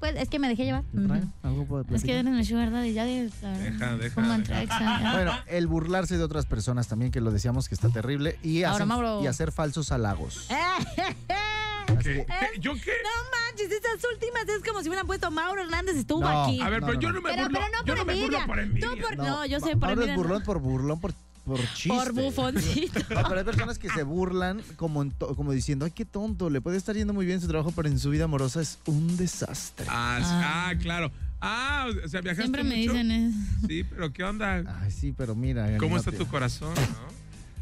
Pues 0.00 0.16
es 0.16 0.28
que 0.30 0.38
me 0.38 0.48
dejé 0.48 0.64
llevar. 0.64 0.82
¿Te 0.84 0.98
trae 1.06 1.18
Ujú. 1.20 1.30
algo 1.42 1.66
por 1.66 1.86
Es 1.94 2.02
que 2.04 2.12
eres 2.18 2.24
mi 2.32 2.44
sugar 2.44 2.70
daddy, 2.70 2.92
ya 2.94 3.04
de- 3.04 3.30
Deja, 3.30 3.96
deja, 3.96 4.14
¿Cómo 4.14 4.38
deja. 4.38 5.12
Bueno, 5.12 5.32
el 5.46 5.66
burlarse 5.66 6.16
de 6.16 6.24
otras 6.24 6.46
personas 6.46 6.88
también, 6.88 7.10
que 7.12 7.20
lo 7.20 7.30
decíamos 7.30 7.68
que 7.68 7.74
está 7.74 7.90
terrible, 7.90 8.38
y, 8.42 8.62
Ahora, 8.62 8.76
hacen- 8.84 8.88
Mauro. 8.88 9.09
Y 9.22 9.26
hacer 9.26 9.52
falsos 9.52 9.92
halagos. 9.92 10.46
¿Qué? 12.02 12.24
¿Qué? 12.26 12.60
¿Yo 12.60 12.72
qué? 12.74 12.92
No 13.02 13.10
manches, 13.50 13.70
estas 13.70 14.00
últimas 14.12 14.48
es 14.48 14.62
como 14.66 14.80
si 14.82 14.88
hubieran 14.88 15.06
puesto 15.06 15.30
Mauro 15.30 15.62
Hernández 15.62 15.96
estuvo 15.96 16.20
No. 16.20 16.44
aquí. 16.44 16.60
A 16.60 16.68
ver, 16.70 16.80
No, 16.80 16.86
pero 16.86 16.94
no, 16.98 17.02
yo 17.02 17.12
no. 17.12 17.20
me 17.20 17.30
pero, 17.30 17.42
burlo. 17.42 17.58
pero 17.58 17.70
no 17.72 17.78
yo 17.84 17.94
por 17.94 17.96
no 17.98 18.04
me 18.04 18.20
burlo 18.22 18.46
por 18.46 18.58
envidia. 18.60 18.88
Tú 18.90 18.96
por- 19.00 19.16
no, 19.18 19.46
yo 19.46 19.60
sé 19.60 19.70
por 19.72 19.80
Mauro 19.80 19.92
es 20.02 20.08
envidia. 20.08 20.16
burlón 20.16 20.38
no. 20.38 20.44
por 20.44 20.58
burlón, 20.60 21.00
por, 21.00 21.12
por 21.44 21.58
chiste. 21.74 21.88
Por 21.88 22.12
bufoncito. 22.12 23.00
Pero 23.08 23.38
hay 23.38 23.44
personas 23.44 23.78
que 23.78 23.88
se 23.90 24.02
burlan 24.02 24.62
como, 24.76 25.02
en 25.02 25.10
to- 25.10 25.34
como 25.34 25.52
diciendo, 25.52 25.84
ay, 25.84 25.90
qué 25.90 26.04
tonto, 26.04 26.48
le 26.48 26.60
puede 26.60 26.76
estar 26.76 26.94
yendo 26.94 27.12
muy 27.12 27.26
bien 27.26 27.40
su 27.40 27.48
trabajo, 27.48 27.72
pero 27.74 27.88
en 27.88 27.98
su 27.98 28.10
vida 28.10 28.24
amorosa 28.24 28.60
es 28.62 28.78
un 28.86 29.16
desastre. 29.16 29.86
Ah, 29.88 30.18
sí, 30.20 30.26
Ah. 30.32 30.68
ah, 30.70 30.78
claro. 30.78 31.10
Ah, 31.42 31.86
o 32.04 32.08
sea, 32.08 32.20
viajaste 32.20 32.42
Siempre 32.42 32.62
me 32.64 32.76
mucho? 32.76 32.92
dicen 32.92 33.10
eso. 33.10 33.36
Sí, 33.66 33.84
pero 33.84 34.12
¿qué 34.12 34.22
onda? 34.24 34.62
Ay, 34.82 34.90
sí, 34.90 35.12
pero 35.16 35.34
mira. 35.34 35.76
¿Cómo 35.78 35.96
está 35.96 36.12
tu 36.12 36.26
corazón? 36.28 36.72
¿no? 36.74 37.19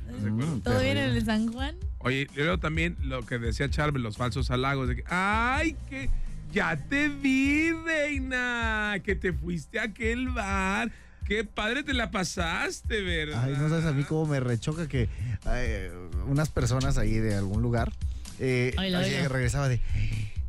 ¿No 0.09 0.21
se 0.21 0.29
acuerdan? 0.29 0.57
Mm, 0.57 0.61
¿Todo 0.63 0.81
bien 0.81 0.97
en 0.97 1.11
el 1.11 1.25
San 1.25 1.53
Juan? 1.53 1.77
Oye, 1.99 2.27
y 2.35 2.37
luego 2.37 2.59
también 2.59 2.97
lo 3.01 3.25
que 3.25 3.39
decía 3.39 3.69
Charvel, 3.71 4.03
los 4.03 4.17
falsos 4.17 4.51
halagos, 4.51 4.89
de 4.89 4.97
que, 4.97 5.05
ay, 5.09 5.77
que 5.89 6.11
ya 6.53 6.77
te 6.77 7.09
vi, 7.09 7.71
reina, 7.73 8.97
que 9.05 9.15
te 9.15 9.33
fuiste 9.33 9.79
a 9.79 9.85
aquel 9.85 10.29
bar. 10.31 10.91
Qué 11.25 11.45
padre 11.45 11.83
te 11.83 11.93
la 11.93 12.11
pasaste, 12.11 13.03
¿verdad? 13.03 13.45
Ay, 13.45 13.55
no 13.59 13.69
sabes 13.69 13.85
a 13.85 13.93
mí 13.93 14.05
cómo 14.05 14.27
me 14.27 14.41
rechoca 14.41 14.89
que 14.89 15.09
ay, 15.45 15.91
unas 16.27 16.49
personas 16.49 16.97
ahí 16.97 17.19
de 17.19 17.35
algún 17.35 17.61
lugar 17.61 17.93
eh, 18.39 18.75
Ay, 18.77 18.93
regresaba 19.29 19.69
de. 19.69 19.81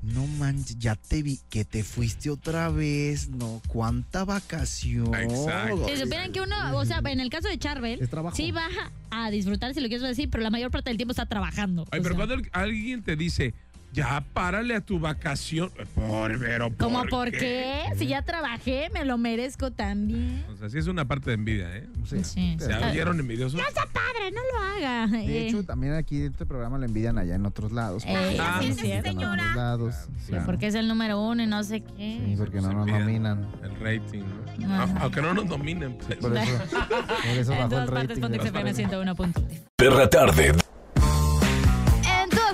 No 0.01 0.25
manches, 0.27 0.79
ya 0.79 0.95
te 0.95 1.21
vi 1.21 1.39
que 1.49 1.65
te 1.65 1.83
fuiste 1.83 2.29
otra 2.29 2.69
vez. 2.69 3.29
No, 3.29 3.61
cuánta 3.67 4.23
vacación. 4.23 5.13
Exacto. 5.13 5.87
Si 5.89 5.97
supieran 5.97 6.31
que 6.31 6.41
uno, 6.41 6.55
o 6.77 6.85
sea, 6.85 7.01
en 7.05 7.19
el 7.19 7.29
caso 7.29 7.47
de 7.49 7.59
Es 7.99 8.09
trabajo. 8.09 8.35
sí 8.35 8.51
va 8.51 8.67
a 9.11 9.29
disfrutar, 9.31 9.73
si 9.73 9.81
lo 9.81 9.87
quieres 9.87 10.07
decir, 10.07 10.29
pero 10.29 10.43
la 10.43 10.49
mayor 10.49 10.71
parte 10.71 10.89
del 10.89 10.97
tiempo 10.97 11.11
está 11.11 11.25
trabajando. 11.25 11.85
Ay, 11.91 11.99
pero 12.01 12.15
sea. 12.15 12.25
cuando 12.25 12.49
alguien 12.53 13.03
te 13.03 13.15
dice, 13.15 13.53
ya 13.91 14.23
párale 14.33 14.75
a 14.75 14.81
tu 14.81 14.99
vacación. 14.99 15.71
Por, 15.95 16.39
pero, 16.39 16.69
¿Cómo 16.77 16.99
¿por, 17.01 17.09
por 17.09 17.31
qué? 17.31 17.83
Si 17.97 18.07
ya 18.07 18.21
trabajé, 18.21 18.89
me 18.93 19.03
lo 19.05 19.17
merezco 19.17 19.71
también. 19.71 20.45
O 20.53 20.55
sea, 20.57 20.69
sí 20.69 20.77
es 20.77 20.87
una 20.87 21.05
parte 21.05 21.31
de 21.31 21.33
envidia, 21.35 21.75
¿eh? 21.75 21.87
Sí. 22.05 22.23
Sí. 22.23 22.55
¿Se 22.59 22.73
oyeron 22.75 23.19
envidiosos? 23.19 23.59
Padre, 23.93 24.31
no 24.31 24.41
lo 24.53 24.59
haga. 24.87 25.07
De 25.07 25.19
Eh, 25.25 25.47
hecho, 25.47 25.63
también 25.63 25.93
aquí 25.93 26.17
en 26.21 26.31
este 26.31 26.45
programa 26.45 26.77
lo 26.77 26.85
envidian 26.85 27.17
allá 27.17 27.35
en 27.35 27.45
otros 27.45 27.71
lados. 27.71 28.03
Eh, 28.05 28.37
Ah, 28.39 28.59
sí, 28.61 28.73
sí, 28.73 28.79
sí, 28.81 28.91
En 28.91 29.03
señora. 29.03 29.43
Sí, 29.47 30.29
claro. 30.29 30.45
porque 30.45 30.67
es 30.67 30.75
el 30.75 30.87
número 30.87 31.19
uno 31.21 31.41
y 31.43 31.47
no 31.47 31.63
sé 31.63 31.81
qué. 31.81 32.21
Sí, 32.25 32.35
porque 32.37 32.61
no 32.61 32.71
nos 32.73 32.87
nominan. 32.87 33.47
El 33.63 33.75
rating, 33.79 34.23
¿no? 34.59 34.73
Ajá. 34.75 34.97
Aunque 35.01 35.21
no 35.21 35.33
nos 35.33 35.47
dominen, 35.47 35.97
pues. 35.97 36.19
Por 36.19 36.35
eso, 36.37 36.57
por 36.69 37.37
eso 37.37 37.51
En 37.53 37.59
bajó 37.59 37.63
el 37.63 37.69
todas 37.69 37.89
partes, 37.89 38.09
rating. 38.09 38.21
Pontex 38.21 38.43
de- 38.43 38.49
FM 38.49 38.73
101.1. 38.73 39.59
Perra 39.75 40.09
tarde. 40.09 40.53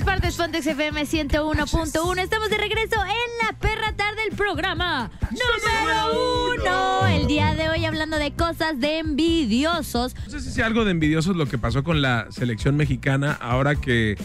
Partes, 0.05 0.35
Pontex 0.35 0.67
FM 0.67 1.01
101.1. 1.05 2.19
Estamos 2.19 2.49
de 2.49 2.57
regreso 2.57 2.95
en 3.03 3.45
la 3.47 3.57
perra 3.57 3.91
tarde 3.95 4.21
del 4.27 4.37
programa 4.37 5.09
número 5.31 6.53
uno. 6.53 7.07
El 7.07 7.27
día 7.27 7.55
de 7.55 7.69
hoy 7.69 7.85
hablando 7.85 8.17
de 8.17 8.31
cosas 8.31 8.79
de 8.79 8.99
envidiosos. 8.99 10.15
No 10.25 10.31
sé 10.31 10.41
si 10.41 10.51
sea 10.51 10.67
algo 10.67 10.85
de 10.85 10.91
envidiosos 10.91 11.35
lo 11.35 11.47
que 11.47 11.57
pasó 11.57 11.83
con 11.83 12.01
la 12.01 12.27
selección 12.29 12.75
mexicana 12.75 13.37
ahora 13.41 13.75
que, 13.75 14.17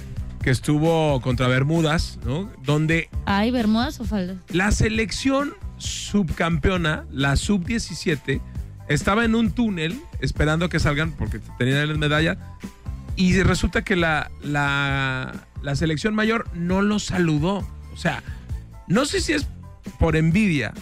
que 0.43 0.51
estuvo 0.51 1.21
contra 1.21 1.49
Bermudas, 1.49 2.19
¿no? 2.25 2.51
Donde 2.63 3.09
Ay, 3.25 3.51
¿Bermudas 3.51 4.01
o 4.01 4.05
faldas? 4.05 4.37
la 4.49 4.73
selección 4.73 5.55
subcampeona, 5.79 7.07
la 7.11 7.37
sub-17, 7.37 8.41
estaba 8.89 9.25
en 9.25 9.35
un 9.35 9.53
túnel 9.53 9.99
esperando 10.21 10.69
que 10.69 10.79
salgan 10.79 11.13
porque 11.13 11.41
tenían 11.59 11.89
las 11.89 11.99
medallas 11.99 12.37
y 13.17 13.43
resulta 13.43 13.83
que 13.83 13.97
la, 13.97 14.31
la, 14.43 15.47
la 15.63 15.77
selección 15.77 16.15
mayor 16.15 16.49
no 16.55 16.83
los 16.83 17.05
saludó. 17.07 17.67
O 17.93 17.97
sea, 17.97 18.23
no 18.89 19.05
sé 19.05 19.21
si 19.21 19.33
es 19.33 19.47
por 19.99 20.17
envidia 20.17 20.73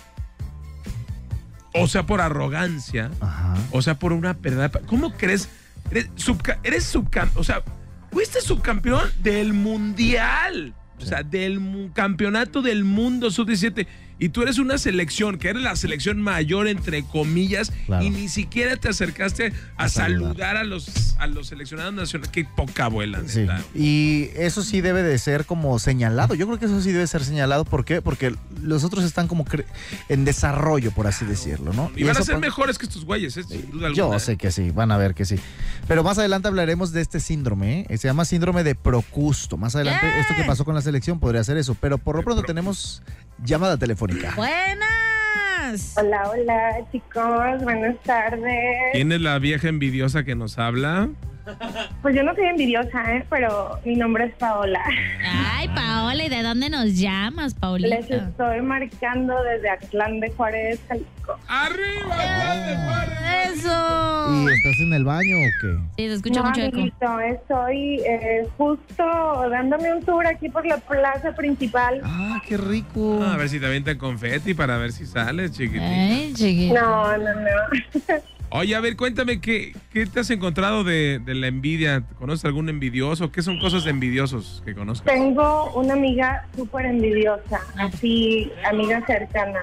o 1.75 1.87
sea 1.87 2.07
por 2.07 2.21
arrogancia 2.21 3.11
Ajá. 3.21 3.55
o 3.71 3.83
sea, 3.83 3.99
por 3.99 4.13
una 4.13 4.35
pérdida. 4.35 4.71
¿Cómo 4.71 5.13
crees? 5.13 5.49
Eres, 5.91 6.09
subca 6.17 6.59
eres 6.65 6.85
subcampeón. 6.85 7.41
O 7.41 7.45
sea, 7.45 7.63
fuiste 8.11 8.41
subcampeón 8.41 9.09
del 9.23 9.53
mundial. 9.53 10.75
O 10.99 11.03
sea, 11.05 11.23
del 11.23 11.61
mu- 11.61 11.93
campeonato 11.93 12.61
del 12.63 12.85
mundo 12.85 13.31
sub-17. 13.31 13.87
Y 14.19 14.31
tú 14.31 14.43
eres 14.43 14.59
una 14.59 14.79
selección, 14.79 15.39
que 15.39 15.49
eres 15.51 15.63
la 15.63 15.77
selección 15.77 16.21
mayor, 16.21 16.67
entre 16.69 17.05
comillas, 17.05 17.73
Claro. 17.87 18.05
y 18.05 18.11
ni 18.11 18.29
siquiera 18.29 18.77
te 18.77 18.89
acercaste 18.89 19.53
a, 19.77 19.85
A 19.85 19.89
saludar. 19.89 20.29
saludar, 20.33 20.57
a 20.57 20.65
los, 20.65 21.15
a 21.19 21.27
los 21.27 21.47
seleccionados 21.49 21.95
nacionales. 21.95 22.31
Qué 22.33 22.45
poca 22.45 22.87
abuela, 22.87 23.23
Sí, 23.27 23.47
y 23.75 24.31
eso 24.35 24.63
sí 24.63 24.81
debe 24.81 25.03
de 25.03 25.19
ser 25.19 25.45
como 25.45 25.79
señalado. 25.79 26.35
Yo 26.35 26.47
creo 26.47 26.59
que 26.59 26.67
eso 26.67 26.81
sí 26.81 26.93
debe 26.93 27.07
ser 27.07 27.25
señalado. 27.25 27.65
¿Por 27.65 27.85
qué? 27.85 28.03
Porque 28.03 28.35
los 28.63 28.85
otros 28.85 29.05
están 29.05 29.29
como 29.29 29.45
en 30.09 30.25
desarrollo, 30.25 30.91
por 30.91 31.07
así 31.07 31.25
decirlo, 31.25 31.73
¿no? 31.73 31.91
Y 31.97 32.05
van 32.05 32.17
a 32.17 32.23
ser 32.23 32.39
mejores 32.39 32.79
que 32.79 32.87
estos 32.87 33.05
güeyes, 33.05 33.37
¿eh? 33.37 33.45
sin 33.45 33.71
duda 33.71 33.87
alguna. 33.89 33.95
Yo 33.95 34.15
¿eh? 34.15 34.21
sé 34.21 34.37
que 34.37 34.51
sí, 34.51 34.71
van 34.71 34.91
a 34.91 34.97
ver 34.97 35.15
que 35.15 35.25
sí. 35.25 35.37
Pero 35.87 36.03
más 36.03 36.19
adelante 36.19 36.49
hablaremos 36.49 36.93
de 36.93 37.01
este 37.01 37.21
síndrome, 37.21 37.87
¿eh? 37.89 37.99
se 37.99 38.09
llama 38.09 38.25
síndrome 38.25 38.65
de 38.65 38.75
Procusto. 38.75 39.57
Más 39.57 39.75
adelante, 39.77 40.01
¿Qué? 40.07 40.21
esto 40.21 40.35
que 40.37 40.45
pasó 40.45 40.65
con 40.65 40.75
la 40.75 40.83
selección 40.83 41.21
podría 41.21 41.43
ser 41.45 41.57
eso. 41.57 41.77
Pero 41.81 41.99
por 41.99 42.17
lo 42.17 42.23
pronto 42.23 42.43
tenemos 42.43 43.03
llamada 43.45 43.77
telefónica. 43.77 44.35
Buenas. 44.37 45.95
Hola, 45.97 46.31
hola 46.31 46.87
chicos, 46.93 47.63
buenas 47.63 47.97
tardes. 48.03 48.93
¿Quién 48.93 49.13
es 49.13 49.21
la 49.21 49.39
vieja 49.39 49.69
envidiosa 49.69 50.25
que 50.25 50.35
nos 50.35 50.59
habla? 50.59 51.09
Pues 52.03 52.15
yo 52.15 52.23
no 52.23 52.35
soy 52.35 52.47
envidiosa, 52.47 53.15
¿eh? 53.15 53.25
pero 53.29 53.79
mi 53.85 53.97
nombre 53.97 54.27
es 54.27 54.35
Paola. 54.35 54.83
Ay, 55.55 55.69
Paola, 55.69 56.25
¿y 56.25 56.29
de 56.29 56.43
dónde 56.43 56.71
nos 56.71 56.99
llamas, 56.99 57.55
Paulita? 57.55 57.97
Les 57.97 58.11
estoy 58.11 58.61
marcando 58.63 59.35
desde 59.43 59.71
Atlán 59.71 60.21
de 60.21 60.31
Juárez, 60.31 60.81
Jalisco. 60.89 61.39
¡Arriba! 61.49 62.17
grande, 62.17 62.77
Juárez! 62.77 63.59
¡Eso! 63.59 64.29
¿Y 64.31 64.53
estás 64.53 64.81
en 64.81 64.93
el 64.93 65.05
baño 65.05 65.37
o 65.37 65.51
qué? 65.61 65.79
Sí, 65.97 66.09
se 66.09 66.15
escucha 66.15 66.41
no, 66.41 66.49
mucho 66.49 66.61
eco. 66.61 66.77
amiguito, 66.77 67.21
estoy 67.21 68.01
eh, 68.07 68.49
justo 68.57 69.05
dándome 69.51 69.95
un 69.95 70.05
tour 70.05 70.27
aquí 70.27 70.49
por 70.49 70.67
la 70.67 70.77
plaza 70.79 71.33
principal. 71.35 72.01
Ah, 72.05 72.41
qué 72.47 72.57
rico. 72.57 73.21
Ah, 73.23 73.35
a 73.35 73.37
ver 73.37 73.49
si 73.49 73.59
te 73.59 73.67
avientan 73.67 73.99
confeti 73.99 74.55
para 74.55 74.77
ver 74.79 74.93
si 74.93 75.07
sales, 75.07 75.53
chiquitín. 75.53 75.83
Ay, 75.83 76.33
chiquito. 76.35 76.75
No, 76.75 77.17
no, 77.17 77.35
no. 77.35 78.21
Oye, 78.51 78.75
a 78.75 78.81
ver, 78.81 78.97
cuéntame, 78.97 79.41
¿qué, 79.41 79.75
qué 79.93 80.07
te 80.07 80.21
has 80.21 80.31
encontrado 80.31 80.83
de, 80.83 81.19
de, 81.19 81.35
la 81.35 81.49
envidia? 81.49 82.03
¿Conoces 82.19 82.45
algún 82.47 82.69
envidioso? 82.69 83.31
¿Qué 83.31 83.43
son 83.43 83.59
cosas 83.59 83.85
de 83.85 83.91
envidiosos 83.91 84.63
que 84.65 84.75
conozcas? 84.75 85.13
Tengo 85.13 85.71
una 85.75 85.93
amiga 85.93 86.47
súper 86.57 86.87
envidiosa, 86.87 87.61
así, 87.77 88.51
amiga 88.65 89.05
cercana. 89.07 89.61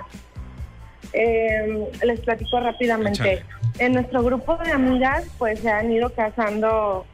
Eh, 1.14 1.88
les 2.04 2.20
platico 2.20 2.60
rápidamente. 2.60 3.44
En 3.80 3.94
nuestro 3.94 4.24
grupo 4.24 4.58
de 4.58 4.72
amigas, 4.72 5.26
pues 5.38 5.60
se 5.60 5.70
han 5.70 5.92
ido 5.92 6.10
casando, 6.12 7.06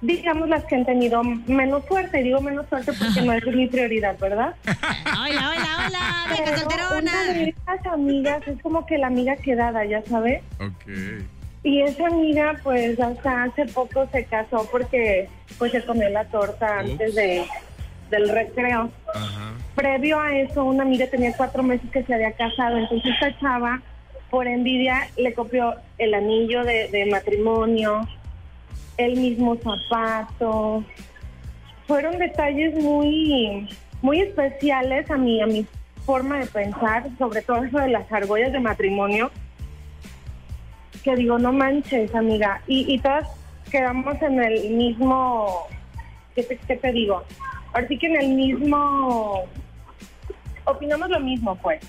digamos, 0.00 0.48
las 0.48 0.64
que 0.64 0.76
han 0.76 0.84
tenido 0.84 1.22
menos 1.22 1.84
suerte. 1.86 2.22
Digo 2.22 2.40
menos 2.40 2.68
suerte 2.68 2.92
porque 2.92 3.22
no 3.22 3.32
es 3.32 3.46
mi 3.46 3.66
prioridad, 3.66 4.18
¿verdad? 4.18 4.54
hola, 4.66 5.50
hola, 5.50 5.86
hola, 5.86 6.26
vieja 6.28 6.56
solterona. 6.58 6.98
Una 6.98 7.24
de 7.24 7.48
esas 7.50 7.86
amigas 7.86 8.46
es 8.46 8.60
como 8.62 8.86
que 8.86 8.98
la 8.98 9.08
amiga 9.08 9.36
quedada, 9.36 9.84
¿ya 9.84 10.02
sabes? 10.04 10.42
Ok. 10.60 11.24
Y 11.64 11.82
esa 11.82 12.06
amiga, 12.06 12.56
pues, 12.62 12.98
hasta 13.00 13.44
hace 13.44 13.66
poco 13.66 14.08
se 14.12 14.24
casó 14.24 14.68
porque, 14.70 15.28
pues, 15.58 15.72
se 15.72 15.84
comió 15.84 16.08
la 16.08 16.24
torta 16.26 16.78
antes 16.78 17.14
de 17.14 17.44
del 18.10 18.28
recreo. 18.28 18.90
Ajá. 19.14 19.52
Previo 19.74 20.20
a 20.20 20.34
eso, 20.34 20.64
una 20.64 20.82
amiga 20.82 21.06
tenía 21.08 21.36
cuatro 21.36 21.62
meses 21.62 21.90
que 21.90 22.02
se 22.04 22.14
había 22.14 22.32
casado, 22.32 22.78
entonces 22.78 23.12
esta 23.12 23.38
chava, 23.38 23.82
por 24.30 24.46
envidia, 24.46 25.08
le 25.16 25.34
copió 25.34 25.74
el 25.98 26.14
anillo 26.14 26.64
de, 26.64 26.88
de 26.88 27.06
matrimonio, 27.06 28.08
el 28.98 29.16
mismo 29.16 29.56
zapato. 29.56 30.84
Fueron 31.86 32.18
detalles 32.18 32.74
muy, 32.74 33.68
muy 34.02 34.20
especiales 34.20 35.10
a 35.10 35.16
mi, 35.16 35.40
a 35.40 35.46
mi 35.46 35.66
forma 36.04 36.38
de 36.38 36.46
pensar, 36.46 37.08
sobre 37.16 37.40
todo 37.42 37.64
eso 37.64 37.78
de 37.78 37.88
las 37.88 38.10
argollas 38.12 38.52
de 38.52 38.60
matrimonio, 38.60 39.30
que 41.02 41.16
digo, 41.16 41.38
no 41.38 41.52
manches, 41.52 42.14
amiga. 42.14 42.60
Y, 42.66 42.92
y 42.92 42.98
todas 42.98 43.26
quedamos 43.70 44.20
en 44.22 44.42
el 44.42 44.70
mismo, 44.70 45.66
¿qué 46.34 46.42
te, 46.42 46.56
qué 46.58 46.76
te 46.76 46.92
digo? 46.92 47.24
Ahora 47.72 47.86
sí 47.88 47.98
que 47.98 48.06
en 48.06 48.16
el 48.16 48.28
mismo, 48.34 49.44
opinamos 50.64 51.08
lo 51.08 51.20
mismo, 51.20 51.56
pues. 51.56 51.80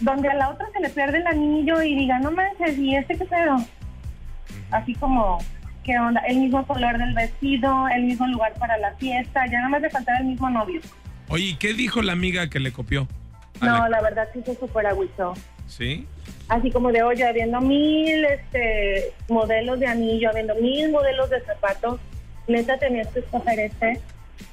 Donde 0.00 0.28
a 0.28 0.34
la 0.34 0.50
otra 0.50 0.68
se 0.72 0.80
le 0.80 0.88
pierde 0.90 1.18
el 1.18 1.26
anillo 1.26 1.82
y 1.82 1.94
diga, 1.94 2.18
no 2.18 2.30
manches, 2.30 2.78
¿y 2.78 2.96
este 2.96 3.16
qué 3.16 3.24
pedo? 3.24 3.56
Así 4.70 4.94
como, 4.94 5.38
¿qué 5.84 5.98
onda? 5.98 6.20
El 6.20 6.38
mismo 6.38 6.66
color 6.66 6.98
del 6.98 7.14
vestido, 7.14 7.88
el 7.88 8.04
mismo 8.04 8.26
lugar 8.28 8.54
para 8.58 8.76
la 8.78 8.92
fiesta, 8.96 9.46
ya 9.46 9.58
nada 9.58 9.68
más 9.70 9.82
le 9.82 9.90
faltaba 9.90 10.18
el 10.18 10.26
mismo 10.26 10.50
novio. 10.50 10.80
Oye, 11.28 11.44
¿y 11.44 11.54
qué 11.56 11.72
dijo 11.74 12.02
la 12.02 12.12
amiga 12.12 12.48
que 12.50 12.60
le 12.60 12.72
copió? 12.72 13.06
A 13.60 13.66
No, 13.66 13.78
la- 13.80 13.88
la 13.88 14.00
verdad 14.02 14.28
sí 14.32 14.40
se 14.44 14.54
super 14.56 14.86
agüitó. 14.86 15.34
¿Sí? 15.66 16.06
Así 16.48 16.70
como 16.72 16.90
de, 16.90 17.02
oye, 17.02 17.24
habiendo 17.24 17.60
mil 17.60 18.24
este, 18.24 19.12
modelos 19.28 19.78
de 19.78 19.86
anillo, 19.86 20.30
habiendo 20.30 20.54
mil 20.56 20.90
modelos 20.90 21.30
de 21.30 21.40
zapatos, 21.42 22.00
neta 22.48 22.76
tenías 22.78 23.06
que 23.08 23.20
escoger 23.20 23.60
este. 23.60 24.00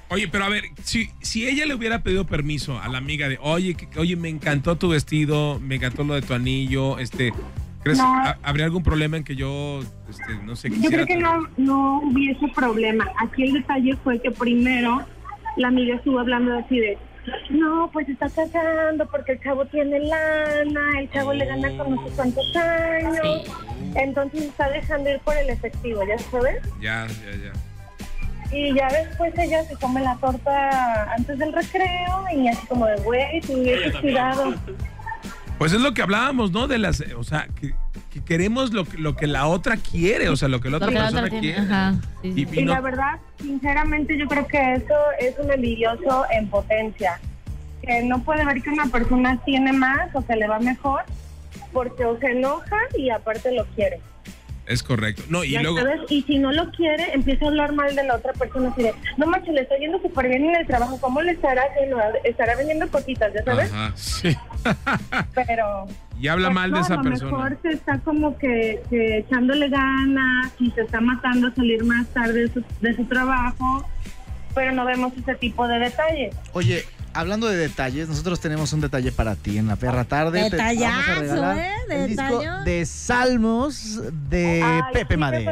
Oye, 0.09 0.27
pero 0.27 0.45
a 0.45 0.49
ver, 0.49 0.65
si, 0.83 1.09
si 1.21 1.47
ella 1.49 1.65
le 1.65 1.73
hubiera 1.73 2.03
pedido 2.03 2.25
permiso 2.25 2.79
a 2.79 2.87
la 2.87 2.99
amiga 2.99 3.27
de, 3.27 3.39
oye, 3.41 3.73
que- 3.75 3.99
oye, 3.99 4.15
me 4.15 4.29
encantó 4.29 4.75
tu 4.77 4.89
vestido, 4.89 5.59
me 5.59 5.75
encantó 5.75 6.03
lo 6.03 6.13
de 6.13 6.21
tu 6.21 6.33
anillo, 6.33 6.99
este, 6.99 7.33
¿crees 7.87 7.97
No. 7.99 8.21
que 8.23 8.29
ha- 8.29 8.37
habría 8.43 8.65
algún 8.65 8.83
problema 8.83 9.17
en 9.17 9.23
que 9.23 9.35
yo, 9.35 9.79
este, 10.09 10.35
no 10.43 10.55
sé, 10.55 10.69
Yo 10.69 10.89
creo 10.89 11.05
que 11.05 11.17
no, 11.17 11.47
no 11.57 11.99
hubiese 12.03 12.47
problema. 12.55 13.07
Aquí 13.19 13.43
el 13.43 13.53
detalle 13.53 13.95
fue 14.03 14.21
que 14.21 14.31
primero 14.31 15.01
la 15.57 15.69
amiga 15.69 15.95
estuvo 15.95 16.19
hablando 16.19 16.57
así 16.57 16.79
de, 16.79 16.97
no, 17.49 17.89
pues 17.91 18.07
está 18.07 18.29
casando 18.29 19.05
porque 19.09 19.33
el 19.33 19.41
chavo 19.41 19.65
tiene 19.65 19.99
lana, 19.99 20.99
el 20.99 21.09
chavo 21.11 21.33
le 21.33 21.45
gana 21.45 21.69
con 21.77 21.95
no 21.95 22.07
sé 22.07 22.13
cuántos 22.15 22.55
años. 22.55 23.43
Entonces 23.95 24.43
está 24.43 24.69
dejando 24.69 25.09
ir 25.09 25.19
por 25.19 25.35
el 25.37 25.49
efectivo, 25.49 26.01
¿ya 26.07 26.17
sabes? 26.19 26.61
Ya, 26.81 27.05
ya, 27.07 27.31
ya. 27.45 27.53
Y 28.57 28.73
ya 28.75 28.87
después 28.87 29.33
ella 29.37 29.61
se 29.65 29.75
come 29.75 29.99
la 30.01 30.15
torta 30.17 31.11
antes 31.13 31.37
del 31.37 31.51
recreo 31.51 32.23
y 32.33 32.47
así 32.47 32.65
como 32.67 32.85
de, 32.85 32.95
güey, 33.01 33.41
te 33.41 33.53
hubieses 33.55 33.95
cuidado. 33.97 34.53
Pues 35.57 35.73
es 35.73 35.81
lo 35.81 35.93
que 35.93 36.03
hablábamos, 36.03 36.51
¿no? 36.51 36.67
De 36.67 36.77
las, 36.77 37.01
o 37.17 37.23
sea, 37.23 37.47
que, 37.59 37.73
que 38.13 38.23
queremos 38.23 38.73
lo, 38.73 38.85
que- 38.85 38.97
lo 38.99 39.15
que 39.15 39.25
la 39.25 39.47
otra 39.47 39.77
quiere, 39.77 40.29
o 40.29 40.35
sea, 40.35 40.47
lo 40.49 40.59
que 40.61 40.69
la 40.69 40.77
Lo 40.77 40.85
otra 40.85 40.89
que 40.89 40.93
la 40.93 41.01
persona 41.01 41.27
otra 41.27 41.39
quiere. 41.39 41.59
Ajá. 41.59 41.93
sí, 42.21 42.33
sí. 42.33 42.47
Y, 42.51 42.55
Y 42.55 42.61
y 42.61 42.65
no- 42.65 42.73
la 42.73 42.81
verdad, 42.81 43.19
sinceramente, 43.41 44.17
yo 44.17 44.27
creo 44.27 44.45
que 44.47 44.73
eso 44.75 44.93
es 45.19 45.33
un 45.39 45.51
envidioso 45.51 46.25
en 46.31 46.47
potencia. 46.47 47.19
Que 47.81 48.03
no 48.03 48.21
puede 48.23 48.45
ver 48.45 48.61
que 48.61 48.69
una 48.69 48.85
persona 48.87 49.39
tiene 49.45 49.73
más 49.73 50.13
o 50.13 50.25
que 50.25 50.35
le 50.35 50.47
va 50.47 50.59
mejor, 50.59 51.01
porque 51.73 52.05
o 52.05 52.19
se 52.19 52.27
enoja 52.31 52.77
y 52.97 53.09
aparte 53.09 53.51
lo 53.51 53.65
quiere. 53.75 53.99
Es 54.67 54.83
correcto. 54.83 55.23
No, 55.29 55.43
y 55.43 55.51
¿ya 55.51 55.61
luego, 55.61 55.77
sabes? 55.79 56.01
Y 56.09 56.21
si 56.23 56.37
no 56.37 56.51
lo 56.51 56.69
quiere, 56.71 57.13
empieza 57.13 57.45
a 57.45 57.47
hablar 57.47 57.73
mal 57.73 57.95
de 57.95 58.03
la 58.03 58.15
otra 58.15 58.33
persona. 58.33 58.69
Así 58.69 58.83
de, 58.83 58.93
no 59.17 59.25
manches, 59.25 59.53
le 59.53 59.61
está 59.61 59.77
yendo 59.77 60.01
súper 60.01 60.27
bien 60.27 60.45
en 60.45 60.55
el 60.55 60.67
trabajo. 60.67 60.99
¿Cómo 60.99 61.21
le 61.21 61.31
estará 61.31 61.63
haciendo? 61.71 61.97
Estará 62.23 62.55
vendiendo 62.55 62.87
cositas, 62.89 63.33
¿ya 63.33 63.43
sabes? 63.43 63.71
ajá, 63.71 63.91
sí. 63.95 64.35
Pero. 65.33 65.87
Y 66.19 66.27
habla 66.27 66.47
pues, 66.47 66.55
mal 66.55 66.71
de 66.71 66.77
no, 66.77 66.83
esa 66.83 66.93
a 66.95 66.97
lo 66.97 67.03
persona. 67.03 67.31
mejor 67.31 67.59
se 67.61 67.69
está 67.69 67.99
como 67.99 68.37
que, 68.37 68.81
que 68.89 69.19
echándole 69.19 69.69
ganas 69.69 70.51
y 70.59 70.71
se 70.71 70.81
está 70.81 70.99
matando 70.99 71.47
a 71.47 71.55
salir 71.55 71.83
más 71.83 72.07
tarde 72.07 72.41
de 72.47 72.53
su, 72.53 72.63
de 72.81 72.95
su 72.95 73.05
trabajo, 73.05 73.87
pero 74.55 74.71
no 74.71 74.83
vemos 74.85 75.13
ese 75.15 75.35
tipo 75.35 75.67
de 75.67 75.79
detalles. 75.79 76.35
Oye, 76.53 76.83
hablando 77.17 77.47
de 77.47 77.57
detalles, 77.57 78.07
nosotros 78.07 78.39
tenemos 78.39 78.71
un 78.73 78.81
detalle 78.81 79.11
para 79.11 79.35
ti 79.35 79.57
en 79.57 79.67
la 79.67 79.75
perra 79.75 80.03
tarde. 80.03 80.49
Te 80.49 80.57
vamos 80.57 80.71
a 80.71 80.73
Detallazo, 80.75 81.19
regalar 81.21 81.57
¿eh? 81.57 81.71
el 81.89 82.07
disco 82.07 82.41
de 82.63 82.85
Salmos 82.85 83.99
de 84.29 84.61
Ay, 84.63 84.81
Pepe 84.93 85.15
sí, 85.15 85.19
Madero. 85.19 85.51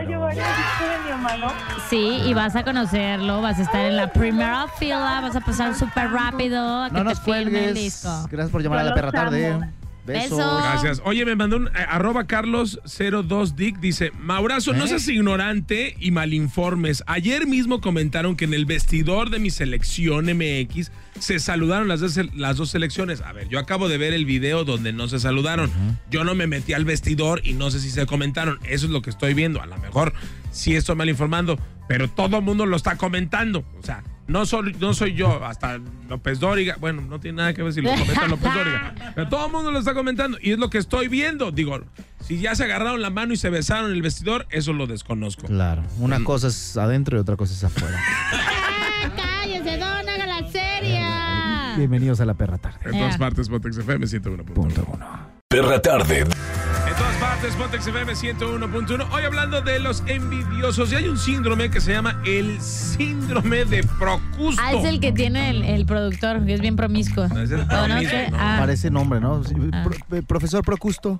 Sí, 1.89 2.21
y 2.25 2.33
vas 2.33 2.55
a 2.55 2.63
conocerlo, 2.63 3.41
vas 3.41 3.59
a 3.59 3.63
estar 3.63 3.81
en 3.85 3.95
la 3.95 4.11
primera 4.13 4.67
fila, 4.77 5.21
vas 5.21 5.35
a 5.35 5.41
pasar 5.41 5.75
súper 5.75 6.11
rápido 6.11 6.83
a 6.83 6.89
que 6.89 6.93
No 6.93 6.99
te 6.99 7.05
nos 7.05 7.17
el 7.19 7.23
cuelgues. 7.23 7.73
disco. 7.73 8.09
Gracias 8.29 8.51
por 8.51 8.61
llamar 8.61 8.79
a 8.79 8.83
la 8.83 8.93
perra 8.93 9.11
tarde. 9.11 9.59
Besos. 10.05 10.37
Besos. 10.37 10.63
Gracias. 10.63 11.01
Oye, 11.03 11.25
me 11.25 11.35
mandó 11.35 11.57
un 11.57 11.67
eh, 11.67 11.71
arroba 11.87 12.25
Carlos02Dick. 12.25 13.79
Dice, 13.79 14.11
Maurazo, 14.19 14.73
no 14.73 14.85
¿Eh? 14.85 14.87
seas 14.87 15.07
ignorante 15.07 15.95
y 15.99 16.11
malinformes. 16.11 17.03
Ayer 17.07 17.47
mismo 17.47 17.81
comentaron 17.81 18.35
que 18.35 18.45
en 18.45 18.53
el 18.53 18.65
vestidor 18.65 19.29
de 19.29 19.39
mi 19.39 19.49
selección 19.49 20.25
MX 20.25 20.91
se 21.19 21.39
saludaron 21.39 21.87
las 21.87 22.01
dos, 22.01 22.19
las 22.35 22.57
dos 22.57 22.69
selecciones. 22.69 23.21
A 23.21 23.33
ver, 23.33 23.47
yo 23.49 23.59
acabo 23.59 23.87
de 23.87 23.97
ver 23.97 24.13
el 24.13 24.25
video 24.25 24.63
donde 24.63 24.93
no 24.93 25.07
se 25.07 25.19
saludaron. 25.19 25.71
Yo 26.11 26.23
no 26.23 26.35
me 26.35 26.47
metí 26.47 26.73
al 26.73 26.85
vestidor 26.85 27.41
y 27.43 27.53
no 27.53 27.71
sé 27.71 27.79
si 27.79 27.89
se 27.89 28.05
comentaron. 28.05 28.59
Eso 28.63 28.85
es 28.85 28.91
lo 28.91 29.01
que 29.01 29.09
estoy 29.09 29.33
viendo. 29.33 29.61
A 29.61 29.65
lo 29.65 29.77
mejor 29.77 30.13
sí 30.55 30.75
estoy 30.75 30.95
mal 30.95 31.09
informando, 31.09 31.59
pero 31.87 32.09
todo 32.09 32.37
el 32.37 32.43
mundo 32.43 32.65
lo 32.65 32.75
está 32.77 32.95
comentando. 32.95 33.63
O 33.79 33.83
sea, 33.83 34.03
no 34.27 34.45
soy, 34.45 34.73
no 34.79 34.93
soy 34.93 35.13
yo, 35.13 35.45
hasta 35.45 35.79
López 36.09 36.39
Dóriga. 36.39 36.77
Bueno, 36.79 37.01
no 37.01 37.19
tiene 37.19 37.37
nada 37.37 37.53
que 37.53 37.61
ver 37.61 37.73
si 37.73 37.81
lo 37.81 37.91
comenta 37.91 38.27
López 38.27 38.53
Dóriga. 38.53 38.95
Pero 39.13 39.29
todo 39.29 39.45
el 39.45 39.51
mundo 39.51 39.71
lo 39.71 39.77
está 39.79 39.93
comentando 39.93 40.37
y 40.41 40.51
es 40.51 40.57
lo 40.57 40.69
que 40.69 40.77
estoy 40.77 41.07
viendo. 41.09 41.51
Digo, 41.51 41.79
si 42.21 42.39
ya 42.39 42.55
se 42.55 42.63
agarraron 42.63 43.01
la 43.01 43.09
mano 43.09 43.33
y 43.33 43.37
se 43.37 43.49
besaron 43.49 43.91
en 43.91 43.97
el 43.97 44.01
vestidor, 44.01 44.47
eso 44.49 44.73
lo 44.73 44.87
desconozco. 44.87 45.45
Claro, 45.47 45.83
una 45.99 46.23
cosa 46.23 46.47
es 46.47 46.77
adentro 46.77 47.17
y 47.17 47.19
otra 47.19 47.35
cosa 47.35 47.53
es 47.53 47.63
afuera. 47.63 47.99
¡Cállese, 49.15 49.77
don! 49.77 50.09
¡Haga 50.09 50.25
la 50.25 50.51
seria! 50.51 51.75
Bienvenidos 51.77 52.21
a 52.21 52.25
la 52.25 52.33
perra 52.33 52.57
tarde. 52.57 52.79
En 52.85 52.91
todas 52.91 53.17
partes, 53.17 53.49
Potex 53.49 53.77
FM 53.77 54.07
101.1. 54.07 55.34
Perra 55.49 55.79
tarde. 55.79 56.21
En 56.21 56.95
todas 56.97 57.15
partes, 57.17 57.55
Potex 57.55 57.85
FM 57.85 58.13
101.1. 58.13 59.07
Hoy 59.11 59.23
hablando 59.23 59.61
de 59.61 59.79
los 59.79 60.01
envidiosos. 60.07 60.91
Y 60.91 60.95
hay 60.95 61.07
un 61.07 61.19
síndrome 61.19 61.69
que 61.69 61.79
se 61.79 61.91
llama 61.93 62.19
el 62.25 62.59
síndrome 62.59 63.63
de 63.65 63.83
Procusto. 63.83 64.59
Ah, 64.63 64.73
es 64.73 64.83
el 64.85 64.99
que 64.99 65.11
tiene 65.11 65.51
el, 65.51 65.63
el 65.63 65.85
productor, 65.85 66.43
que 66.45 66.55
es 66.55 66.61
bien 66.61 66.75
promiscuo. 66.75 67.25
Es 67.25 67.51
el 67.51 67.59
¿O 67.61 67.63
no? 67.63 67.67
promiscuo, 67.67 68.09
¿Qué? 68.09 68.31
¿no? 68.31 68.37
Ah, 68.39 68.57
Parece 68.59 68.89
nombre, 68.89 69.19
¿no? 69.19 69.43
Sí, 69.43 69.53
Ah. 69.71 69.83
pro- 69.87 70.17
eh, 70.17 70.23
profesor 70.23 70.63
Procusto. 70.63 71.17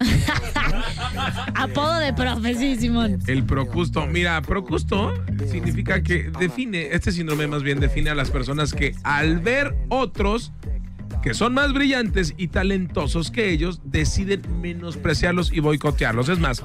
apodo 1.55 1.99
de 1.99 2.11
profe, 2.13 2.55
sí, 2.55 2.75
Simón. 2.77 3.19
El 3.27 3.43
procusto. 3.43 4.07
Mira, 4.07 4.41
procusto 4.41 5.13
significa 5.51 6.01
que 6.01 6.31
define, 6.39 6.87
este 6.93 7.11
síndrome 7.11 7.45
más 7.45 7.61
bien 7.61 7.79
define 7.79 8.09
a 8.09 8.15
las 8.15 8.31
personas 8.31 8.73
que 8.73 8.95
al 9.03 9.39
ver 9.39 9.75
otros 9.89 10.51
que 11.25 11.33
son 11.33 11.55
más 11.55 11.73
brillantes 11.73 12.35
y 12.37 12.49
talentosos 12.49 13.31
que 13.31 13.49
ellos, 13.49 13.81
deciden 13.83 14.43
menospreciarlos 14.61 15.51
y 15.51 15.59
boicotearlos. 15.59 16.29
Es 16.29 16.37
más, 16.37 16.63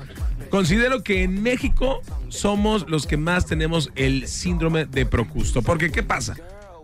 considero 0.51 1.03
que 1.03 1.23
en 1.23 1.43
México 1.43 2.03
somos 2.29 2.87
los 2.87 3.07
que 3.07 3.17
más 3.17 3.47
tenemos 3.47 3.91
el 3.97 4.29
síndrome 4.29 4.85
de 4.85 5.07
procusto. 5.07 5.63
Porque, 5.63 5.91
¿qué 5.91 6.03
pasa? 6.03 6.37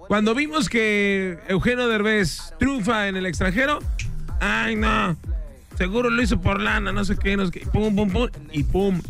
Cuando 0.08 0.34
vimos 0.34 0.70
que 0.70 1.38
Eugenio 1.48 1.86
Derbez 1.86 2.54
triunfa 2.58 3.08
en 3.08 3.16
el 3.18 3.26
extranjero, 3.26 3.80
ay 4.40 4.74
no, 4.74 5.14
seguro 5.76 6.08
lo 6.08 6.22
hizo 6.22 6.40
por 6.40 6.62
lana, 6.62 6.92
no 6.92 7.04
sé 7.04 7.18
qué, 7.18 7.36
no 7.36 7.44
sé 7.44 7.52
qué, 7.52 7.66
pum, 7.66 7.94
pum, 7.94 8.08
pum, 8.10 8.28
y 8.52 8.62
pum, 8.62 9.02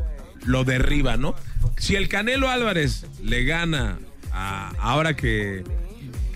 lo 0.45 0.65
derriba, 0.65 1.17
¿no? 1.17 1.37
Si 1.77 1.95
el 1.95 2.09
Canelo 2.09 2.51
Álvarez 2.51 3.07
le 3.23 3.45
gana 3.45 4.01
a, 4.33 4.73
ahora 4.81 5.15
que, 5.15 5.63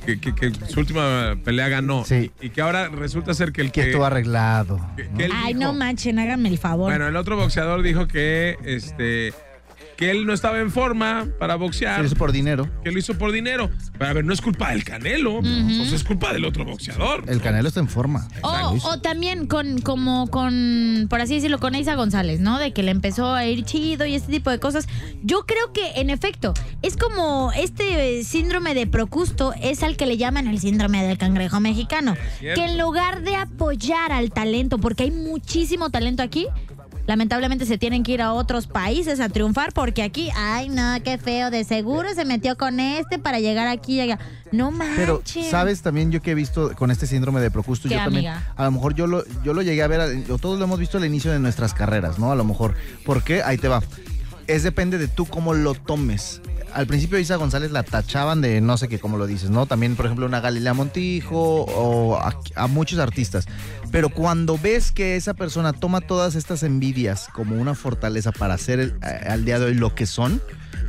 que, 0.00 0.20
que- 0.20 0.34
que 0.34 0.52
su 0.68 0.80
última 0.80 1.36
pelea 1.44 1.68
ganó. 1.68 2.04
Sí. 2.04 2.30
Y 2.40 2.50
que 2.50 2.60
ahora 2.60 2.88
resulta 2.88 3.34
ser 3.34 3.52
que 3.52 3.60
el 3.60 3.72
Que 3.72 3.82
que. 3.82 3.86
estuvo 3.88 4.04
arreglado. 4.04 4.78
que- 4.96 5.04
¿no? 5.04 5.18
que 5.18 5.24
él 5.26 5.32
Ay, 5.34 5.54
dijo- 5.54 5.64
no 5.66 5.72
manchen, 5.78 6.18
háganme 6.18 6.48
el 6.48 6.58
favor. 6.58 6.90
Bueno, 6.90 7.06
el 7.08 7.16
otro 7.16 7.36
boxeador 7.36 7.82
dijo 7.82 8.06
que 8.08 8.56
este 8.64 9.32
que 10.00 10.10
él 10.10 10.24
no 10.24 10.32
estaba 10.32 10.60
en 10.60 10.70
forma 10.70 11.28
para 11.38 11.52
Se 11.54 11.58
boxear, 11.58 12.00
lo 12.00 12.06
hizo 12.06 12.16
por 12.16 12.32
dinero. 12.32 12.66
que 12.82 12.90
lo 12.90 12.98
hizo 12.98 13.18
por 13.18 13.32
dinero. 13.32 13.68
Pero 13.98 14.10
a 14.10 14.14
ver, 14.14 14.24
no 14.24 14.32
es 14.32 14.40
culpa 14.40 14.70
del 14.70 14.82
Canelo, 14.82 15.40
pues 15.42 15.92
es 15.92 16.02
culpa 16.04 16.32
del 16.32 16.46
otro 16.46 16.64
boxeador. 16.64 17.24
El 17.28 17.42
Canelo 17.42 17.68
está 17.68 17.80
en 17.80 17.88
forma. 17.88 18.26
O, 18.40 18.78
o 18.82 19.00
también 19.02 19.46
con, 19.46 19.82
como 19.82 20.26
con, 20.28 21.06
por 21.10 21.20
así 21.20 21.34
decirlo, 21.34 21.58
con 21.58 21.74
Isa 21.74 21.96
González, 21.96 22.40
¿no? 22.40 22.58
De 22.58 22.72
que 22.72 22.82
le 22.82 22.92
empezó 22.92 23.34
a 23.34 23.44
ir 23.44 23.62
chido 23.66 24.06
y 24.06 24.14
este 24.14 24.32
tipo 24.32 24.48
de 24.48 24.58
cosas. 24.58 24.88
Yo 25.22 25.44
creo 25.44 25.74
que, 25.74 26.00
en 26.00 26.08
efecto, 26.08 26.54
es 26.80 26.96
como 26.96 27.52
este 27.52 28.24
síndrome 28.24 28.72
de 28.72 28.86
Procusto 28.86 29.52
es 29.60 29.82
al 29.82 29.98
que 29.98 30.06
le 30.06 30.16
llaman 30.16 30.46
el 30.46 30.60
síndrome 30.60 31.06
del 31.06 31.18
cangrejo 31.18 31.60
mexicano. 31.60 32.16
Que 32.40 32.54
en 32.54 32.78
lugar 32.78 33.20
de 33.20 33.36
apoyar 33.36 34.12
al 34.12 34.30
talento, 34.30 34.78
porque 34.78 35.02
hay 35.02 35.10
muchísimo 35.10 35.90
talento 35.90 36.22
aquí, 36.22 36.46
lamentablemente 37.10 37.66
se 37.66 37.76
tienen 37.76 38.04
que 38.04 38.12
ir 38.12 38.22
a 38.22 38.32
otros 38.32 38.68
países 38.68 39.18
a 39.18 39.28
triunfar 39.28 39.72
porque 39.72 40.04
aquí, 40.04 40.30
ay 40.36 40.68
no, 40.68 40.94
qué 41.02 41.18
feo, 41.18 41.50
de 41.50 41.64
seguro 41.64 42.08
se 42.14 42.24
metió 42.24 42.56
con 42.56 42.78
este 42.78 43.18
para 43.18 43.40
llegar 43.40 43.66
aquí 43.66 43.96
y 43.96 44.00
allá. 44.02 44.18
No 44.52 44.70
manches. 44.70 44.96
Pero, 44.96 45.22
¿sabes 45.50 45.82
también 45.82 46.12
yo 46.12 46.22
que 46.22 46.30
he 46.30 46.34
visto 46.36 46.72
con 46.76 46.92
este 46.92 47.08
síndrome 47.08 47.40
de 47.40 47.50
Procusto? 47.50 47.88
¿Qué, 47.88 47.96
yo 47.96 48.04
también, 48.04 48.32
a 48.56 48.64
lo 48.64 48.70
mejor 48.70 48.94
yo 48.94 49.08
lo, 49.08 49.24
yo 49.42 49.54
lo 49.54 49.62
llegué 49.62 49.82
a 49.82 49.88
ver, 49.88 50.00
a- 50.00 50.32
o 50.32 50.38
todos 50.38 50.58
lo 50.60 50.64
hemos 50.66 50.78
visto 50.78 50.98
al 50.98 51.04
inicio 51.04 51.32
de 51.32 51.40
nuestras 51.40 51.74
carreras, 51.74 52.18
¿no? 52.20 52.30
A 52.30 52.36
lo 52.36 52.44
mejor. 52.44 52.74
¿Por 53.04 53.24
qué? 53.24 53.42
Ahí 53.42 53.58
te 53.58 53.66
va. 53.66 53.82
Es 54.46 54.62
depende 54.62 54.98
de 54.98 55.08
tú 55.08 55.26
cómo 55.26 55.52
lo 55.52 55.74
tomes. 55.74 56.40
Al 56.74 56.86
principio 56.86 57.18
Isa 57.18 57.36
González 57.36 57.70
la 57.72 57.82
tachaban 57.82 58.40
de 58.40 58.60
no 58.60 58.76
sé 58.76 58.88
qué, 58.88 58.98
como 58.98 59.18
lo 59.18 59.26
dices, 59.26 59.50
¿no? 59.50 59.66
También, 59.66 59.96
por 59.96 60.06
ejemplo, 60.06 60.26
una 60.26 60.40
Galilea 60.40 60.74
Montijo 60.74 61.62
o 61.64 62.16
a, 62.16 62.66
muchos 62.68 62.98
artistas. 62.98 63.46
Pero 63.90 64.08
cuando 64.08 64.56
ves 64.58 64.92
que 64.92 65.16
esa 65.16 65.34
persona 65.34 65.72
toma 65.72 66.00
todas 66.00 66.34
estas 66.34 66.62
envidias 66.62 67.28
como 67.32 67.56
una 67.56 67.74
fortaleza 67.74 68.32
para 68.32 68.54
hacer 68.54 68.78
el- 68.80 68.94
eh, 69.02 69.26
al 69.28 69.44
día 69.44 69.58
de 69.58 69.66
hoy 69.66 69.74
lo 69.74 69.94
que 69.94 70.06
son, 70.06 70.40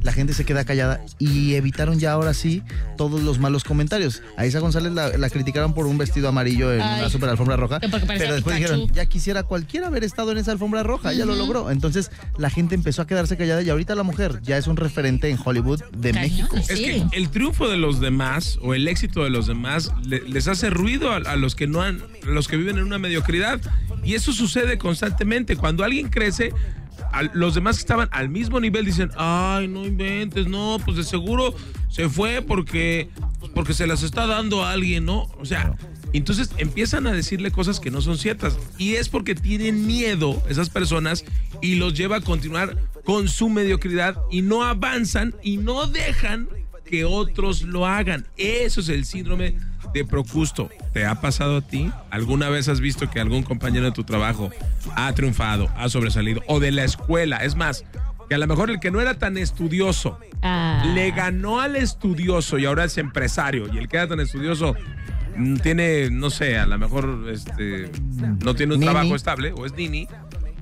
la 0.03 0.11
gente 0.13 0.33
se 0.33 0.45
queda 0.45 0.65
callada 0.65 1.01
y 1.19 1.53
evitaron 1.55 1.99
ya 1.99 2.11
ahora 2.13 2.33
sí 2.33 2.63
todos 2.97 3.21
los 3.21 3.39
malos 3.39 3.63
comentarios. 3.63 4.21
A 4.37 4.45
Isa 4.45 4.59
González 4.59 4.91
la, 4.93 5.09
la 5.17 5.29
criticaron 5.29 5.73
por 5.73 5.85
un 5.85 5.97
vestido 5.97 6.27
amarillo 6.27 6.73
en 6.73 6.81
Ay. 6.81 6.99
una 7.01 7.09
super 7.09 7.29
alfombra 7.29 7.55
roja. 7.55 7.79
Pero 7.79 7.97
después 7.99 8.41
Pikachu. 8.41 8.53
dijeron, 8.55 8.87
ya 8.93 9.05
quisiera 9.05 9.43
cualquiera 9.43 9.87
haber 9.87 10.03
estado 10.03 10.31
en 10.31 10.37
esa 10.39 10.51
alfombra 10.51 10.83
roja, 10.83 11.13
ya 11.13 11.25
lo 11.25 11.35
logró. 11.35 11.69
Entonces 11.71 12.11
la 12.37 12.49
gente 12.49 12.75
empezó 12.75 13.01
a 13.03 13.07
quedarse 13.07 13.37
callada 13.37 13.61
y 13.61 13.69
ahorita 13.69 13.95
la 13.95 14.03
mujer 14.03 14.39
ya 14.43 14.57
es 14.57 14.67
un 14.67 14.77
referente 14.77 15.29
en 15.29 15.37
Hollywood 15.43 15.81
de 15.95 16.11
Cañón. 16.11 16.31
México. 16.31 16.57
Es 16.57 16.67
Sí. 16.67 16.83
que 16.83 17.05
el 17.11 17.29
triunfo 17.29 17.67
de 17.69 17.77
los 17.77 17.99
demás 17.99 18.57
o 18.61 18.73
el 18.73 18.87
éxito 18.87 19.23
de 19.23 19.29
los 19.29 19.47
demás 19.47 19.91
le- 20.03 20.27
les 20.27 20.47
hace 20.47 20.69
ruido 20.69 21.11
a, 21.11 21.17
a 21.17 21.35
los 21.35 21.55
que 21.55 21.67
no 21.67 21.81
han, 21.81 22.01
a 22.23 22.29
los 22.29 22.47
que 22.47 22.57
viven 22.57 22.77
en 22.77 22.83
una 22.83 22.97
mediocridad 22.97 23.61
y 24.03 24.15
eso 24.15 24.33
sucede 24.33 24.77
constantemente. 24.77 25.55
Cuando 25.55 25.83
alguien 25.83 26.09
crece, 26.09 26.51
al- 27.11 27.31
los 27.33 27.55
demás 27.55 27.77
que 27.77 27.81
estaban 27.81 28.09
al 28.11 28.29
mismo 28.29 28.59
nivel 28.59 28.85
dicen, 28.85 29.11
ay, 29.17 29.67
no 29.67 29.85
inventes, 29.85 30.47
no, 30.47 30.77
pues 30.83 30.97
de 30.97 31.03
seguro 31.03 31.55
se 31.89 32.09
fue 32.09 32.41
porque, 32.41 33.09
porque 33.53 33.73
se 33.73 33.87
las 33.87 34.03
está 34.03 34.27
dando 34.27 34.63
a 34.63 34.71
alguien, 34.71 35.05
¿no? 35.05 35.23
O 35.39 35.45
sea, 35.45 35.75
entonces 36.13 36.51
empiezan 36.57 37.07
a 37.07 37.11
decirle 37.11 37.51
cosas 37.51 37.79
que 37.79 37.91
no 37.91 38.01
son 38.01 38.17
ciertas 38.17 38.57
y 38.77 38.95
es 38.95 39.07
porque 39.09 39.35
tienen 39.35 39.85
miedo 39.87 40.41
esas 40.49 40.69
personas 40.69 41.23
y 41.61 41.75
los 41.75 41.93
lleva 41.93 42.17
a 42.17 42.21
continuar 42.21 42.77
con 43.05 43.27
su 43.29 43.49
mediocridad 43.49 44.17
y 44.29 44.41
no 44.41 44.63
avanzan 44.63 45.33
y 45.41 45.57
no 45.57 45.87
dejan 45.87 46.49
que 46.85 47.05
otros 47.05 47.61
lo 47.61 47.85
hagan. 47.85 48.27
Eso 48.37 48.81
es 48.81 48.89
el 48.89 49.05
síndrome 49.05 49.55
de 49.93 50.05
Procusto. 50.05 50.69
¿Te 50.93 51.05
ha 51.05 51.15
pasado 51.15 51.57
a 51.57 51.61
ti? 51.61 51.91
¿Alguna 52.09 52.49
vez 52.49 52.67
has 52.69 52.79
visto 52.79 53.09
que 53.09 53.19
algún 53.19 53.43
compañero 53.43 53.85
de 53.85 53.91
tu 53.91 54.03
trabajo 54.03 54.51
ha 54.95 55.11
triunfado, 55.13 55.69
ha 55.77 55.89
sobresalido? 55.89 56.41
O 56.47 56.59
de 56.59 56.71
la 56.71 56.83
escuela. 56.83 57.37
Es 57.37 57.55
más, 57.55 57.85
que 58.29 58.35
a 58.35 58.37
lo 58.37 58.47
mejor 58.47 58.69
el 58.69 58.79
que 58.79 58.91
no 58.91 59.01
era 59.01 59.15
tan 59.15 59.37
estudioso 59.37 60.17
Ah. 60.43 60.81
le 60.95 61.11
ganó 61.11 61.59
al 61.61 61.75
estudioso 61.75 62.57
y 62.57 62.65
ahora 62.65 62.85
es 62.85 62.97
empresario. 62.97 63.71
Y 63.73 63.77
el 63.77 63.87
que 63.87 63.97
era 63.97 64.07
tan 64.07 64.19
estudioso 64.19 64.75
mm, 65.37 65.57
tiene, 65.57 66.09
no 66.09 66.29
sé, 66.31 66.57
a 66.57 66.65
lo 66.65 66.79
mejor 66.79 67.25
este, 67.31 67.91
no 68.43 68.55
tiene 68.55 68.73
un 68.73 68.79
Nini. 68.79 68.91
trabajo 68.91 69.15
estable 69.15 69.51
o 69.55 69.65
es 69.67 69.73
nini. 69.73 70.07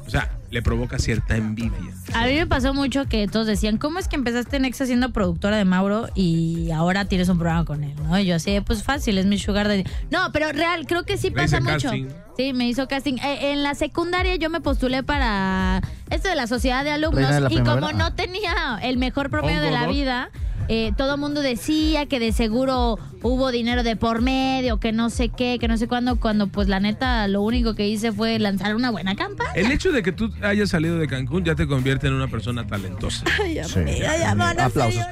O 0.06 0.10
sea, 0.10 0.32
le 0.52 0.62
provoca 0.62 0.98
cierta 1.00 1.36
envidia. 1.38 1.94
A 2.14 2.26
mí 2.26 2.34
me 2.36 2.48
pasó 2.48 2.74
mucho 2.74 3.06
que 3.06 3.28
todos 3.28 3.46
decían, 3.48 3.78
¿cómo 3.78 4.00
es 4.00 4.08
que 4.08 4.16
empezaste 4.16 4.58
en 4.58 4.66
Exa 4.66 4.86
siendo 4.86 5.12
productora 5.12 5.58
de 5.58 5.66
Mauro 5.66 6.08
y 6.16 6.72
ahora 6.72 7.06
tienes 7.06 7.30
un 7.30 7.38
programa 7.38 7.66
con 7.66 7.84
él? 7.84 7.94
¿no? 8.04 8.18
Y 8.20 8.26
yo 8.26 8.36
así, 8.36 8.60
pues 8.62 8.84
fácil, 8.84 9.18
es 9.18 9.26
mi 9.26 9.38
sugar 9.38 9.68
daddy. 9.68 9.84
No, 10.10 10.32
pero 10.32 10.52
real, 10.52 10.88
creo 10.88 11.04
que 11.04 11.18
sí 11.18 11.30
Le 11.30 11.36
pasa 11.36 11.60
mucho. 11.60 11.90
casting. 11.90 12.08
Sí, 12.38 12.54
me 12.54 12.68
hizo 12.68 12.88
casting. 12.88 13.16
Eh, 13.18 13.52
en 13.52 13.64
la 13.64 13.76
secundaria 13.76 14.36
yo 14.38 14.50
me 14.50 14.62
postulé 14.62 15.04
para 15.04 15.82
esto 16.10 16.30
de 16.30 16.36
la 16.36 16.48
sociedad 16.48 16.84
de 16.84 16.92
alumnos 16.92 17.30
de 17.30 17.54
y 17.54 17.60
como 17.60 17.92
no 17.92 18.14
tenía 18.14 18.80
el 18.82 18.98
mejor 18.98 19.30
promedio 19.30 19.62
de 19.62 19.72
la 19.72 19.88
vida, 19.88 20.30
eh, 20.70 20.94
todo 20.96 21.16
el 21.16 21.20
mundo 21.20 21.42
decía 21.42 22.06
que 22.06 22.20
de 22.20 22.32
seguro 22.32 23.00
hubo 23.24 23.52
dinero 23.52 23.82
de 23.82 23.96
por 23.96 24.22
medio, 24.22 24.80
que 24.80 24.92
no 24.92 25.10
sé 25.10 25.30
qué, 25.30 25.58
que 25.60 25.68
no 25.68 25.78
sé 25.78 25.88
cuándo, 25.88 26.20
cuando 26.20 26.46
pues 26.46 26.68
la 26.68 26.80
neta 26.80 27.28
lo 27.28 27.42
único 27.42 27.74
que 27.74 27.88
hice 27.88 28.12
fue 28.12 28.38
lanzar 28.38 28.76
una 28.76 28.92
buena 28.92 29.16
campaña. 29.16 29.52
El 29.56 29.72
hecho 29.72 29.92
de 29.92 30.04
que 30.04 30.12
tú 30.12 30.32
hayas 30.44 30.70
salido 30.70 31.00
de 31.00 31.08
Cancún 31.08 31.44
ya 31.44 31.56
te 31.56 31.66
convierte 31.66 32.06
en 32.06 32.14
una 32.14 32.28
persona 32.28 32.68
talentosa. 32.68 33.26
Sí. 33.66 33.80
Mira, 33.80 34.16
ya 34.18 34.36
van 34.36 34.60
a 34.60 34.66
Aplausos. 34.66 35.04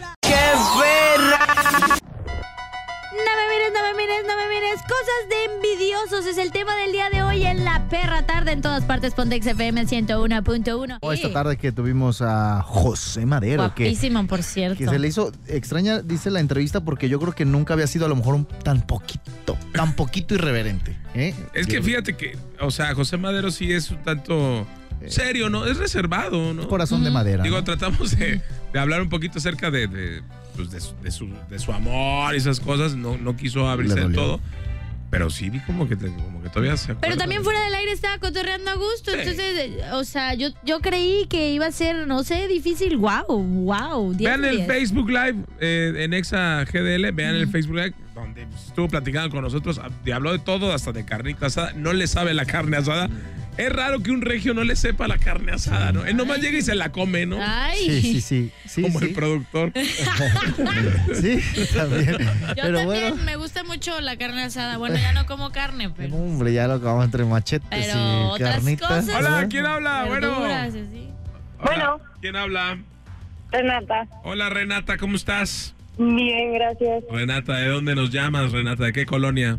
No 3.18 3.34
me 3.36 3.43
mires, 3.51 3.72
no 3.74 3.82
me 3.82 3.93
mires, 3.95 4.24
no 4.28 4.38
me 4.38 4.47
mires. 4.53 4.82
Cosas 4.84 5.30
de 5.30 5.55
envidiosos 5.55 6.26
es 6.28 6.38
el 6.38 6.51
tema 6.51 6.76
del 6.76 6.91
día 6.91 7.09
de 7.09 7.24
hoy 7.24 7.45
en 7.45 7.65
la 7.65 7.88
perra 7.89 8.26
tarde 8.26 8.51
en 8.51 8.61
todas 8.61 8.84
partes. 8.84 9.13
Pontex 9.15 9.47
FM 9.47 9.88
101.1. 9.88 10.97
O 11.01 11.11
esta 11.11 11.34
tarde 11.34 11.57
que 11.57 11.72
tuvimos 11.72 12.22
a 12.22 12.61
José 12.61 13.26
Madero, 13.26 13.74
que, 13.74 13.86
Guapísimo, 13.86 14.28
por 14.28 14.43
cierto. 14.43 14.78
que 14.78 14.88
se 14.88 14.99
le 14.99 15.07
hizo 15.07 15.32
extraña, 15.47 16.01
dice 16.01 16.30
la 16.30 16.39
entrevista, 16.39 16.82
porque 16.82 17.09
yo 17.09 17.20
creo 17.20 17.34
que 17.34 17.45
nunca 17.45 17.74
había 17.74 17.88
sido 17.88 18.05
a 18.05 18.09
lo 18.09 18.15
mejor 18.15 18.36
un 18.36 18.45
tan 18.45 18.82
poquito, 18.86 19.57
tan 19.74 19.93
poquito 19.95 20.36
irreverente. 20.36 20.95
¿eh? 21.15 21.34
Es 21.53 21.65
que 21.65 21.82
fíjate 21.82 22.15
que, 22.15 22.38
o 22.59 22.72
sea, 22.72 22.93
José 22.93 23.18
Madero 23.18 23.49
sí 23.49 23.72
es 23.72 23.89
un 23.89 24.03
tanto 24.03 24.68
serio, 25.07 25.49
¿no? 25.49 25.65
Es 25.65 25.78
reservado, 25.78 26.53
¿no? 26.53 26.68
Corazón 26.68 27.03
de 27.03 27.11
madera. 27.11 27.43
Digo, 27.43 27.57
¿no? 27.57 27.63
tratamos 27.63 28.18
de, 28.18 28.41
de 28.74 28.80
hablar 28.80 29.01
un 29.01 29.09
poquito 29.09 29.39
acerca 29.39 29.72
de, 29.72 29.88
de, 29.88 30.22
pues, 30.58 30.70
de 30.72 30.82
su, 30.82 30.93
de 31.01 31.12
su- 31.12 31.34
de 31.49 31.60
su 31.60 31.72
amor 31.72 32.34
y 32.34 32.38
esas 32.38 32.60
cosas. 32.60 32.95
No, 32.95 33.18
no 33.18 33.38
quiso 33.38 33.70
abrirse 33.70 33.99
del 33.99 34.14
todo. 34.14 34.41
Pero 35.10 35.30
sí 35.30 35.49
vi 35.49 35.62
como 35.62 35.88
que, 35.88 35.95
te- 35.95 36.08
como 36.14 36.43
que 36.43 36.49
todavía 36.49 36.76
se 36.76 36.93
Pero 36.95 37.16
también 37.16 37.41
fuera 37.41 37.62
del 37.64 37.74
aire 37.76 37.93
estaba 37.93 38.18
cotorreando 38.18 38.72
a 38.72 38.76
gusto. 38.76 39.12
Sí. 39.12 39.18
Entonces, 39.22 39.72
o 39.93 40.03
sea, 40.03 40.34
yo, 40.34 40.49
yo 40.66 40.82
creí 40.82 41.28
que 41.30 41.53
iba 41.53 41.66
a 41.66 41.72
ser, 41.72 42.08
no 42.08 42.24
sé, 42.26 42.49
difícil. 42.49 42.97
Wow, 42.97 43.26
wow. 43.41 44.14
10 44.14 44.30
Vean 44.30 44.43
el 44.43 44.58
10. 44.58 44.68
Facebook 44.68 45.10
Live 45.10 45.38
eh, 45.62 45.93
en 45.99 46.14
Exa 46.14 46.66
GDL, 46.66 47.14
vean 47.14 47.36
el 47.36 47.47
Facebook 47.47 47.76
Live 47.78 47.93
donde 48.14 48.47
estuvo 48.53 48.89
platicando 48.89 49.30
con 49.30 49.43
nosotros, 49.43 49.80
y 50.03 50.12
habló 50.12 50.32
de 50.34 50.39
todo, 50.39 50.74
hasta 50.74 50.91
de 50.91 51.05
carnita 51.05 51.45
asada, 51.45 51.72
no 51.74 51.93
le 51.93 52.05
sabe 52.08 52.34
la 52.34 52.45
carne 52.45 52.76
asada. 52.76 53.08
Es 53.58 53.72
raro 53.74 54.01
que 54.03 54.12
un 54.12 54.22
regio 54.22 54.53
no 54.53 54.64
le 54.64 54.76
sepa 54.76 55.08
la 55.08 55.18
carne 55.18 55.51
asada, 55.51 55.91
¿no? 55.91 56.05
Él 56.05 56.16
nomás 56.16 56.39
llega 56.39 56.58
y 56.58 56.62
se 56.62 56.76
la 56.76 56.91
come, 56.91 57.26
¿no? 57.26 57.39
Ay. 57.41 57.78
Sí, 57.80 58.01
sí, 58.01 58.22
sí. 58.22 58.51
sí, 58.68 58.82
Como 58.84 58.99
sí. 58.99 59.05
el 59.08 59.14
productor. 59.14 59.72
Sí, 61.14 61.41
también. 61.74 62.18
Yo 62.20 62.28
Pero 62.55 62.80
también 62.80 62.86
bueno. 62.86 63.16
me 63.24 63.36
gusta 63.36 63.64
mucho 63.64 63.99
la 64.01 64.18
carne 64.18 64.43
asada. 64.43 64.78
Bueno, 64.78 64.95
ya 64.97 65.14
no 65.14 65.26
como 65.26 65.51
carne, 65.51 65.89
pero. 65.89 66.16
Hombre, 66.16 66.53
ya 66.53 66.68
lo 66.68 66.76
acabamos 66.76 67.05
entre 67.05 67.24
machetes 67.26 67.68
Pero 67.70 67.93
y 67.93 68.26
otras 68.32 68.55
carnitas. 68.55 68.88
cosas. 69.05 69.16
Hola. 69.16 69.47
¿quién 69.49 69.66
habla? 69.66 70.05
Bueno. 70.05 70.30
verduras, 70.32 70.70
así. 70.70 71.10
Hola, 71.60 71.64
Bueno. 71.64 71.99
¿Quién 72.22 72.36
habla? 72.36 72.78
Renata. 73.51 74.08
Hola, 74.24 74.49
Renata, 74.49 74.97
¿cómo 74.97 75.16
estás? 75.16 75.74
Bien, 75.97 76.53
gracias. 76.53 77.03
Renata, 77.12 77.55
¿de 77.58 77.70
dónde 77.70 77.95
nos 77.95 78.12
llamas, 78.12 78.51
Renata? 78.51 78.84
¿De 78.86 78.93
qué 78.93 79.05
colonia? 79.05 79.58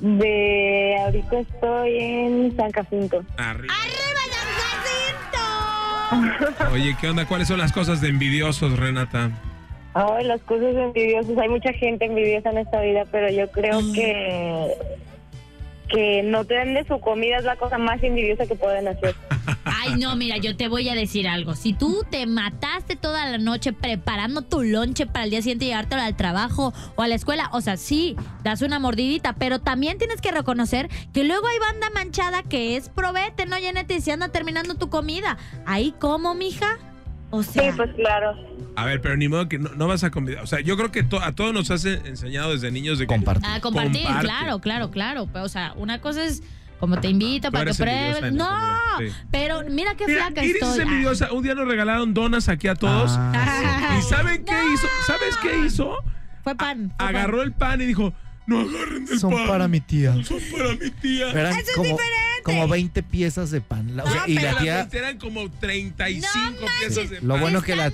De 0.00 0.96
ahorita 1.04 1.40
estoy 1.40 1.98
en 1.98 2.56
San 2.56 2.70
Jacinto. 2.72 3.24
Arriba. 3.38 3.74
¡Arriba, 3.82 4.20
San 6.08 6.72
Oye, 6.72 6.96
¿qué 7.00 7.08
onda? 7.08 7.26
¿Cuáles 7.26 7.48
son 7.48 7.58
las 7.58 7.72
cosas 7.72 8.00
de 8.00 8.08
envidiosos, 8.08 8.78
Renata? 8.78 9.30
Ay, 9.94 10.24
las 10.24 10.40
cosas 10.42 10.74
envidiosas. 10.76 11.38
Hay 11.38 11.48
mucha 11.48 11.72
gente 11.72 12.04
envidiosa 12.04 12.50
en 12.50 12.58
esta 12.58 12.80
vida, 12.80 13.04
pero 13.10 13.30
yo 13.30 13.50
creo 13.50 13.80
que 13.94 14.74
que 15.88 16.22
no 16.24 16.44
te 16.44 16.54
den 16.54 16.74
de 16.74 16.84
su 16.84 16.98
comida 17.00 17.36
es 17.38 17.44
la 17.44 17.56
cosa 17.56 17.78
más 17.78 18.02
envidiosa 18.02 18.46
que 18.46 18.56
pueden 18.56 18.88
hacer. 18.88 19.14
Ay, 19.92 19.98
no, 20.00 20.14
mira, 20.16 20.36
yo 20.38 20.56
te 20.56 20.68
voy 20.68 20.88
a 20.88 20.94
decir 20.94 21.26
algo. 21.28 21.54
Si 21.54 21.72
tú 21.72 22.04
te 22.10 22.26
mataste 22.26 22.96
toda 22.96 23.30
la 23.30 23.38
noche 23.38 23.72
preparando 23.72 24.42
tu 24.42 24.62
lonche 24.62 25.06
para 25.06 25.24
el 25.24 25.30
día 25.30 25.42
siguiente 25.42 25.66
llevártelo 25.66 26.02
al 26.02 26.16
trabajo 26.16 26.72
o 26.96 27.02
a 27.02 27.08
la 27.08 27.14
escuela, 27.14 27.48
o 27.52 27.60
sea, 27.60 27.76
sí, 27.76 28.16
das 28.42 28.62
una 28.62 28.78
mordidita, 28.78 29.34
pero 29.34 29.58
también 29.60 29.98
tienes 29.98 30.20
que 30.20 30.30
reconocer 30.30 30.88
que 31.12 31.24
luego 31.24 31.46
hay 31.46 31.58
banda 31.58 31.90
manchada 31.94 32.42
que 32.42 32.76
es 32.76 32.88
probete, 32.88 33.46
no 33.46 33.58
llénate 33.58 33.94
y 33.96 34.00
se 34.00 34.12
anda 34.12 34.28
terminando 34.28 34.74
tu 34.74 34.88
comida. 34.90 35.36
Ahí 35.66 35.94
como, 35.98 36.34
mija. 36.34 36.78
O 37.30 37.42
sea, 37.42 37.70
Sí, 37.72 37.76
pues 37.76 37.90
claro. 37.96 38.36
A 38.76 38.84
ver, 38.84 39.00
pero 39.00 39.16
ni 39.16 39.26
modo 39.28 39.48
que 39.48 39.58
no, 39.58 39.70
no 39.70 39.88
vas 39.88 40.04
a 40.04 40.10
convidar. 40.10 40.44
O 40.44 40.46
sea, 40.46 40.60
yo 40.60 40.76
creo 40.76 40.92
que 40.92 41.02
to- 41.02 41.20
a 41.20 41.32
todos 41.32 41.52
nos 41.52 41.70
has 41.70 41.84
enseñado 41.84 42.52
desde 42.52 42.70
niños 42.70 42.98
de 42.98 43.06
que 43.06 43.14
Compartir. 43.14 43.46
ah, 43.50 43.60
compartir, 43.60 44.02
comparte. 44.04 44.26
claro, 44.26 44.58
claro, 44.60 44.90
claro. 44.90 45.28
Pero, 45.32 45.44
o 45.44 45.48
sea, 45.48 45.72
una 45.76 46.00
cosa 46.00 46.24
es 46.24 46.42
como 46.78 47.00
te 47.00 47.08
invito 47.08 47.50
para 47.50 47.70
que 47.70 47.74
pruebes. 47.76 48.32
No, 48.32 48.44
eso, 49.00 49.12
sí. 49.12 49.16
pero 49.30 49.62
mira 49.70 49.94
qué 49.94 50.06
Mira, 50.06 50.26
flaca 50.26 50.44
Iris 50.44 50.56
estoy. 50.62 50.72
es 50.72 50.78
Ah. 50.78 50.82
envidiosa. 50.82 51.32
Un 51.32 51.42
día 51.42 51.54
nos 51.54 51.66
regalaron 51.68 52.12
donas 52.14 52.48
aquí 52.48 52.68
a 52.68 52.74
todos. 52.74 53.12
Ah, 53.16 53.96
¿Y 53.98 54.02
saben 54.02 54.44
qué 54.44 54.54
hizo? 54.74 54.86
¿Sabes 55.06 55.36
qué 55.42 55.66
hizo? 55.66 55.96
Fue 56.44 56.54
pan. 56.54 56.88
fue 56.90 56.96
pan. 56.98 57.16
Agarró 57.16 57.42
el 57.42 57.52
pan 57.52 57.80
y 57.80 57.86
dijo, 57.86 58.12
no 58.46 58.60
agarren 58.60 59.06
el 59.10 59.18
Son 59.18 59.32
pan. 59.32 59.46
para 59.46 59.68
mi 59.68 59.80
tía. 59.80 60.14
Son 60.24 60.38
para 60.56 60.72
mi 60.74 60.90
tía. 60.90 61.30
Eran 61.30 61.54
como, 61.74 61.96
como 62.46 62.68
20 62.68 63.02
piezas 63.02 63.50
de 63.50 63.60
pan. 63.60 63.96
La- 63.96 64.04
o 64.04 64.10
sea, 64.10 64.24
y 64.26 64.34
la 64.38 64.56
tía, 64.58 64.88
eran 64.92 65.18
como 65.18 65.50
35 65.50 66.66
piezas 66.80 67.10
de 67.10 67.16
pan. 67.18 67.28
lo 67.28 67.38
bueno 67.38 67.62
que 67.62 67.76
la, 67.76 67.92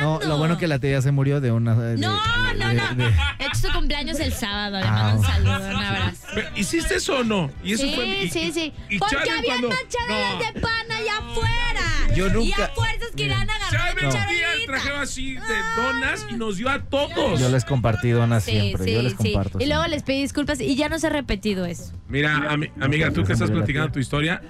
no, 0.00 0.20
lo 0.26 0.38
bueno 0.38 0.58
que 0.58 0.66
la 0.68 0.78
tía 0.78 1.00
se 1.02 1.10
murió 1.10 1.40
de 1.40 1.50
una. 1.52 1.74
de- 1.74 1.96
No, 1.98 2.12
de- 2.14 2.54
no, 2.58 2.68
de- 2.68 2.74
no. 2.74 2.94
de- 3.08 3.14
Es 3.50 3.58
su 3.60 3.72
cumpleaños 3.72 4.20
el 4.20 4.32
sábado. 4.32 4.78
Le 4.78 4.84
Ah, 4.86 4.92
mando 4.92 5.20
un 5.20 5.24
ok. 5.24 5.32
saludo, 5.32 5.76
un 5.78 5.84
abrazo. 5.84 6.26
¿Hiciste 6.56 6.94
eso 6.96 7.18
o 7.18 7.24
no? 7.24 7.50
Y 7.64 7.72
eso 7.72 7.82
sí, 7.84 7.92
fue, 7.94 8.06
y- 8.24 8.30
sí, 8.30 8.52
sí. 8.52 8.72
y 8.88 8.98
Porque 8.98 9.16
Chávez 9.16 9.30
habían 9.38 9.44
cuando- 9.60 9.68
manchado 9.68 10.08
No. 10.08 10.38
las 10.40 10.54
de 10.54 10.60
pan 10.60 10.92
allá 10.92 11.18
afuera. 11.18 12.14
Yo 12.14 12.26
Y 12.26 12.30
nunca- 12.30 12.64
a 12.64 12.68
fuerzas 12.68 13.08
querían 13.16 13.48
agarrar 13.48 13.70
Chávez 13.70 14.02
la 14.02 14.08
un 14.08 14.14
día 14.14 14.20
charolita. 14.48 14.72
trajeron 14.72 15.00
así 15.02 15.34
de 15.34 15.40
donas 15.76 16.26
y 16.30 16.34
nos 16.36 16.56
dio 16.56 16.68
a 16.68 16.80
todos. 16.80 17.38
Yo 17.40 17.48
les 17.48 17.64
compartí 17.64 18.10
donas 18.10 18.44
Sí, 18.44 18.50
siempre. 18.52 18.84
sí, 18.84 18.92
yo 18.92 19.02
les 19.02 19.12
sí. 19.12 19.32
comparto. 19.32 19.58
Y 19.60 19.66
luego 19.66 19.86
les 19.86 20.02
pedí 20.02 20.22
disculpas 20.22 20.60
y 20.60 20.74
ya 20.74 20.88
no 20.88 20.98
se 20.98 21.06
ha 21.06 21.10
repetido 21.10 21.64
eso. 21.64 21.92
Mira, 22.08 22.34
ami- 22.50 22.70
amiga, 22.80 23.12
tú 23.12 23.22
que 23.24 23.34
estás 23.34 23.50
platicando 23.50 23.77
tu 23.92 23.98
historia, 24.00 24.42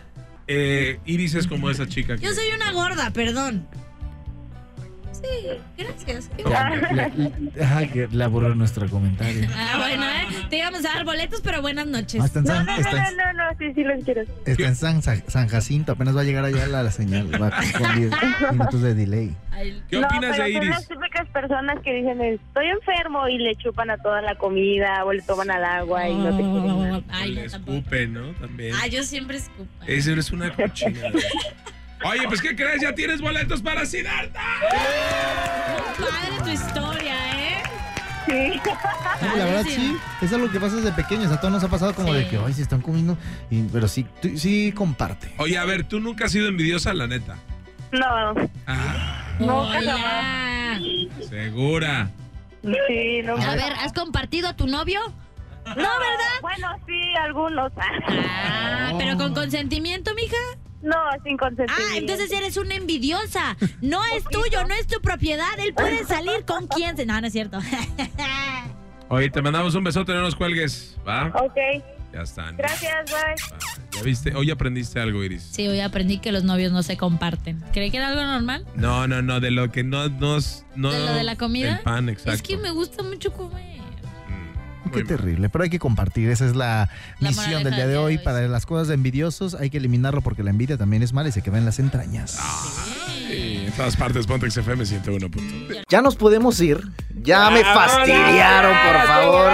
eh, 0.47 0.99
Iris 1.05 1.35
es 1.35 1.47
como 1.47 1.69
esa 1.71 1.87
chica. 1.87 2.17
que- 2.17 2.25
Yo 2.25 2.33
soy 2.33 2.49
una 2.55 2.73
gorda, 2.73 3.13
perdón. 3.13 3.67
Sí, 5.29 5.49
gracias. 5.77 6.31
Ajá, 7.61 7.87
que 7.89 8.09
le 8.11 8.25
aburrió 8.25 8.55
nuestro 8.55 8.89
comentario. 8.89 9.49
Ah, 9.55 9.75
bueno, 9.79 10.05
¿eh? 10.05 10.47
Te 10.49 10.59
íbamos 10.59 10.85
a 10.85 10.95
dar 10.95 11.05
boletos, 11.05 11.41
pero 11.43 11.61
buenas 11.61 11.87
noches. 11.87 12.21
Ah, 12.23 12.27
está 12.27 12.39
en 12.41 12.47
San, 12.47 12.67
no, 12.67 12.73
no, 12.73 12.79
está 12.79 12.91
en- 13.09 13.17
no, 13.17 13.33
no, 13.33 13.51
no, 13.53 13.59
sí, 13.59 13.73
sí 13.75 13.85
los 13.85 14.05
quiero. 14.05 14.23
está 14.47 14.67
en 14.69 14.77
San, 14.77 15.03
San 15.03 15.49
Jacinto. 15.49 15.93
Apenas 15.93 16.17
va 16.17 16.21
a 16.23 16.25
llegar 16.25 16.45
allá 16.45 16.67
la, 16.67 16.83
la 16.83 16.91
señal. 16.91 17.31
Va 17.41 17.51
con 17.51 17.95
10 17.97 18.13
minutos 18.53 18.83
de 18.83 18.95
delay. 18.95 19.37
Ay, 19.51 19.83
¿Qué 19.89 19.99
no, 20.01 20.07
opinas 20.07 20.31
pero 20.37 20.45
de 20.45 20.53
son 20.55 20.63
Iris? 20.63 20.69
las 20.71 20.89
típicas 20.89 21.29
personas 21.31 21.79
que 21.83 21.93
dicen, 21.95 22.21
estoy 22.23 22.67
enfermo 22.69 23.29
y 23.29 23.39
le 23.39 23.57
chupan 23.57 23.91
a 23.91 23.99
toda 23.99 24.23
la 24.23 24.37
comida 24.37 25.05
o 25.05 25.13
le 25.13 25.23
toman 25.23 25.51
al 25.51 25.65
agua 25.65 26.09
y 26.09 26.15
no 26.15 26.31
te 26.37 26.43
quieren 26.43 26.79
nada. 26.91 27.01
Ay, 27.11 27.33
le 27.33 27.45
escupen, 27.45 28.13
¿no? 28.15 28.33
También. 28.35 28.75
Ah, 28.81 28.87
yo 28.87 29.03
siempre 29.03 29.39
escupo. 29.39 29.69
Esa 29.87 30.13
eres 30.13 30.31
una 30.33 30.53
cochina. 30.55 31.01
Oye, 32.05 32.29
pues 32.29 32.41
¿qué 32.41 32.55
crees? 32.55 32.81
Ya 32.81 32.95
tienes 32.95 33.21
boletos 33.21 33.61
para 33.63 33.85
Siddhartha. 33.87 34.41
Padre 35.99 36.43
tu 36.45 36.51
historia, 36.51 37.15
¿eh? 37.37 37.63
Sí. 38.27 38.61
Sí, 39.21 39.27
la 39.37 39.45
verdad 39.47 39.63
sí, 39.67 39.97
es 40.21 40.31
lo 40.33 40.51
que 40.51 40.61
pasa 40.61 40.77
desde 40.77 40.93
pequeños. 40.93 41.33
A 41.33 41.41
todos 41.41 41.53
nos 41.53 41.65
ha 41.65 41.69
pasado 41.69 41.95
como 41.95 42.13
Sí. 42.13 42.19
de 42.21 42.29
que, 42.29 42.37
ay, 42.45 42.53
se 42.53 42.63
están 42.63 42.81
comiendo. 42.83 43.17
y- 43.51 43.63
pero 43.65 43.89
sí, 43.89 44.07
tú- 44.23 44.37
sí 44.37 44.73
comparte. 44.73 45.33
Oye, 45.39 45.59
a 45.59 45.65
ver, 45.65 45.85
tú 45.85 45.99
nunca 46.01 46.27
has 46.27 46.33
sido 46.33 46.47
envidiosa, 46.49 46.93
la 46.95 47.07
neta. 47.07 47.37
No, 47.91 48.35
Ah, 48.67 49.25
No, 49.41 49.61
Hola. 49.63 50.79
segura. 51.29 52.11
sí, 52.63 53.23
no. 53.25 53.35
A 53.37 53.55
ver, 53.55 53.73
¿has 53.81 53.93
compartido 53.93 54.49
a 54.49 54.57
tu 54.57 54.67
novio? 54.67 55.01
No, 55.67 55.75
¿verdad? 55.75 56.35
Bueno, 56.43 56.69
sí, 56.87 57.01
algunos. 57.23 57.73
Ah, 57.79 58.93
pero 58.99 59.17
con 59.17 59.33
consentimiento, 59.35 60.15
mija. 60.15 60.37
No, 60.83 60.95
sin 61.25 61.37
consentimiento. 61.37 61.75
Ah, 61.93 61.97
entonces 61.97 62.31
eres 62.33 62.57
una 62.57 62.75
envidiosa. 62.77 63.57
No 63.81 64.01
es 64.15 64.25
tuyo, 64.25 64.65
no 64.67 64.75
es 64.75 64.87
tu 64.87 65.01
propiedad. 65.01 65.59
Él 65.59 65.75
puede 65.75 66.05
salir 66.05 66.45
con 66.47 66.67
quien 66.69 66.97
se. 66.97 67.05
No, 67.07 67.21
no 67.21 67.27
es 67.27 67.33
cierto. 67.33 67.59
Oye, 69.11 69.31
te 69.31 69.41
mandamos 69.43 69.75
un 69.75 69.85
besote, 69.85 70.13
no 70.13 70.21
nos 70.21 70.35
cuelgues. 70.37 70.97
¿Va? 71.07 71.33
Ok, 71.43 71.57
Ya 72.13 72.21
están. 72.23 72.57
gracias, 72.59 73.07
bye. 73.07 73.17
Va, 73.53 73.59
Ya 73.91 74.03
viste, 74.03 74.35
hoy 74.35 74.51
aprendiste 74.51 75.01
algo, 75.01 75.25
Iris. 75.25 75.43
Sí, 75.51 75.67
hoy 75.67 75.81
aprendí 75.81 76.19
que 76.19 76.31
los 76.31 76.45
novios 76.45 76.73
no 76.73 76.83
se 76.83 76.97
comparten. 76.99 77.65
¿Cree 77.73 77.91
que 77.91 77.97
era 77.97 78.09
algo 78.09 78.23
normal? 78.23 78.67
No, 78.75 79.07
no, 79.09 79.23
no, 79.23 79.41
de 79.41 79.51
lo 79.51 79.73
que 79.73 79.83
no 79.83 80.09
nos. 80.11 80.65
No, 80.77 80.93
¿De 80.93 80.99
lo 80.99 81.15
de 81.15 81.25
la 81.25 81.37
comida? 81.37 81.77
El 81.79 81.83
pan, 81.85 82.09
exacto. 82.11 82.33
Es 82.33 82.43
que 82.43 82.59
me 82.59 82.71
gusta 82.71 83.03
mucho 83.03 83.33
comer. 83.33 83.78
Qué 84.91 85.05
terrible, 85.05 85.49
pero 85.49 85.65
hay 85.65 85.71
que 85.71 85.79
compartir. 85.79 86.29
Esa 86.31 86.47
es 86.47 86.57
la, 86.57 86.89
La 87.21 87.29
misión 87.31 87.65
del 87.65 87.75
día 87.75 87.87
de 87.87 87.97
hoy. 87.97 88.19
Para 88.19 88.47
las 88.49 88.67
cosas 88.67 88.89
de 88.89 88.95
envidiosos 88.95 89.55
hay 89.55 89.71
que 89.71 89.79
eliminarlo 89.79 90.21
porque 90.23 90.43
la 90.43 90.51
envidia 90.51 90.77
también 90.77 91.03
es 91.03 91.13
mala 91.13 91.29
y 91.29 91.33
se 91.33 91.43
queda 91.43 91.59
en 91.59 91.65
las 91.65 91.79
entrañas. 91.79 92.39
Sí, 93.29 93.65
en 93.67 93.73
todas 93.73 93.97
partes, 93.97 94.27
Pontex 94.27 94.57
FM 94.57 94.87
101. 94.87 95.29
Ya 95.89 96.01
nos 96.03 96.17
podemos 96.17 96.61
ir. 96.61 96.81
Ya 97.23 97.51
me 97.51 97.63
fastidiaron, 97.65 98.73
por 98.73 99.07
favor. 99.07 99.53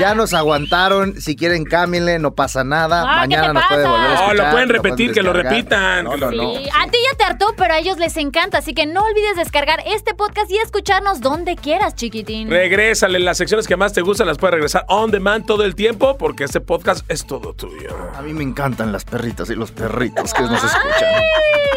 Ya 0.00 0.14
nos 0.14 0.32
aguantaron. 0.32 1.20
Si 1.20 1.36
quieren, 1.36 1.64
cámbienle, 1.64 2.18
no 2.18 2.34
pasa 2.34 2.64
nada. 2.64 3.02
Ah, 3.06 3.22
¿qué 3.22 3.36
Mañana 3.36 3.52
nos 3.52 3.64
puede 3.66 3.86
volver 3.86 4.10
a 4.10 4.26
No, 4.26 4.34
lo 4.34 4.50
pueden 4.50 4.68
repetir, 4.70 5.12
que 5.12 5.22
lo 5.22 5.32
repitan. 5.32 6.04
No, 6.04 6.16
no, 6.16 6.28
a 6.28 6.30
ti 6.30 6.98
ya 7.10 7.16
te 7.16 7.24
hartó, 7.24 7.54
pero 7.56 7.74
a 7.74 7.78
ellos 7.78 7.98
les 7.98 8.16
encanta, 8.16 8.58
así 8.58 8.72
que 8.74 8.86
no 8.86 9.02
olvides 9.02 9.36
descargar 9.36 9.82
este 9.86 10.14
podcast 10.14 10.50
y 10.50 10.58
escucharnos 10.58 11.20
donde 11.20 11.56
quieras, 11.56 11.94
chiquitín. 11.94 12.48
Regrésale, 12.48 13.18
las 13.18 13.36
secciones 13.36 13.66
que 13.68 13.76
más 13.76 13.92
te 13.92 14.00
gustan 14.00 14.26
las 14.26 14.38
puedes 14.38 14.54
regresar 14.54 14.84
on 14.88 15.10
demand 15.10 15.46
todo 15.46 15.64
el 15.64 15.74
tiempo 15.74 16.16
porque 16.16 16.44
este 16.44 16.60
podcast 16.60 17.04
es 17.10 17.26
todo 17.26 17.52
tuyo. 17.52 17.90
A 18.16 18.22
mí 18.22 18.32
me 18.32 18.42
encantan 18.42 18.92
las 18.92 19.04
perritas 19.04 19.50
y 19.50 19.54
los 19.54 19.70
perritos 19.70 20.32
que 20.32 20.42
nos 20.42 20.64
escuchan. 20.64 21.22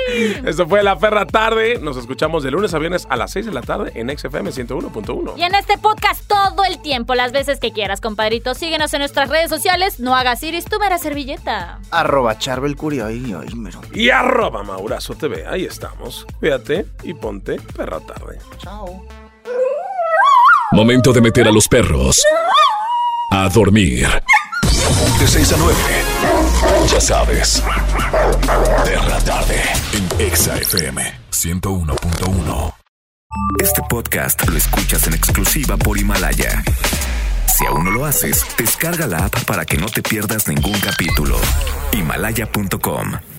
Esto 0.45 0.67
fue 0.67 0.83
La 0.83 0.97
Ferra 0.97 1.25
Tarde. 1.25 1.79
Nos 1.79 1.97
escuchamos 1.97 2.43
de 2.43 2.51
lunes 2.51 2.73
a 2.73 2.79
viernes 2.79 3.07
a 3.09 3.15
las 3.15 3.31
6 3.31 3.47
de 3.47 3.51
la 3.51 3.61
tarde 3.61 3.91
en 3.95 4.15
XFM 4.15 4.51
101.1. 4.51 5.33
Y 5.37 5.43
en 5.43 5.55
este 5.55 5.77
podcast 5.77 6.25
todo 6.27 6.63
el 6.65 6.81
tiempo, 6.81 7.15
las 7.15 7.31
veces 7.31 7.59
que 7.59 7.71
quieras, 7.71 8.01
compadrito. 8.01 8.53
Síguenos 8.53 8.93
en 8.93 8.99
nuestras 8.99 9.29
redes 9.29 9.49
sociales. 9.49 9.99
No 9.99 10.15
hagas 10.15 10.43
iris, 10.43 10.65
tú 10.65 10.79
mera 10.79 10.97
servilleta. 10.97 11.79
Arroba 11.91 12.37
Charbel 12.37 12.75
Curio. 12.75 13.05
Ay, 13.05 13.35
ay, 13.39 13.55
mero. 13.55 13.81
Y 13.93 14.09
arroba 14.09 14.63
Maurazo 14.63 15.15
TV. 15.15 15.45
Ahí 15.47 15.65
estamos. 15.65 16.25
Cuídate 16.39 16.85
y 17.03 17.13
ponte 17.13 17.59
Perra 17.75 17.99
Tarde. 17.99 18.39
Chao. 18.57 19.05
Momento 20.71 21.13
de 21.13 21.21
meter 21.21 21.47
a 21.47 21.51
los 21.51 21.67
perros 21.67 22.23
a 23.29 23.47
dormir. 23.49 24.07
De 25.19 25.27
6 25.27 25.53
a 25.53 25.57
9. 25.57 26.32
Ya 26.87 27.01
sabes. 27.01 27.63
Perra 28.85 29.19
tarde 29.19 29.61
en 29.93 30.21
Exa 30.21 30.57
FM 30.57 31.01
101.1. 31.31 32.73
Este 33.59 33.81
podcast 33.89 34.47
lo 34.47 34.57
escuchas 34.57 35.07
en 35.07 35.13
exclusiva 35.13 35.77
por 35.77 35.97
Himalaya. 35.97 36.63
Si 37.57 37.65
aún 37.65 37.85
no 37.85 37.91
lo 37.91 38.05
haces, 38.05 38.45
descarga 38.57 39.07
la 39.07 39.25
app 39.25 39.43
para 39.45 39.65
que 39.65 39.77
no 39.77 39.87
te 39.87 40.01
pierdas 40.01 40.47
ningún 40.47 40.79
capítulo. 40.79 41.37
Himalaya.com 41.91 43.32